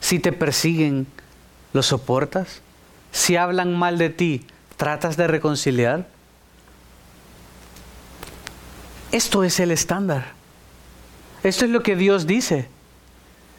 Si 0.00 0.18
te 0.18 0.32
persiguen, 0.32 1.06
¿lo 1.72 1.82
soportas? 1.82 2.60
Si 3.12 3.36
hablan 3.36 3.76
mal 3.76 3.98
de 3.98 4.10
ti, 4.10 4.46
¿tratas 4.76 5.16
de 5.16 5.26
reconciliar? 5.26 6.06
Esto 9.14 9.44
es 9.44 9.60
el 9.60 9.70
estándar. 9.70 10.32
Esto 11.44 11.64
es 11.66 11.70
lo 11.70 11.84
que 11.84 11.94
Dios 11.94 12.26
dice. 12.26 12.66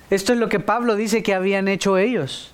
Esto 0.09 0.33
es 0.33 0.37
lo 0.37 0.49
que 0.49 0.59
Pablo 0.59 0.97
dice 0.97 1.23
que 1.23 1.33
habían 1.33 1.69
hecho 1.69 1.97
ellos. 1.97 2.51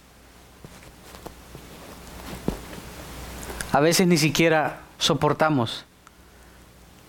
A 3.72 3.80
veces 3.80 4.06
ni 4.06 4.18
siquiera 4.18 4.82
soportamos 5.00 5.84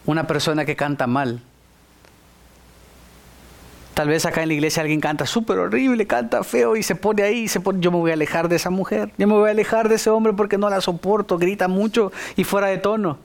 una 0.07 0.27
persona 0.27 0.65
que 0.65 0.77
canta 0.77 1.07
mal. 1.07 1.43
Tal 3.93 4.09
vez 4.09 4.25
acá 4.25 4.41
en 4.41 4.49
la 4.49 4.55
iglesia 4.55 4.81
alguien 4.81 5.03
canta 5.03 5.27
súper 5.27 5.59
horrible, 5.59 6.07
canta 6.07 6.43
feo 6.43 6.75
y 6.75 6.83
se 6.83 6.95
pone 6.95 7.23
ahí 7.23 7.47
yo 7.81 7.91
me 7.91 7.99
voy 7.99 8.13
a 8.13 8.15
alejar 8.15 8.49
de 8.49 8.57
esa 8.57 8.71
mujer, 8.71 9.13
yo 9.19 9.29
me 9.29 9.35
voy 9.35 9.49
a 9.49 9.53
alejar 9.53 9.91
de 9.91 9.97
ese 9.97 10.09
hombre 10.09 10.33
porque 10.33 10.57
no 10.57 10.71
la 10.71 10.81
soporto, 10.81 11.37
grita 11.37 11.69
mucho 11.69 12.13
y 12.35 12.45
fuera 12.45 12.69
de 12.69 12.79
tono. 12.79 13.19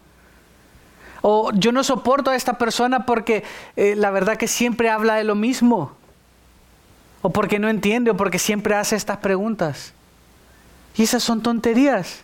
O 1.22 1.52
yo 1.54 1.72
no 1.72 1.84
soporto 1.84 2.32
a 2.32 2.36
esta 2.36 2.58
persona 2.58 3.06
porque 3.06 3.44
eh, 3.76 3.96
la 3.96 4.12
verdad 4.12 4.38
que 4.38 4.48
siempre 4.48 4.90
habla 4.90 5.16
de 5.16 5.24
lo 5.24 5.36
mismo. 5.36 5.94
O 7.22 7.32
porque 7.32 7.60
no 7.60 7.70
entiende 7.70 8.12
o 8.12 8.18
porque 8.18 8.40
siempre 8.40 8.76
hace 8.76 8.96
estas 8.96 9.18
preguntas. 9.18 9.94
Y 10.96 11.04
esas 11.04 11.24
son 11.24 11.42
tonterías. 11.42 12.24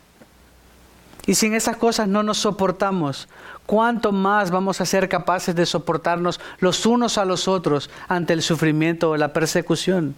Y 1.25 1.35
si 1.35 1.45
en 1.45 1.53
esas 1.53 1.77
cosas 1.77 2.07
no 2.07 2.21
nos 2.21 2.39
soportamos, 2.39 3.29
¿cuánto 3.65 4.11
más 4.11 4.51
vamos 4.51 4.81
a 4.81 4.85
ser 4.85 5.07
capaces 5.07 5.55
de 5.55 5.65
soportarnos 5.65 6.41
los 6.59 6.85
unos 6.85 7.17
a 7.17 7.25
los 7.25 7.47
otros 7.47 7.89
ante 8.09 8.33
el 8.33 8.41
sufrimiento 8.41 9.11
o 9.11 9.17
la 9.17 9.31
persecución? 9.31 10.15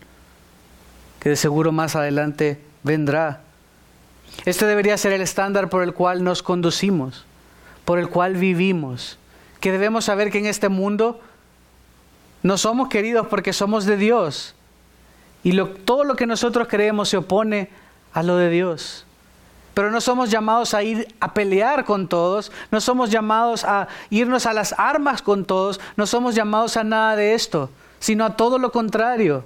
Que 1.19 1.29
de 1.29 1.35
seguro 1.35 1.71
más 1.71 1.95
adelante 1.95 2.59
vendrá. 2.83 3.41
Este 4.45 4.65
debería 4.65 4.97
ser 4.97 5.11
el 5.11 5.21
estándar 5.21 5.69
por 5.69 5.83
el 5.83 5.93
cual 5.93 6.23
nos 6.23 6.41
conducimos, 6.41 7.25
por 7.85 7.99
el 7.99 8.09
cual 8.09 8.33
vivimos. 8.33 9.17
Que 9.59 9.71
debemos 9.71 10.05
saber 10.05 10.31
que 10.31 10.39
en 10.39 10.47
este 10.47 10.69
mundo 10.69 11.21
no 12.43 12.57
somos 12.57 12.89
queridos 12.89 13.27
porque 13.27 13.53
somos 13.53 13.85
de 13.85 13.97
Dios. 13.97 14.55
Y 15.43 15.55
todo 15.85 16.03
lo 16.03 16.15
que 16.15 16.25
nosotros 16.25 16.67
creemos 16.67 17.09
se 17.09 17.17
opone 17.17 17.69
a 18.13 18.23
lo 18.23 18.35
de 18.37 18.49
Dios. 18.49 19.05
Pero 19.75 19.91
no 19.91 20.01
somos 20.01 20.31
llamados 20.31 20.73
a 20.73 20.83
ir 20.83 21.07
a 21.19 21.33
pelear 21.33 21.85
con 21.85 22.07
todos, 22.07 22.51
no 22.71 22.81
somos 22.81 23.11
llamados 23.11 23.63
a 23.63 23.87
irnos 24.09 24.45
a 24.45 24.53
las 24.53 24.73
armas 24.77 25.21
con 25.21 25.45
todos, 25.45 25.79
no 25.97 26.07
somos 26.07 26.33
llamados 26.33 26.77
a 26.77 26.83
nada 26.83 27.15
de 27.15 27.33
esto, 27.33 27.69
sino 27.99 28.25
a 28.25 28.37
todo 28.37 28.57
lo 28.57 28.71
contrario. 28.71 29.43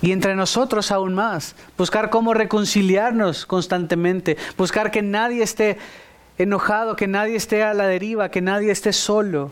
Y 0.00 0.12
entre 0.12 0.36
nosotros 0.36 0.92
aún 0.92 1.14
más, 1.14 1.54
buscar 1.76 2.10
cómo 2.10 2.34
reconciliarnos 2.34 3.46
constantemente, 3.46 4.36
buscar 4.56 4.90
que 4.90 5.02
nadie 5.02 5.42
esté 5.42 5.78
enojado, 6.38 6.94
que 6.94 7.08
nadie 7.08 7.36
esté 7.36 7.64
a 7.64 7.74
la 7.74 7.86
deriva, 7.86 8.30
que 8.30 8.40
nadie 8.40 8.70
esté 8.70 8.92
solo. 8.92 9.50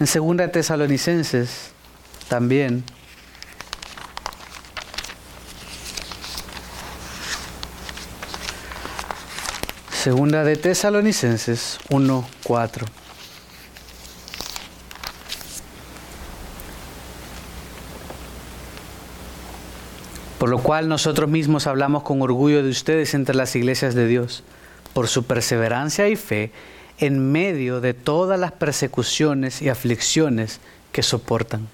En 0.00 0.06
segunda 0.06 0.48
Tesalonicenses 0.48 1.70
también. 2.28 2.82
Segunda 9.92 10.42
de 10.42 10.56
Tesalonicenses 10.56 11.78
1:4. 11.88 13.01
Por 20.42 20.50
lo 20.50 20.58
cual 20.58 20.88
nosotros 20.88 21.30
mismos 21.30 21.68
hablamos 21.68 22.02
con 22.02 22.20
orgullo 22.20 22.64
de 22.64 22.70
ustedes 22.70 23.14
entre 23.14 23.36
las 23.36 23.54
iglesias 23.54 23.94
de 23.94 24.08
Dios, 24.08 24.42
por 24.92 25.06
su 25.06 25.22
perseverancia 25.24 26.08
y 26.08 26.16
fe 26.16 26.50
en 26.98 27.30
medio 27.30 27.80
de 27.80 27.94
todas 27.94 28.40
las 28.40 28.50
persecuciones 28.50 29.62
y 29.62 29.68
aflicciones 29.68 30.58
que 30.90 31.04
soportan. 31.04 31.68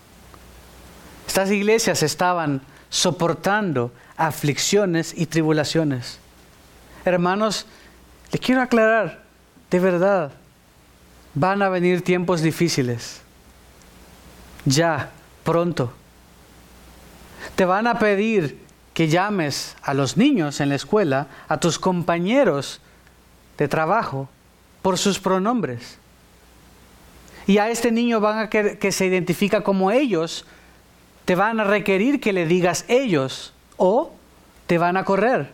Estas 1.27 1.51
iglesias 1.51 2.03
estaban 2.03 2.61
soportando 2.91 3.91
aflicciones 4.19 5.15
y 5.17 5.25
tribulaciones. 5.25 6.19
Hermanos, 7.07 7.65
les 8.33 8.41
quiero 8.43 8.61
aclarar, 8.61 9.23
de 9.71 9.81
verdad, 9.81 10.31
van 11.33 11.63
a 11.63 11.71
venir 11.71 12.03
tiempos 12.03 12.43
difíciles. 12.43 13.23
Ya, 14.67 15.11
pronto. 15.43 15.91
Te 17.57 17.65
van 17.65 17.87
a 17.87 17.99
pedir 17.99 18.59
que 18.95 19.09
llames 19.09 19.77
a 19.83 19.95
los 19.95 20.17
niños 20.17 20.61
en 20.61 20.71
la 20.71 20.75
escuela, 20.75 21.29
a 21.49 21.59
tus 21.61 21.79
compañeros 21.79 22.81
de 23.57 23.69
trabajo, 23.69 24.29
por 24.83 24.99
sus 24.99 25.19
pronombres. 25.19 25.99
Y 27.47 27.59
a 27.59 27.71
este 27.71 27.93
niño 27.93 28.21
van 28.21 28.39
a 28.39 28.51
que, 28.51 28.79
que 28.79 28.93
se 28.93 29.07
identifica 29.07 29.63
como 29.63 29.91
ellos, 29.91 30.45
te 31.25 31.35
van 31.35 31.61
a 31.61 31.65
requerir 31.65 32.21
que 32.21 32.33
le 32.33 32.47
digas 32.47 32.85
ellos 32.89 33.53
o 33.77 34.13
te 34.67 34.79
van 34.79 34.97
a 34.97 35.05
correr. 35.05 35.53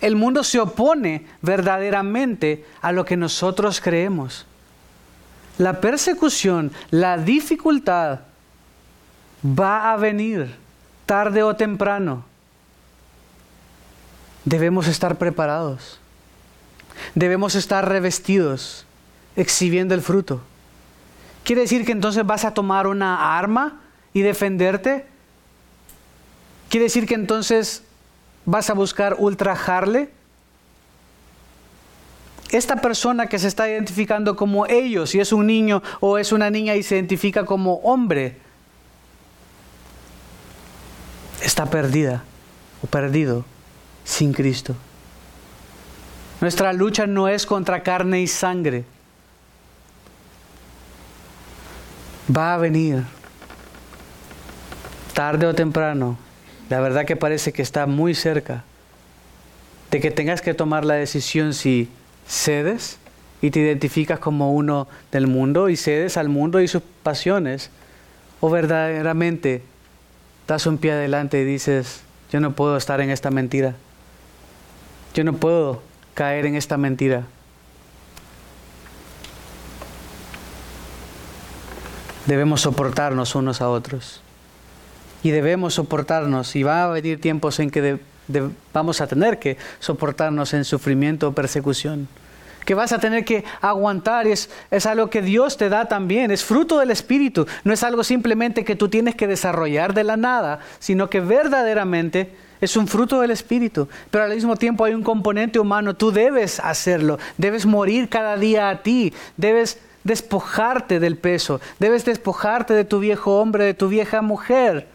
El 0.00 0.16
mundo 0.16 0.42
se 0.42 0.58
opone 0.58 1.26
verdaderamente 1.40 2.66
a 2.80 2.90
lo 2.90 3.04
que 3.04 3.16
nosotros 3.16 3.80
creemos. 3.80 4.46
La 5.58 5.80
persecución, 5.80 6.72
la 6.90 7.18
dificultad 7.18 8.20
va 9.44 9.92
a 9.92 9.96
venir 9.96 10.54
tarde 11.06 11.42
o 11.42 11.56
temprano. 11.56 12.24
Debemos 14.44 14.88
estar 14.88 15.18
preparados. 15.18 16.00
Debemos 17.14 17.54
estar 17.54 17.88
revestidos, 17.88 18.86
exhibiendo 19.36 19.94
el 19.94 20.02
fruto. 20.02 20.40
¿Quiere 21.44 21.62
decir 21.62 21.84
que 21.84 21.92
entonces 21.92 22.24
vas 22.24 22.44
a 22.44 22.54
tomar 22.54 22.86
una 22.86 23.36
arma 23.36 23.80
y 24.12 24.22
defenderte? 24.22 25.06
¿Quiere 26.68 26.84
decir 26.84 27.06
que 27.06 27.14
entonces 27.14 27.82
vas 28.44 28.70
a 28.70 28.74
buscar 28.74 29.16
ultrajarle? 29.18 30.10
Esta 32.50 32.76
persona 32.76 33.26
que 33.26 33.38
se 33.38 33.48
está 33.48 33.68
identificando 33.68 34.36
como 34.36 34.66
ellos, 34.66 35.10
si 35.10 35.20
es 35.20 35.32
un 35.32 35.46
niño 35.46 35.82
o 36.00 36.18
es 36.18 36.32
una 36.32 36.50
niña 36.50 36.76
y 36.76 36.82
se 36.82 36.96
identifica 36.96 37.46
como 37.46 37.76
hombre, 37.76 38.36
está 41.52 41.66
perdida 41.66 42.24
o 42.82 42.86
perdido 42.86 43.44
sin 44.04 44.32
Cristo. 44.32 44.74
Nuestra 46.40 46.72
lucha 46.72 47.06
no 47.06 47.28
es 47.28 47.44
contra 47.44 47.82
carne 47.82 48.22
y 48.22 48.26
sangre. 48.26 48.84
Va 52.34 52.54
a 52.54 52.56
venir 52.56 53.04
tarde 55.12 55.46
o 55.46 55.54
temprano. 55.54 56.16
La 56.70 56.80
verdad 56.80 57.04
que 57.04 57.16
parece 57.16 57.52
que 57.52 57.60
está 57.60 57.84
muy 57.86 58.14
cerca 58.14 58.64
de 59.90 60.00
que 60.00 60.10
tengas 60.10 60.40
que 60.40 60.54
tomar 60.54 60.86
la 60.86 60.94
decisión 60.94 61.52
si 61.52 61.90
cedes 62.26 62.96
y 63.42 63.50
te 63.50 63.60
identificas 63.60 64.18
como 64.18 64.54
uno 64.54 64.88
del 65.10 65.26
mundo 65.26 65.68
y 65.68 65.76
cedes 65.76 66.16
al 66.16 66.30
mundo 66.30 66.62
y 66.62 66.68
sus 66.68 66.82
pasiones 67.02 67.70
o 68.40 68.48
verdaderamente 68.48 69.62
das 70.46 70.66
un 70.66 70.78
pie 70.78 70.92
adelante 70.92 71.40
y 71.40 71.44
dices, 71.44 72.02
yo 72.30 72.40
no 72.40 72.52
puedo 72.52 72.76
estar 72.76 73.00
en 73.00 73.10
esta 73.10 73.30
mentira. 73.30 73.74
Yo 75.14 75.24
no 75.24 75.34
puedo 75.34 75.82
caer 76.14 76.46
en 76.46 76.56
esta 76.56 76.76
mentira. 76.76 77.24
Debemos 82.26 82.62
soportarnos 82.62 83.34
unos 83.34 83.60
a 83.60 83.68
otros. 83.68 84.22
Y 85.22 85.30
debemos 85.30 85.74
soportarnos. 85.74 86.56
Y 86.56 86.62
va 86.62 86.84
a 86.84 86.88
venir 86.88 87.20
tiempos 87.20 87.58
en 87.58 87.70
que 87.70 88.00
vamos 88.72 89.00
a 89.00 89.06
tener 89.06 89.38
que 89.38 89.58
soportarnos 89.80 90.54
en 90.54 90.64
sufrimiento 90.64 91.28
o 91.28 91.32
persecución. 91.32 92.08
Que 92.64 92.74
vas 92.74 92.92
a 92.92 92.98
tener 92.98 93.24
que 93.24 93.44
aguantar. 93.60 94.26
Es, 94.26 94.50
es 94.70 94.86
algo 94.86 95.10
que 95.10 95.22
Dios 95.22 95.56
te 95.56 95.68
da 95.68 95.86
también. 95.86 96.30
Es 96.30 96.44
fruto 96.44 96.78
del 96.78 96.90
Espíritu. 96.90 97.46
No 97.64 97.72
es 97.72 97.82
algo 97.82 98.04
simplemente 98.04 98.64
que 98.64 98.76
tú 98.76 98.88
tienes 98.88 99.14
que 99.14 99.26
desarrollar 99.26 99.94
de 99.94 100.04
la 100.04 100.16
nada, 100.16 100.60
sino 100.78 101.10
que 101.10 101.20
verdaderamente 101.20 102.32
es 102.62 102.76
un 102.76 102.86
fruto 102.86 103.20
del 103.20 103.32
Espíritu, 103.32 103.88
pero 104.10 104.24
al 104.24 104.32
mismo 104.32 104.54
tiempo 104.54 104.84
hay 104.84 104.94
un 104.94 105.02
componente 105.02 105.58
humano, 105.58 105.96
tú 105.96 106.12
debes 106.12 106.60
hacerlo, 106.60 107.18
debes 107.36 107.66
morir 107.66 108.08
cada 108.08 108.36
día 108.36 108.70
a 108.70 108.82
ti, 108.82 109.12
debes 109.36 109.80
despojarte 110.04 111.00
del 111.00 111.16
peso, 111.16 111.60
debes 111.80 112.04
despojarte 112.04 112.72
de 112.72 112.84
tu 112.84 113.00
viejo 113.00 113.40
hombre, 113.40 113.64
de 113.64 113.74
tu 113.74 113.88
vieja 113.88 114.22
mujer 114.22 114.86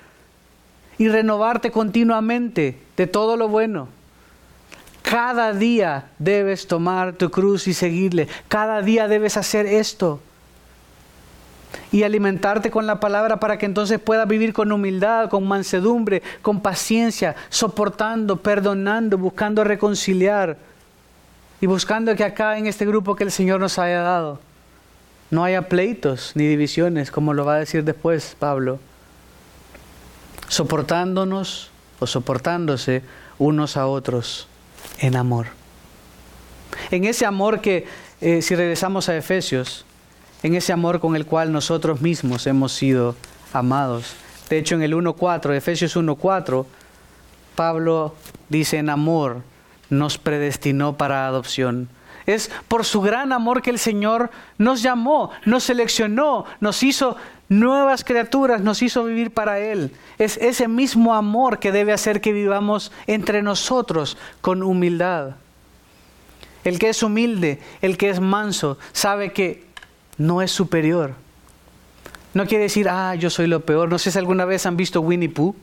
y 0.98 1.10
renovarte 1.10 1.70
continuamente 1.70 2.78
de 2.96 3.06
todo 3.06 3.36
lo 3.36 3.50
bueno. 3.50 3.90
Cada 5.10 5.54
día 5.54 6.10
debes 6.20 6.68
tomar 6.68 7.14
tu 7.14 7.32
cruz 7.32 7.68
y 7.68 7.74
seguirle, 7.74 8.28
cada 8.50 8.82
día 8.82 9.08
debes 9.08 9.38
hacer 9.38 9.66
esto. 9.66 10.20
Y 11.94 12.04
alimentarte 12.04 12.70
con 12.70 12.86
la 12.86 13.00
palabra 13.00 13.40
para 13.40 13.58
que 13.58 13.66
entonces 13.66 14.00
puedas 14.00 14.28
vivir 14.28 14.52
con 14.52 14.72
humildad, 14.72 15.30
con 15.30 15.48
mansedumbre, 15.48 16.22
con 16.42 16.60
paciencia, 16.60 17.36
soportando, 17.50 18.38
perdonando, 18.38 19.18
buscando 19.18 19.64
reconciliar 19.64 20.58
y 21.62 21.68
buscando 21.68 22.14
que 22.16 22.26
acá 22.26 22.58
en 22.58 22.68
este 22.68 22.86
grupo 22.86 23.16
que 23.16 23.24
el 23.24 23.32
Señor 23.32 23.62
nos 23.62 23.80
haya 23.80 24.02
dado 24.02 24.40
no 25.30 25.44
haya 25.44 25.68
pleitos 25.68 26.32
ni 26.36 26.48
divisiones, 26.48 27.12
como 27.12 27.34
lo 27.34 27.46
va 27.46 27.56
a 27.56 27.60
decir 27.60 27.84
después 27.84 28.36
Pablo, 28.40 28.80
soportándonos 30.48 31.70
o 32.00 32.08
soportándose 32.08 33.04
unos 33.38 33.76
a 33.76 33.88
otros 33.88 34.48
en 35.00 35.16
amor. 35.16 35.48
En 36.92 37.06
ese 37.06 37.26
amor 37.26 37.62
que, 37.62 37.88
eh, 38.22 38.42
si 38.42 38.56
regresamos 38.56 39.10
a 39.10 39.18
Efesios, 39.18 39.86
en 40.44 40.56
ese 40.56 40.74
amor 40.74 41.00
con 41.00 41.16
el 41.16 41.26
cual 41.26 41.52
nosotros 41.52 42.02
mismos 42.02 42.48
hemos 42.48 42.72
sido 42.72 43.16
amados. 43.54 44.16
De 44.50 44.58
hecho, 44.58 44.76
en 44.76 44.84
el 44.84 44.94
1.4, 44.94 45.56
Efesios 45.56 45.96
1.4, 45.96 46.66
Pablo 47.56 48.16
dice, 48.50 48.78
en 48.78 48.90
amor 48.90 49.42
nos 49.90 50.18
predestinó 50.18 50.98
para 50.98 51.28
adopción. 51.28 51.90
Es 52.26 52.52
por 52.68 52.86
su 52.86 53.02
gran 53.02 53.32
amor 53.32 53.62
que 53.62 53.70
el 53.70 53.80
Señor 53.80 54.30
nos 54.58 54.82
llamó, 54.82 55.32
nos 55.46 55.64
seleccionó, 55.64 56.46
nos 56.60 56.84
hizo 56.84 57.16
nuevas 57.50 58.04
criaturas, 58.04 58.62
nos 58.62 58.82
hizo 58.82 59.04
vivir 59.04 59.32
para 59.32 59.60
Él. 59.60 59.92
Es 60.18 60.38
ese 60.38 60.68
mismo 60.68 61.14
amor 61.14 61.60
que 61.60 61.72
debe 61.72 61.94
hacer 61.94 62.22
que 62.22 62.34
vivamos 62.34 62.92
entre 63.08 63.42
nosotros 63.42 64.18
con 64.42 64.64
humildad. 64.64 65.36
El 66.64 66.80
que 66.80 66.90
es 66.90 67.02
humilde, 67.04 67.60
el 67.82 67.98
que 67.98 68.10
es 68.10 68.20
manso, 68.20 68.78
sabe 68.92 69.32
que 69.32 69.64
no 70.18 70.42
es 70.42 70.52
superior. 70.52 71.14
No 72.34 72.46
quiere 72.46 72.66
decir, 72.66 72.90
ah, 72.90 73.16
yo 73.16 73.30
soy 73.30 73.48
lo 73.48 73.62
peor. 73.62 73.90
No 73.90 73.98
sé 73.98 74.12
si 74.12 74.20
alguna 74.20 74.46
vez 74.46 74.66
han 74.66 74.78
visto 74.78 75.02
Winnie 75.02 75.30
Pooh. 75.30 75.56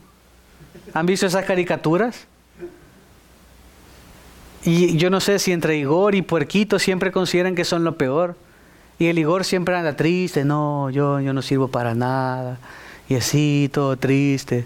¿Han 0.94 1.06
visto 1.06 1.26
esas 1.26 1.44
caricaturas? 1.44 2.26
Y 4.64 4.96
yo 4.96 5.10
no 5.10 5.20
sé 5.20 5.38
si 5.38 5.52
entre 5.52 5.76
Igor 5.76 6.14
y 6.14 6.22
Puerquito 6.22 6.78
siempre 6.78 7.12
consideran 7.12 7.54
que 7.54 7.64
son 7.64 7.84
lo 7.84 7.98
peor. 7.98 8.36
Y 8.98 9.06
el 9.06 9.18
Igor 9.18 9.44
siempre 9.44 9.76
anda 9.76 9.96
triste, 9.96 10.44
no, 10.44 10.90
yo, 10.90 11.20
yo 11.20 11.32
no 11.32 11.42
sirvo 11.42 11.68
para 11.68 11.94
nada. 11.94 12.58
Y 13.08 13.16
así, 13.16 13.68
todo 13.72 13.96
triste. 13.96 14.64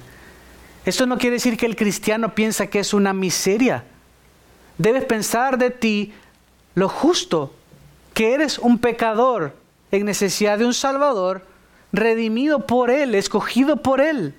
Esto 0.85 1.07
no 1.07 1.18
quiere 1.18 1.35
decir 1.35 1.57
que 1.57 1.66
el 1.66 1.76
cristiano 1.76 2.35
piensa 2.35 2.66
que 2.66 2.81
es 2.81 2.95
una 2.95 3.12
miseria. 3.12 3.85
Debes 4.76 5.05
pensar 5.05 5.59
de 5.59 5.70
ti 5.70 6.12
lo 6.74 6.89
justo, 6.89 7.53
que 8.14 8.35
eres 8.35 8.59
un 8.59 8.79
pecador 8.79 9.57
en 9.91 10.05
necesidad 10.05 10.59
de 10.59 10.66
un 10.66 10.74
Salvador, 10.74 11.45
redimido 11.93 12.66
por 12.66 12.91
Él, 12.91 13.14
escogido 13.14 13.83
por 13.83 14.01
Él. 14.01 14.35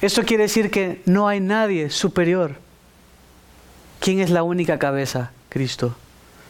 Esto 0.00 0.22
quiere 0.24 0.44
decir 0.44 0.70
que 0.70 1.02
no 1.06 1.28
hay 1.28 1.40
nadie 1.40 1.90
superior. 1.90 2.56
¿Quién 4.00 4.20
es 4.20 4.30
la 4.30 4.42
única 4.42 4.78
cabeza? 4.78 5.32
Cristo. 5.48 5.96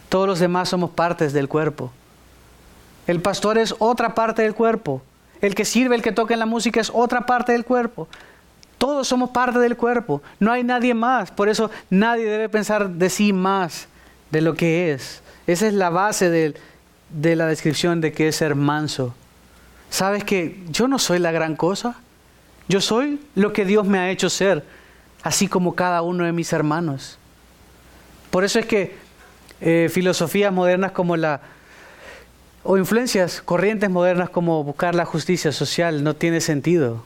Todos 0.09 0.27
los 0.27 0.39
demás 0.39 0.69
somos 0.69 0.91
partes 0.91 1.33
del 1.33 1.49
cuerpo. 1.49 1.91
El 3.07 3.21
pastor 3.21 3.59
es 3.59 3.75
otra 3.79 4.15
parte 4.15 4.43
del 4.43 4.55
cuerpo. 4.55 5.03
El 5.41 5.55
que 5.55 5.65
sirve, 5.65 5.95
el 5.95 6.03
que 6.03 6.13
toca 6.13 6.35
en 6.35 6.41
la 6.41 6.47
música 6.47 6.81
es 6.81 6.91
otra 6.93 7.27
parte 7.27 7.53
del 7.53 7.65
cuerpo. 7.65 8.09
Todos 8.79 9.09
somos 9.09 9.31
parte 9.31 9.59
del 9.59 9.77
cuerpo. 9.77 10.23
No 10.39 10.53
hay 10.53 10.65
nadie 10.65 10.95
más. 10.95 11.31
Por 11.31 11.49
eso 11.49 11.71
nadie 11.91 12.25
debe 12.25 12.49
pensar 12.49 12.91
de 12.91 13.11
sí 13.11 13.33
más 13.33 13.89
de 14.31 14.41
lo 14.41 14.55
que 14.55 14.93
es. 14.93 15.23
Esa 15.47 15.67
es 15.67 15.75
la 15.75 15.91
base 15.91 16.31
de, 16.31 16.55
de 17.11 17.37
la 17.37 17.47
descripción 17.47 18.01
de 18.01 18.13
que 18.13 18.29
es 18.29 18.37
ser 18.37 18.55
manso. 18.55 19.15
¿Sabes 19.91 20.25
que 20.25 20.63
yo 20.69 20.89
no 20.89 20.99
soy 20.99 21.19
la 21.19 21.31
gran 21.31 21.57
cosa? 21.57 21.97
Yo 22.69 22.81
soy 22.81 23.21
lo 23.35 23.53
que 23.53 23.65
Dios 23.65 23.87
me 23.87 23.99
ha 23.99 24.11
hecho 24.11 24.29
ser, 24.29 24.65
así 25.23 25.47
como 25.47 25.77
cada 25.77 26.03
uno 26.03 26.25
de 26.25 26.33
mis 26.33 26.53
hermanos. 26.53 27.19
Por 28.31 28.45
eso 28.45 28.59
es 28.59 28.67
que 28.67 28.97
eh, 29.61 29.89
filosofías 29.91 30.53
modernas 30.53 30.93
como 30.93 31.17
la, 31.17 31.41
o 32.63 32.77
influencias, 32.77 33.41
corrientes 33.41 33.89
modernas 33.91 34.29
como 34.31 34.63
buscar 34.65 34.95
la 34.95 35.05
justicia 35.05 35.53
social 35.53 36.03
no 36.03 36.15
tiene 36.15 36.41
sentido. 36.41 37.05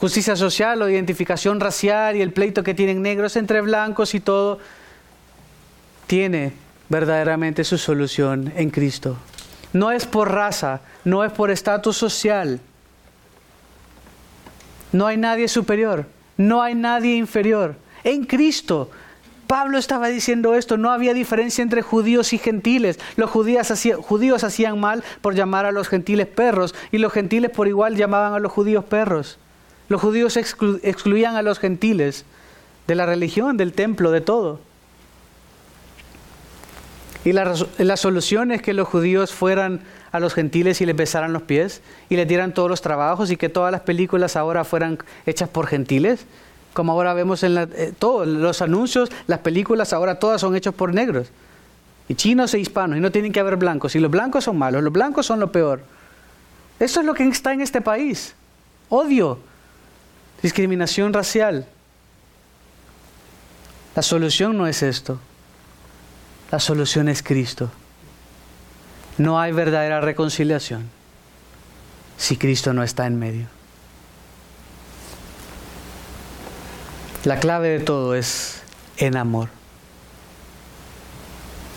Justicia 0.00 0.36
social 0.36 0.80
o 0.82 0.88
identificación 0.88 1.60
racial 1.60 2.16
y 2.16 2.22
el 2.22 2.32
pleito 2.32 2.62
que 2.62 2.74
tienen 2.74 3.02
negros 3.02 3.36
entre 3.36 3.60
blancos 3.60 4.14
y 4.14 4.20
todo, 4.20 4.58
tiene 6.06 6.52
verdaderamente 6.88 7.64
su 7.64 7.78
solución 7.78 8.52
en 8.56 8.70
Cristo. 8.70 9.16
No 9.72 9.90
es 9.90 10.06
por 10.06 10.32
raza, 10.32 10.80
no 11.04 11.24
es 11.24 11.32
por 11.32 11.50
estatus 11.50 11.96
social, 11.96 12.60
no 14.92 15.06
hay 15.06 15.16
nadie 15.16 15.48
superior, 15.48 16.06
no 16.36 16.62
hay 16.62 16.74
nadie 16.74 17.16
inferior. 17.16 17.76
En 18.04 18.24
Cristo. 18.24 18.90
Pablo 19.46 19.78
estaba 19.78 20.08
diciendo 20.08 20.54
esto, 20.54 20.76
no 20.76 20.90
había 20.90 21.14
diferencia 21.14 21.62
entre 21.62 21.82
judíos 21.82 22.32
y 22.32 22.38
gentiles. 22.38 22.98
Los 23.16 23.30
judíos 23.30 24.44
hacían, 24.44 24.80
mal 24.80 25.04
por 25.20 25.34
llamar 25.34 25.66
a 25.66 25.72
los 25.72 25.88
gentiles 25.88 26.26
perros 26.26 26.74
y 26.92 26.98
los 26.98 27.12
gentiles 27.12 27.50
por 27.50 27.68
igual 27.68 27.96
llamaban 27.96 28.34
a 28.34 28.38
los 28.38 28.52
judíos 28.52 28.84
perros. 28.84 29.38
Los 29.88 30.00
judíos 30.00 30.36
excluían 30.36 31.36
a 31.36 31.42
los 31.42 31.58
gentiles 31.58 32.24
de 32.86 32.94
la 32.94 33.06
religión, 33.06 33.56
del 33.56 33.72
templo, 33.72 34.10
de 34.10 34.20
todo. 34.20 34.60
Y 37.24 37.32
la, 37.32 37.54
la 37.78 37.96
solución 37.96 38.52
es 38.52 38.62
que 38.62 38.72
los 38.72 38.86
judíos 38.86 39.32
fueran 39.32 39.80
a 40.12 40.20
los 40.20 40.34
gentiles 40.34 40.80
y 40.80 40.86
les 40.86 40.96
besaran 40.96 41.32
los 41.32 41.42
pies 41.42 41.82
y 42.08 42.16
les 42.16 42.28
dieran 42.28 42.54
todos 42.54 42.70
los 42.70 42.82
trabajos 42.82 43.30
y 43.30 43.36
que 43.36 43.48
todas 43.48 43.72
las 43.72 43.80
películas 43.82 44.36
ahora 44.36 44.64
fueran 44.64 44.98
hechas 45.26 45.48
por 45.48 45.66
gentiles, 45.66 46.26
como 46.76 46.92
ahora 46.92 47.14
vemos 47.14 47.42
en 47.42 47.56
eh, 47.56 47.94
todos 47.98 48.26
los 48.28 48.60
anuncios, 48.60 49.10
las 49.26 49.38
películas 49.38 49.94
ahora 49.94 50.18
todas 50.18 50.42
son 50.42 50.54
hechas 50.54 50.74
por 50.74 50.92
negros 50.92 51.28
y 52.06 52.14
chinos 52.14 52.52
e 52.52 52.58
hispanos 52.58 52.98
y 52.98 53.00
no 53.00 53.10
tienen 53.10 53.32
que 53.32 53.40
haber 53.40 53.56
blancos 53.56 53.96
y 53.96 53.98
los 53.98 54.10
blancos 54.10 54.44
son 54.44 54.58
malos, 54.58 54.82
los 54.82 54.92
blancos 54.92 55.24
son 55.24 55.40
lo 55.40 55.50
peor. 55.50 55.80
Eso 56.78 57.00
es 57.00 57.06
lo 57.06 57.14
que 57.14 57.26
está 57.26 57.54
en 57.54 57.62
este 57.62 57.80
país. 57.80 58.34
Odio, 58.90 59.38
discriminación 60.42 61.14
racial. 61.14 61.66
La 63.94 64.02
solución 64.02 64.58
no 64.58 64.66
es 64.66 64.82
esto. 64.82 65.18
La 66.52 66.60
solución 66.60 67.08
es 67.08 67.22
Cristo. 67.22 67.70
No 69.16 69.40
hay 69.40 69.52
verdadera 69.52 70.02
reconciliación 70.02 70.90
si 72.18 72.36
Cristo 72.36 72.74
no 72.74 72.82
está 72.82 73.06
en 73.06 73.18
medio. 73.18 73.55
La 77.26 77.40
clave 77.40 77.70
de 77.70 77.80
todo 77.80 78.14
es 78.14 78.62
en 78.98 79.16
amor, 79.16 79.48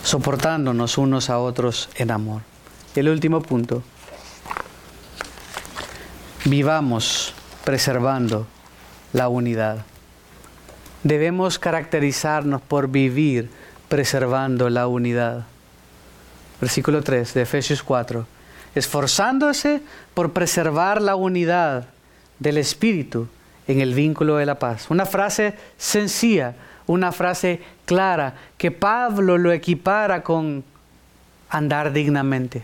soportándonos 0.03 0.99
unos 0.99 1.31
a 1.31 1.39
otros 1.39 1.89
en 1.95 2.11
amor. 2.11 2.43
El 2.93 3.09
último 3.09 3.41
punto, 3.41 3.81
vivamos 6.45 7.33
preservando 7.65 8.45
la 9.11 9.27
unidad. 9.27 9.85
Debemos 11.01 11.57
caracterizarnos 11.57 12.61
por 12.61 12.87
vivir 12.87 13.49
preservando 13.87 14.69
la 14.69 14.85
unidad 14.85 15.47
versículo 16.61 17.01
3 17.01 17.33
de 17.33 17.41
Efesios 17.41 17.81
4, 17.81 18.27
esforzándose 18.75 19.81
por 20.13 20.31
preservar 20.31 21.01
la 21.01 21.15
unidad 21.15 21.87
del 22.37 22.59
Espíritu 22.59 23.27
en 23.69 23.81
el 23.81 23.93
vínculo 23.93 24.37
de 24.37 24.47
la 24.47 24.57
paz. 24.57 24.89
Una 24.89 25.05
frase 25.05 25.53
sencilla, 25.77 26.55
una 26.87 27.11
frase 27.11 27.61
clara, 27.85 28.33
que 28.57 28.71
Pablo 28.71 29.37
lo 29.37 29.51
equipara 29.51 30.23
con 30.23 30.63
andar 31.51 31.93
dignamente. 31.93 32.63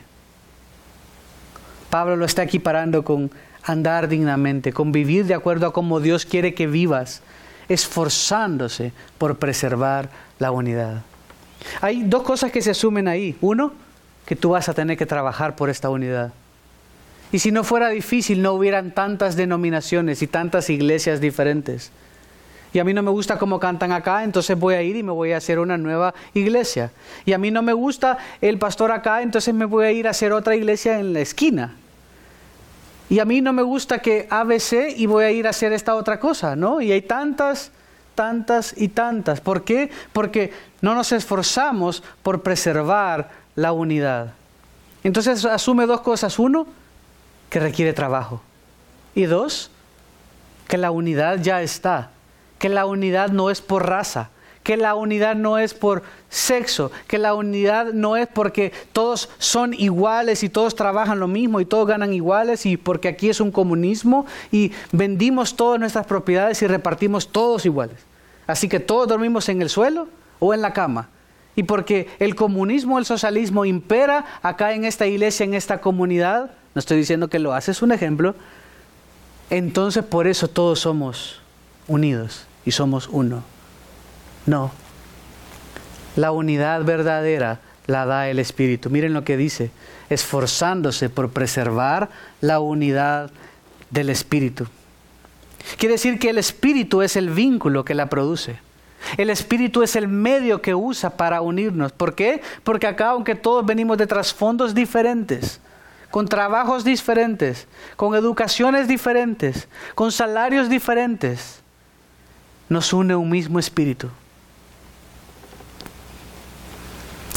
Pablo 1.92 2.16
lo 2.16 2.26
está 2.26 2.42
equiparando 2.42 3.06
con 3.06 3.30
andar 3.62 4.08
dignamente, 4.08 4.74
con 4.74 4.92
vivir 4.92 5.28
de 5.28 5.36
acuerdo 5.36 5.68
a 5.68 5.74
cómo 5.74 6.00
Dios 6.00 6.26
quiere 6.26 6.56
que 6.56 6.66
vivas, 6.66 7.22
esforzándose 7.70 8.92
por 9.20 9.38
preservar 9.38 10.10
la 10.40 10.50
unidad. 10.50 11.04
Hay 11.82 12.02
dos 12.02 12.24
cosas 12.24 12.52
que 12.52 12.64
se 12.64 12.72
asumen 12.72 13.08
ahí. 13.08 13.38
Uno, 13.42 13.74
que 14.26 14.36
tú 14.36 14.50
vas 14.50 14.70
a 14.70 14.74
tener 14.74 14.98
que 14.98 15.06
trabajar 15.06 15.56
por 15.56 15.70
esta 15.70 15.92
unidad. 15.92 16.34
Y 17.36 17.40
si 17.40 17.52
no 17.52 17.66
fuera 17.66 17.90
difícil, 17.90 18.42
no 18.42 18.54
hubieran 18.54 18.92
tantas 18.92 19.36
denominaciones 19.36 20.22
y 20.22 20.28
tantas 20.28 20.70
iglesias 20.70 21.20
diferentes. 21.20 21.92
Y 22.72 22.80
a 22.80 22.86
mí 22.86 22.94
no 22.94 23.04
me 23.04 23.12
gusta 23.12 23.38
cómo 23.38 23.60
cantan 23.60 23.92
acá, 23.92 24.24
entonces 24.24 24.58
voy 24.58 24.76
a 24.76 24.82
ir 24.82 24.96
y 24.96 25.04
me 25.04 25.12
voy 25.12 25.34
a 25.34 25.38
hacer 25.38 25.60
una 25.60 25.78
nueva 25.78 26.14
iglesia. 26.34 26.94
Y 27.26 27.34
a 27.34 27.38
mí 27.38 27.52
no 27.52 27.62
me 27.62 27.74
gusta 27.74 28.18
el 28.40 28.58
pastor 28.58 28.94
acá, 28.94 29.22
entonces 29.22 29.54
me 29.54 29.66
voy 29.66 29.84
a 29.84 29.92
ir 29.92 30.08
a 30.08 30.12
hacer 30.12 30.32
otra 30.32 30.56
iglesia 30.56 30.98
en 30.98 31.12
la 31.12 31.20
esquina. 31.20 31.76
Y 33.10 33.20
a 33.20 33.26
mí 33.26 33.42
no 33.42 33.52
me 33.52 33.64
gusta 33.64 34.00
que 34.00 34.28
ABC 34.30 34.96
y 34.96 35.06
voy 35.06 35.26
a 35.26 35.32
ir 35.32 35.46
a 35.46 35.50
hacer 35.50 35.74
esta 35.74 35.96
otra 35.96 36.22
cosa, 36.22 36.56
¿no? 36.56 36.80
Y 36.80 36.94
hay 36.94 37.02
tantas, 37.02 37.70
tantas 38.16 38.74
y 38.78 38.88
tantas. 38.88 39.42
¿Por 39.42 39.66
qué? 39.66 39.92
Porque 40.14 40.54
no 40.80 40.96
nos 40.96 41.12
esforzamos 41.12 42.02
por 42.24 42.44
preservar 42.44 43.30
la 43.58 43.74
unidad. 43.74 44.32
Entonces 45.04 45.44
asume 45.44 45.86
dos 45.86 46.00
cosas. 46.00 46.40
Uno, 46.40 46.66
que 47.50 47.60
requiere 47.60 47.94
trabajo. 47.94 48.42
Y 49.14 49.26
dos, 49.26 49.72
que 50.68 50.78
la 50.78 50.92
unidad 50.92 51.40
ya 51.42 51.62
está. 51.62 52.12
Que 52.60 52.70
la 52.70 52.86
unidad 52.86 53.30
no 53.30 53.50
es 53.50 53.62
por 53.62 53.88
raza. 53.88 54.30
Que 54.64 54.78
la 54.78 54.96
unidad 54.96 55.36
no 55.36 55.58
es 55.58 55.74
por 55.74 56.04
sexo. 56.30 56.92
Que 57.08 57.18
la 57.18 57.34
unidad 57.34 57.94
no 57.94 58.18
es 58.18 58.28
porque 58.28 58.74
todos 58.94 59.30
son 59.38 59.74
iguales 59.74 60.44
y 60.44 60.50
todos 60.50 60.76
trabajan 60.76 61.20
lo 61.20 61.28
mismo 61.28 61.60
y 61.60 61.66
todos 61.66 61.88
ganan 61.88 62.14
iguales 62.14 62.66
y 62.66 62.78
porque 62.78 63.08
aquí 63.08 63.30
es 63.30 63.40
un 63.40 63.52
comunismo 63.52 64.26
y 64.52 64.72
vendimos 64.92 65.56
todas 65.56 65.80
nuestras 65.80 66.08
propiedades 66.08 66.62
y 66.62 66.68
repartimos 66.68 67.32
todos 67.32 67.66
iguales. 67.66 67.98
Así 68.48 68.68
que 68.68 68.80
todos 68.80 69.08
dormimos 69.08 69.50
en 69.50 69.62
el 69.62 69.70
suelo 69.70 70.08
o 70.40 70.54
en 70.54 70.62
la 70.62 70.74
cama 70.74 71.10
y 71.56 71.64
porque 71.64 72.10
el 72.20 72.36
comunismo, 72.36 73.00
el 73.00 73.06
socialismo 73.06 73.66
impera 73.66 74.26
acá 74.42 74.74
en 74.74 74.84
esta 74.86 75.08
iglesia, 75.08 75.46
en 75.46 75.54
esta 75.54 75.80
comunidad, 75.80 76.52
no 76.76 76.80
estoy 76.80 76.98
diciendo 76.98 77.30
que 77.30 77.40
lo 77.40 77.54
hace, 77.54 77.72
es 77.72 77.82
un 77.82 77.94
ejemplo, 77.94 78.36
entonces 79.50 80.04
por 80.04 80.28
eso 80.28 80.50
todos 80.50 80.82
somos 80.82 81.40
unidos 81.88 82.46
y 82.66 82.72
somos 82.72 83.08
uno. 83.08 83.44
No. 84.46 84.72
La 86.18 86.32
unidad 86.32 86.84
verdadera 86.84 87.60
la 87.88 88.06
da 88.06 88.30
el 88.30 88.40
Espíritu. 88.40 88.90
Miren 88.90 89.14
lo 89.14 89.24
que 89.24 89.38
dice, 89.38 89.72
esforzándose 90.10 91.10
por 91.10 91.30
preservar 91.30 92.10
la 92.42 92.60
unidad 92.60 93.32
del 93.90 94.10
Espíritu. 94.10 94.68
Quiere 95.78 95.94
decir 95.94 96.20
que 96.20 96.30
el 96.30 96.38
Espíritu 96.38 97.02
es 97.02 97.16
el 97.16 97.30
vínculo 97.30 97.86
que 97.86 97.96
la 97.96 98.08
produce. 98.10 98.60
El 99.18 99.30
Espíritu 99.30 99.84
es 99.84 99.96
el 99.96 100.08
medio 100.08 100.62
que 100.62 100.76
usa 100.76 101.12
para 101.12 101.42
unirnos. 101.42 101.92
¿Por 101.92 102.16
qué? 102.16 102.42
Porque 102.64 102.88
acá, 102.88 103.10
aunque 103.10 103.36
todos 103.36 103.66
venimos 103.66 103.98
de 103.98 104.08
trasfondos 104.08 104.74
diferentes, 104.74 105.62
con 106.16 106.30
trabajos 106.30 106.86
diferentes, 106.86 107.68
con 107.98 108.16
educaciones 108.16 108.88
diferentes, 108.88 109.68
con 109.96 110.14
salarios 110.14 110.70
diferentes, 110.70 111.60
nos 112.70 112.94
une 112.94 113.18
un 113.18 113.30
mismo 113.30 113.60
Espíritu. 113.60 114.08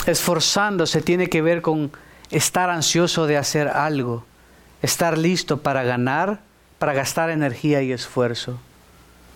Esforzándose 0.06 1.02
tiene 1.02 1.28
que 1.28 1.42
ver 1.42 1.60
con 1.60 1.90
estar 2.30 2.70
ansioso 2.70 3.26
de 3.26 3.36
hacer 3.36 3.66
algo, 3.66 4.24
estar 4.80 5.18
listo 5.18 5.60
para 5.60 5.82
ganar, 5.82 6.38
para 6.78 6.92
gastar 6.92 7.30
energía 7.30 7.82
y 7.82 7.90
esfuerzo. 7.90 8.60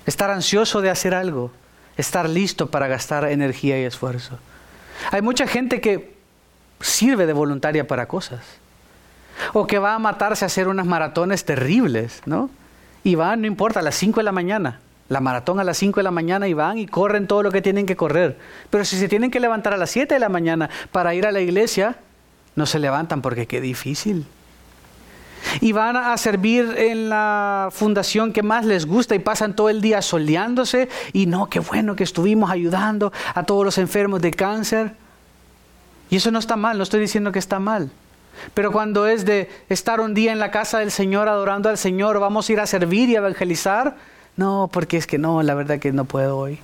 Estar 0.07 0.31
ansioso 0.31 0.83
de 0.83 0.91
hacer 0.91 1.15
algo 1.15 1.51
estar 1.97 2.29
listo 2.29 2.71
para 2.71 2.87
gastar 2.87 3.25
energía 3.25 3.77
y 3.81 3.87
esfuerzo. 3.87 4.39
Hay 5.11 5.21
mucha 5.21 5.49
gente 5.49 5.81
que 5.81 6.15
sirve 6.81 7.27
de 7.27 7.33
voluntaria 7.33 7.89
para 7.89 8.07
cosas. 8.07 8.62
O 9.53 9.67
que 9.67 9.79
va 9.79 9.95
a 9.95 9.99
matarse 9.99 10.45
a 10.45 10.47
hacer 10.47 10.69
unas 10.69 10.87
maratones 10.87 11.45
terribles, 11.45 12.23
¿no? 12.27 12.51
y 13.05 13.15
van, 13.15 13.41
no 13.41 13.47
importa, 13.47 13.81
a 13.81 13.83
las 13.83 13.95
5 13.97 14.21
de 14.21 14.25
la 14.25 14.33
mañana. 14.33 14.81
La 15.09 15.21
maratón 15.21 15.61
a 15.61 15.65
las 15.65 15.77
5 15.79 16.01
de 16.01 16.05
la 16.05 16.11
mañana 16.11 16.49
y 16.49 16.55
van 16.55 16.79
y 16.79 16.87
corren 16.87 17.27
todo 17.27 17.43
lo 17.43 17.51
que 17.51 17.61
tienen 17.61 17.87
que 17.87 17.97
correr. 17.97 18.39
Pero 18.71 18.85
si 18.85 18.97
se 18.97 19.09
tienen 19.09 19.31
que 19.31 19.41
levantar 19.41 19.75
a 19.75 19.77
las 19.77 19.91
7 19.91 20.15
de 20.15 20.21
la 20.21 20.29
mañana 20.29 20.71
para 20.91 21.15
ir 21.15 21.27
a 21.27 21.33
la 21.33 21.41
iglesia, 21.41 21.97
no 22.55 22.67
se 22.67 22.79
levantan 22.79 23.21
porque 23.21 23.47
qué 23.47 23.61
difícil. 23.61 24.27
Y 25.61 25.73
van 25.73 25.97
a 25.97 26.17
servir 26.17 26.73
en 26.79 27.09
la 27.09 27.69
fundación 27.73 28.33
que 28.33 28.45
más 28.45 28.65
les 28.65 28.87
gusta 28.87 29.17
y 29.17 29.19
pasan 29.19 29.57
todo 29.57 29.69
el 29.69 29.81
día 29.81 30.01
soleándose. 30.01 30.89
Y 31.13 31.27
no, 31.27 31.51
qué 31.51 31.59
bueno 31.59 31.97
que 31.97 32.05
estuvimos 32.05 32.51
ayudando 32.51 33.13
a 33.35 33.43
todos 33.43 33.65
los 33.65 33.77
enfermos 33.79 34.23
de 34.23 34.31
cáncer. 34.31 34.95
Y 36.09 36.17
eso 36.17 36.31
no 36.31 36.39
está 36.39 36.57
mal, 36.57 36.77
no 36.77 36.85
estoy 36.85 37.01
diciendo 37.01 37.33
que 37.33 37.41
está 37.41 37.59
mal. 37.59 37.91
Pero 38.55 38.73
cuando 38.73 39.07
es 39.07 39.25
de 39.25 39.51
estar 39.69 40.01
un 40.01 40.15
día 40.15 40.33
en 40.33 40.39
la 40.39 40.51
casa 40.51 40.79
del 40.79 40.91
Señor 40.91 41.29
adorando 41.29 41.69
al 41.69 41.79
Señor, 41.79 42.19
vamos 42.21 42.49
a 42.49 42.53
ir 42.53 42.61
a 42.61 42.67
servir 42.67 43.09
y 43.09 43.17
evangelizar, 43.17 43.97
no, 44.37 44.69
porque 44.73 44.97
es 44.97 45.07
que 45.07 45.19
no, 45.19 45.43
la 45.43 45.55
verdad 45.55 45.79
que 45.79 45.93
no 45.93 46.05
puedo 46.05 46.39
hoy. 46.39 46.59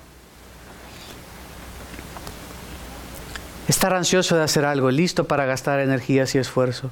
Estar 3.67 3.93
ansioso 3.93 4.35
de 4.35 4.43
hacer 4.43 4.65
algo, 4.65 4.89
listo 4.89 5.25
para 5.25 5.45
gastar 5.45 5.79
energías 5.79 6.33
y 6.35 6.39
esfuerzo. 6.39 6.89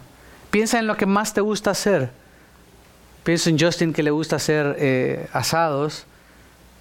Piensa 0.52 0.80
en 0.80 0.88
lo 0.88 0.96
que 0.96 1.06
más 1.06 1.34
te 1.34 1.42
gusta 1.42 1.72
hacer. 1.72 2.12
Piensa 3.24 3.50
en 3.50 3.60
Justin 3.60 3.94
que 3.94 4.04
le 4.04 4.12
gusta 4.12 4.38
hacer 4.38 4.76
eh, 4.80 5.28
asados, 5.34 6.06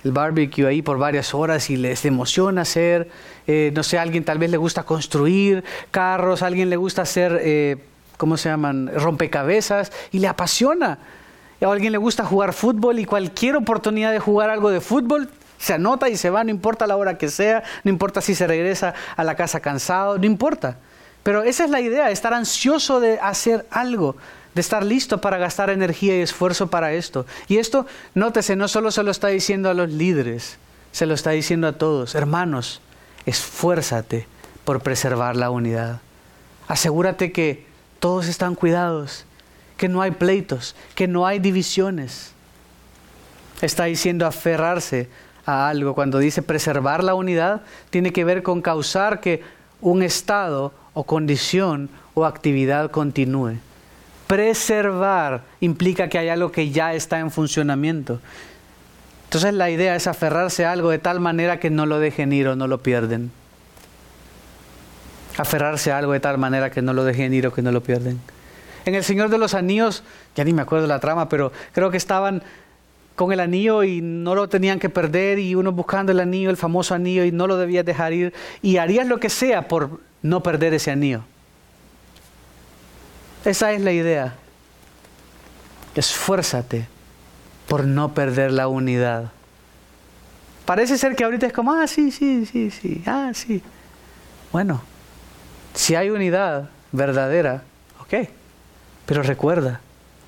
el 0.05 0.13
barbecue 0.13 0.67
ahí 0.67 0.83
por 0.83 0.99
varias 0.99 1.35
horas 1.35 1.71
y 1.71 1.77
les 1.77 2.05
emociona 2.05 2.63
hacer. 2.63 3.09
Eh, 3.47 3.73
no 3.75 3.83
sé, 3.83 3.99
a 3.99 4.03
alguien 4.03 4.25
tal 4.25 4.39
vez 4.39 4.51
le 4.51 4.57
gusta 4.57 4.83
construir 4.83 5.65
carros, 5.91 6.43
a 6.43 6.47
alguien 6.47 6.69
le 6.71 6.77
gusta 6.77 7.03
hacer, 7.03 7.41
eh, 7.43 7.77
¿cómo 8.17 8.37
se 8.37 8.49
llaman? 8.49 8.91
Rompecabezas 8.95 9.93
y 10.11 10.19
le 10.19 10.29
apasiona 10.29 10.99
a 11.65 11.73
alguien 11.73 11.93
le 11.93 11.99
gusta 11.99 12.25
jugar 12.25 12.53
fútbol 12.53 12.99
y 12.99 13.05
cualquier 13.05 13.57
oportunidad 13.57 14.13
de 14.13 14.19
jugar 14.19 14.51
algo 14.51 14.71
de 14.71 14.81
fútbol 14.81 15.31
se 15.59 15.73
anota 15.73 16.09
y 16.11 16.17
se 16.17 16.29
va, 16.29 16.45
no 16.45 16.51
importa 16.51 16.87
la 16.87 16.97
hora 16.97 17.17
que 17.17 17.29
sea, 17.29 17.63
no 17.83 17.91
importa 17.91 18.21
si 18.21 18.35
se 18.35 18.47
regresa 18.47 18.93
a 19.17 19.25
la 19.25 19.37
casa 19.37 19.61
cansado, 19.61 20.19
no 20.19 20.27
importa. 20.27 20.77
Pero 21.23 21.43
esa 21.43 21.65
es 21.65 21.71
la 21.71 21.81
idea, 21.81 22.11
estar 22.11 22.35
ansioso 22.35 23.01
de 23.01 23.19
hacer 23.21 23.67
algo, 23.71 24.17
de 24.55 24.61
estar 24.61 24.85
listo 24.85 25.21
para 25.21 25.39
gastar 25.39 25.71
energía 25.71 26.17
y 26.19 26.21
esfuerzo 26.21 26.67
para 26.69 26.93
esto. 26.93 27.25
Y 27.49 27.57
esto, 27.57 27.87
nótese, 28.15 28.55
no 28.55 28.69
solo 28.69 28.91
se 28.91 29.03
lo 29.03 29.11
está 29.11 29.29
diciendo 29.29 29.71
a 29.71 29.75
los 29.75 29.91
líderes, 29.91 30.59
se 30.93 31.07
lo 31.07 31.15
está 31.15 31.31
diciendo 31.31 31.67
a 31.69 31.73
todos. 31.73 32.15
Hermanos, 32.15 32.83
esfuérzate 33.27 34.27
por 34.65 34.81
preservar 34.81 35.37
la 35.37 35.51
unidad. 35.51 36.01
Asegúrate 36.69 37.33
que 37.33 37.67
todos 38.01 38.27
están 38.27 38.55
cuidados, 38.55 39.25
que 39.77 39.89
no 39.89 40.01
hay 40.03 40.13
pleitos, 40.13 40.75
que 40.95 41.07
no 41.07 41.27
hay 41.27 41.39
divisiones. 41.39 42.33
Está 43.61 43.85
diciendo 43.85 44.27
aferrarse 44.27 45.09
a 45.45 45.69
algo. 45.69 45.95
Cuando 45.95 46.19
dice 46.19 46.43
preservar 46.43 47.05
la 47.05 47.15
unidad, 47.15 47.63
tiene 47.91 48.13
que 48.13 48.25
ver 48.25 48.43
con 48.43 48.63
causar 48.63 49.21
que 49.21 49.43
un 49.81 50.03
estado 50.03 50.73
o 50.95 51.05
condición 51.05 51.91
o 52.15 52.25
actividad 52.25 52.91
continúe. 52.91 53.57
Preservar 54.27 55.43
implica 55.61 56.09
que 56.09 56.19
hay 56.19 56.29
algo 56.29 56.51
que 56.51 56.71
ya 56.71 56.95
está 56.95 57.21
en 57.21 57.31
funcionamiento. 57.31 58.21
Entonces 59.37 59.53
la 59.53 59.69
idea 59.69 59.95
es 59.95 60.07
aferrarse 60.07 60.65
a 60.65 60.73
algo 60.73 60.89
de 60.89 60.99
tal 60.99 61.21
manera 61.21 61.61
que 61.61 61.69
no 61.69 61.85
lo 61.85 61.99
dejen 61.99 62.33
ir 62.33 62.49
o 62.49 62.57
no 62.57 62.67
lo 62.67 62.83
pierden. 62.83 63.31
Aferrarse 65.37 65.93
a 65.93 65.99
algo 65.99 66.15
de 66.15 66.21
tal 66.21 66.39
manera 66.39 66.71
que 66.71 66.81
no 66.81 66.95
lo 66.95 67.05
dejen 67.05 67.35
ir 67.35 67.47
o 67.47 67.53
que 67.53 67.61
no 67.61 67.71
lo 67.71 67.83
pierden. 67.83 68.19
En 68.87 68.95
El 68.95 69.05
Señor 69.05 69.29
de 69.29 69.37
los 69.37 69.53
Anillos, 69.53 70.05
ya 70.35 70.43
ni 70.43 70.55
me 70.55 70.63
acuerdo 70.63 70.87
la 70.87 71.01
trama, 71.01 71.29
pero 71.29 71.53
creo 71.75 71.91
que 71.91 71.99
estaban 71.99 72.43
con 73.15 73.31
el 73.31 73.41
anillo 73.41 73.85
y 73.85 74.01
no 74.01 74.35
lo 74.35 74.49
tenían 74.49 74.79
que 74.79 74.89
perder 74.89 75.39
y 75.39 75.55
uno 75.55 75.71
buscando 75.71 76.13
el 76.13 76.21
anillo, 76.21 76.49
el 76.49 76.57
famoso 76.57 76.95
anillo 76.95 77.23
y 77.23 77.31
no 77.31 77.47
lo 77.47 77.59
debías 77.59 77.85
dejar 77.85 78.15
ir 78.15 78.33
y 78.63 78.79
harías 78.79 79.07
lo 79.07 79.21
que 79.21 79.29
sea 79.29 79.69
por 79.69 80.01
no 80.23 80.43
perder 80.43 80.73
ese 80.73 80.93
anillo. 80.93 81.25
Esa 83.45 83.71
es 83.75 83.83
la 83.83 83.93
idea. 83.93 84.35
Esfuérzate 85.95 86.96
por 87.69 87.85
no 87.85 88.15
perder 88.15 88.53
la 88.53 88.69
unidad. 88.69 89.33
Parece 90.65 90.99
ser 90.99 91.15
que 91.15 91.25
ahorita 91.25 91.47
es 91.47 91.53
como, 91.53 91.73
ah, 91.73 91.87
sí, 91.87 92.11
sí, 92.11 92.47
sí, 92.47 92.71
sí, 92.71 93.03
ah, 93.07 93.31
sí. 93.35 93.63
Bueno, 94.53 94.83
si 95.75 95.95
hay 95.95 96.11
unidad 96.11 96.71
verdadera, 96.93 97.63
ok. 98.01 98.29
Pero 99.07 99.23
recuerda, 99.23 99.81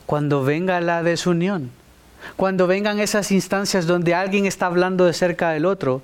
cuando 0.07 0.45
venga 0.45 0.81
la 0.81 1.03
desunión, 1.03 1.71
cuando 2.37 2.67
vengan 2.67 3.01
esas 3.01 3.33
instancias 3.33 3.87
donde 3.87 4.15
alguien 4.15 4.47
está 4.47 4.67
hablando 4.67 5.05
de 5.07 5.13
cerca 5.13 5.51
del 5.51 5.67
otro, 5.67 6.03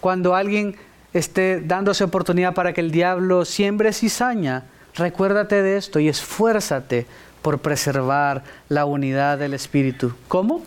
cuando 0.00 0.34
alguien 0.34 0.76
esté 1.12 1.60
dándose 1.60 2.04
oportunidad 2.04 2.54
para 2.54 2.72
que 2.72 2.80
el 2.80 2.90
diablo 2.90 3.44
siembre 3.44 3.92
cizaña, 3.92 4.64
recuérdate 4.94 5.62
de 5.62 5.76
esto 5.76 6.00
y 6.00 6.08
esfuérzate 6.08 7.06
por 7.42 7.58
preservar 7.60 8.44
la 8.68 8.84
unidad 8.84 9.38
del 9.38 9.54
Espíritu. 9.54 10.12
¿Cómo? 10.28 10.62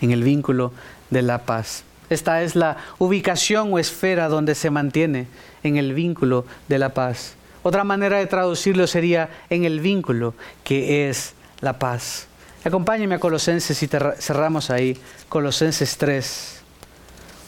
En 0.00 0.10
el 0.10 0.22
vínculo 0.22 0.72
de 1.10 1.22
la 1.22 1.44
paz. 1.44 1.84
Esta 2.08 2.42
es 2.42 2.54
la 2.54 2.76
ubicación 2.98 3.72
o 3.72 3.78
esfera 3.78 4.28
donde 4.28 4.54
se 4.54 4.70
mantiene 4.70 5.26
en 5.62 5.76
el 5.76 5.92
vínculo 5.92 6.44
de 6.68 6.78
la 6.78 6.90
paz. 6.90 7.34
Otra 7.62 7.82
manera 7.82 8.18
de 8.18 8.26
traducirlo 8.26 8.86
sería 8.86 9.28
en 9.50 9.64
el 9.64 9.80
vínculo 9.80 10.34
que 10.62 11.08
es 11.08 11.34
la 11.60 11.78
paz. 11.78 12.28
Acompáñenme 12.64 13.16
a 13.16 13.18
Colosenses 13.18 13.82
y 13.82 13.88
cerramos 14.18 14.70
ahí. 14.70 14.98
Colosenses 15.28 15.96
3, 15.96 16.60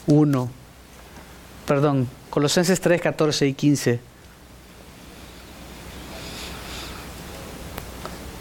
1. 0.06 0.50
Perdón, 1.66 2.08
Colosenses 2.30 2.80
3, 2.80 3.00
14 3.00 3.46
y 3.46 3.54
15. 3.54 4.00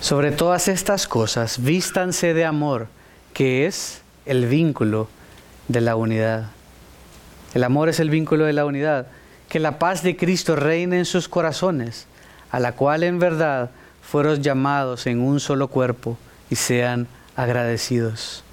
Sobre 0.08 0.32
todas 0.32 0.70
estas 0.70 1.06
cosas, 1.06 1.62
vístanse 1.62 2.34
de 2.34 2.46
amor, 2.46 2.88
que 3.34 3.66
es 3.66 4.04
el 4.26 4.46
vínculo 4.46 5.10
de 5.68 5.82
la 5.82 5.98
unidad. 5.98 6.46
El 7.54 7.66
amor 7.66 7.90
es 7.90 8.00
el 8.00 8.10
vínculo 8.10 8.46
de 8.46 8.54
la 8.54 8.64
unidad 8.64 9.08
que 9.50 9.60
la 9.60 9.80
paz 9.80 10.04
de 10.04 10.16
Cristo 10.16 10.56
reine 10.56 10.98
en 10.98 11.04
sus 11.04 11.28
corazones, 11.28 12.08
a 12.52 12.62
la 12.62 12.72
cual 12.72 13.04
en 13.04 13.20
verdad 13.20 13.72
fueron 14.02 14.42
llamados 14.42 15.08
en 15.08 15.20
un 15.20 15.42
solo 15.42 15.68
cuerpo 15.68 16.18
y 16.50 16.56
sean 16.56 17.10
agradecidos. 17.36 18.46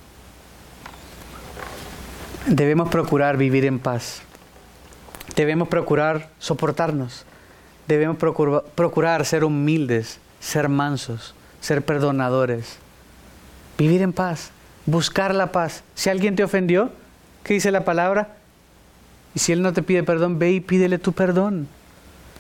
Debemos 2.47 2.89
procurar 2.89 3.37
vivir 3.37 3.65
en 3.65 3.79
paz. 3.79 4.23
Debemos 5.37 5.69
procurar 5.69 6.31
soportarnos. 6.41 7.25
Debemos 7.87 8.17
procurar 8.17 9.25
ser 9.25 9.45
humildes, 9.45 10.19
ser 10.41 10.69
mansos, 10.69 11.33
ser 11.65 11.83
perdonadores. 11.83 12.77
Vivir 13.79 14.03
en 14.03 14.13
paz, 14.13 14.51
buscar 14.85 15.35
la 15.35 15.51
paz. 15.51 15.83
Si 15.95 16.11
alguien 16.11 16.37
te 16.37 16.45
ofendió, 16.45 16.93
¿qué 17.43 17.55
dice 17.55 17.71
la 17.71 17.87
palabra? 17.87 18.37
Y 19.35 19.39
si 19.39 19.53
Él 19.53 19.63
no 19.63 19.73
te 19.73 19.83
pide 19.83 20.03
perdón, 20.03 20.39
ve 20.39 20.53
y 20.53 20.61
pídele 20.61 20.99
tu 20.99 21.13
perdón. 21.15 21.67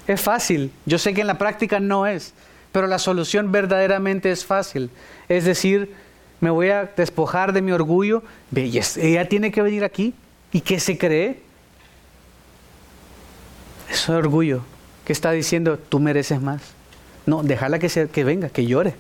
Es 0.07 0.21
fácil. 0.21 0.71
Yo 0.85 0.99
sé 0.99 1.15
que 1.15 1.23
en 1.23 1.27
la 1.27 1.39
práctica 1.39 1.81
no 1.81 2.07
es, 2.07 2.35
pero 2.71 2.87
la 2.87 2.99
solución 2.99 3.51
verdaderamente 3.51 4.31
es 4.31 4.45
fácil. 4.45 4.91
Es 5.31 5.47
decir, 5.47 5.95
me 6.41 6.51
voy 6.51 6.69
a 6.69 6.93
despojar 6.95 7.55
de 7.55 7.63
mi 7.63 7.73
orgullo. 7.73 8.23
Ve, 8.51 8.65
ella 8.67 9.27
tiene 9.27 9.51
que 9.51 9.63
venir 9.63 9.85
aquí. 9.85 10.13
¿Y 10.53 10.61
qué 10.61 10.79
se 10.79 10.99
cree? 10.99 11.41
Es 13.91 14.07
orgullo 14.07 14.63
que 15.07 15.15
está 15.15 15.31
diciendo, 15.31 15.79
tú 15.79 15.99
mereces 15.99 16.43
más. 16.43 16.61
No, 17.25 17.43
déjala 17.43 17.79
que, 17.79 17.89
se, 17.89 18.11
que 18.11 18.23
venga, 18.23 18.51
que 18.51 18.67
llore. 18.67 18.95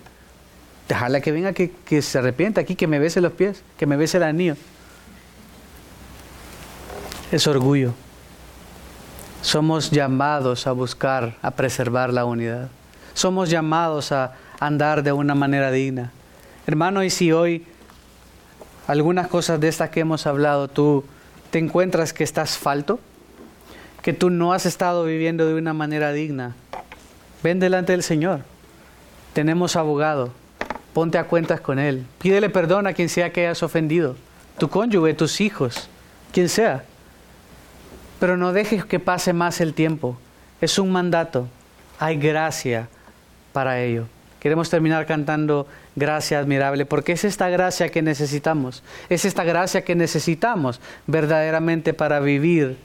Déjala 0.88 1.20
que 1.20 1.32
venga, 1.32 1.52
que, 1.52 1.70
que 1.70 2.02
se 2.02 2.18
arrepienta 2.18 2.60
aquí, 2.60 2.74
que 2.74 2.86
me 2.86 2.98
bese 2.98 3.20
los 3.20 3.32
pies, 3.32 3.62
que 3.78 3.86
me 3.86 3.96
bese 3.96 4.18
el 4.18 4.24
anillo 4.24 4.56
es 7.34 7.46
orgullo. 7.46 7.92
Somos 9.42 9.90
llamados 9.90 10.66
a 10.66 10.72
buscar, 10.72 11.36
a 11.42 11.50
preservar 11.50 12.12
la 12.12 12.24
unidad. 12.24 12.68
Somos 13.12 13.50
llamados 13.50 14.12
a 14.12 14.34
andar 14.60 15.02
de 15.02 15.12
una 15.12 15.34
manera 15.34 15.70
digna. 15.70 16.12
Hermano, 16.66 17.02
y 17.02 17.10
si 17.10 17.32
hoy 17.32 17.66
algunas 18.86 19.28
cosas 19.28 19.60
de 19.60 19.68
estas 19.68 19.90
que 19.90 20.00
hemos 20.00 20.26
hablado, 20.26 20.68
tú 20.68 21.04
te 21.50 21.58
encuentras 21.58 22.12
que 22.12 22.24
estás 22.24 22.56
falto, 22.56 23.00
que 24.02 24.12
tú 24.12 24.30
no 24.30 24.52
has 24.52 24.66
estado 24.66 25.04
viviendo 25.04 25.46
de 25.46 25.54
una 25.54 25.74
manera 25.74 26.12
digna, 26.12 26.54
ven 27.42 27.60
delante 27.60 27.92
del 27.92 28.02
Señor. 28.02 28.40
Tenemos 29.32 29.76
abogado, 29.76 30.32
ponte 30.94 31.18
a 31.18 31.24
cuentas 31.24 31.60
con 31.60 31.78
Él, 31.78 32.06
pídele 32.18 32.48
perdón 32.48 32.86
a 32.86 32.94
quien 32.94 33.10
sea 33.10 33.30
que 33.30 33.42
hayas 33.42 33.62
ofendido, 33.62 34.16
tu 34.58 34.70
cónyuge, 34.70 35.12
tus 35.12 35.40
hijos, 35.42 35.90
quien 36.32 36.48
sea. 36.48 36.84
Pero 38.20 38.36
no 38.36 38.52
dejes 38.52 38.84
que 38.84 39.00
pase 39.00 39.32
más 39.32 39.60
el 39.60 39.74
tiempo. 39.74 40.16
Es 40.60 40.78
un 40.78 40.90
mandato. 40.90 41.48
Hay 41.98 42.16
gracia 42.16 42.88
para 43.52 43.80
ello. 43.80 44.06
Queremos 44.40 44.70
terminar 44.70 45.06
cantando 45.06 45.66
gracia 45.96 46.38
admirable, 46.38 46.86
porque 46.86 47.12
es 47.12 47.24
esta 47.24 47.48
gracia 47.48 47.88
que 47.88 48.02
necesitamos, 48.02 48.82
es 49.08 49.24
esta 49.24 49.44
gracia 49.44 49.84
que 49.84 49.94
necesitamos 49.94 50.80
verdaderamente 51.06 51.94
para 51.94 52.20
vivir 52.20 52.76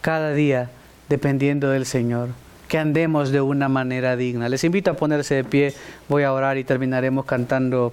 cada 0.00 0.32
día 0.32 0.70
dependiendo 1.08 1.70
del 1.70 1.86
Señor, 1.86 2.30
que 2.68 2.78
andemos 2.78 3.30
de 3.30 3.40
una 3.40 3.68
manera 3.68 4.16
digna. 4.16 4.48
Les 4.48 4.64
invito 4.64 4.90
a 4.90 4.94
ponerse 4.94 5.34
de 5.34 5.44
pie, 5.44 5.74
voy 6.08 6.22
a 6.22 6.32
orar 6.32 6.58
y 6.58 6.64
terminaremos 6.64 7.24
cantando 7.24 7.92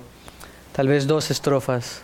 tal 0.73 0.87
vez 0.87 1.07
dos 1.07 1.31
estrofas. 1.31 2.01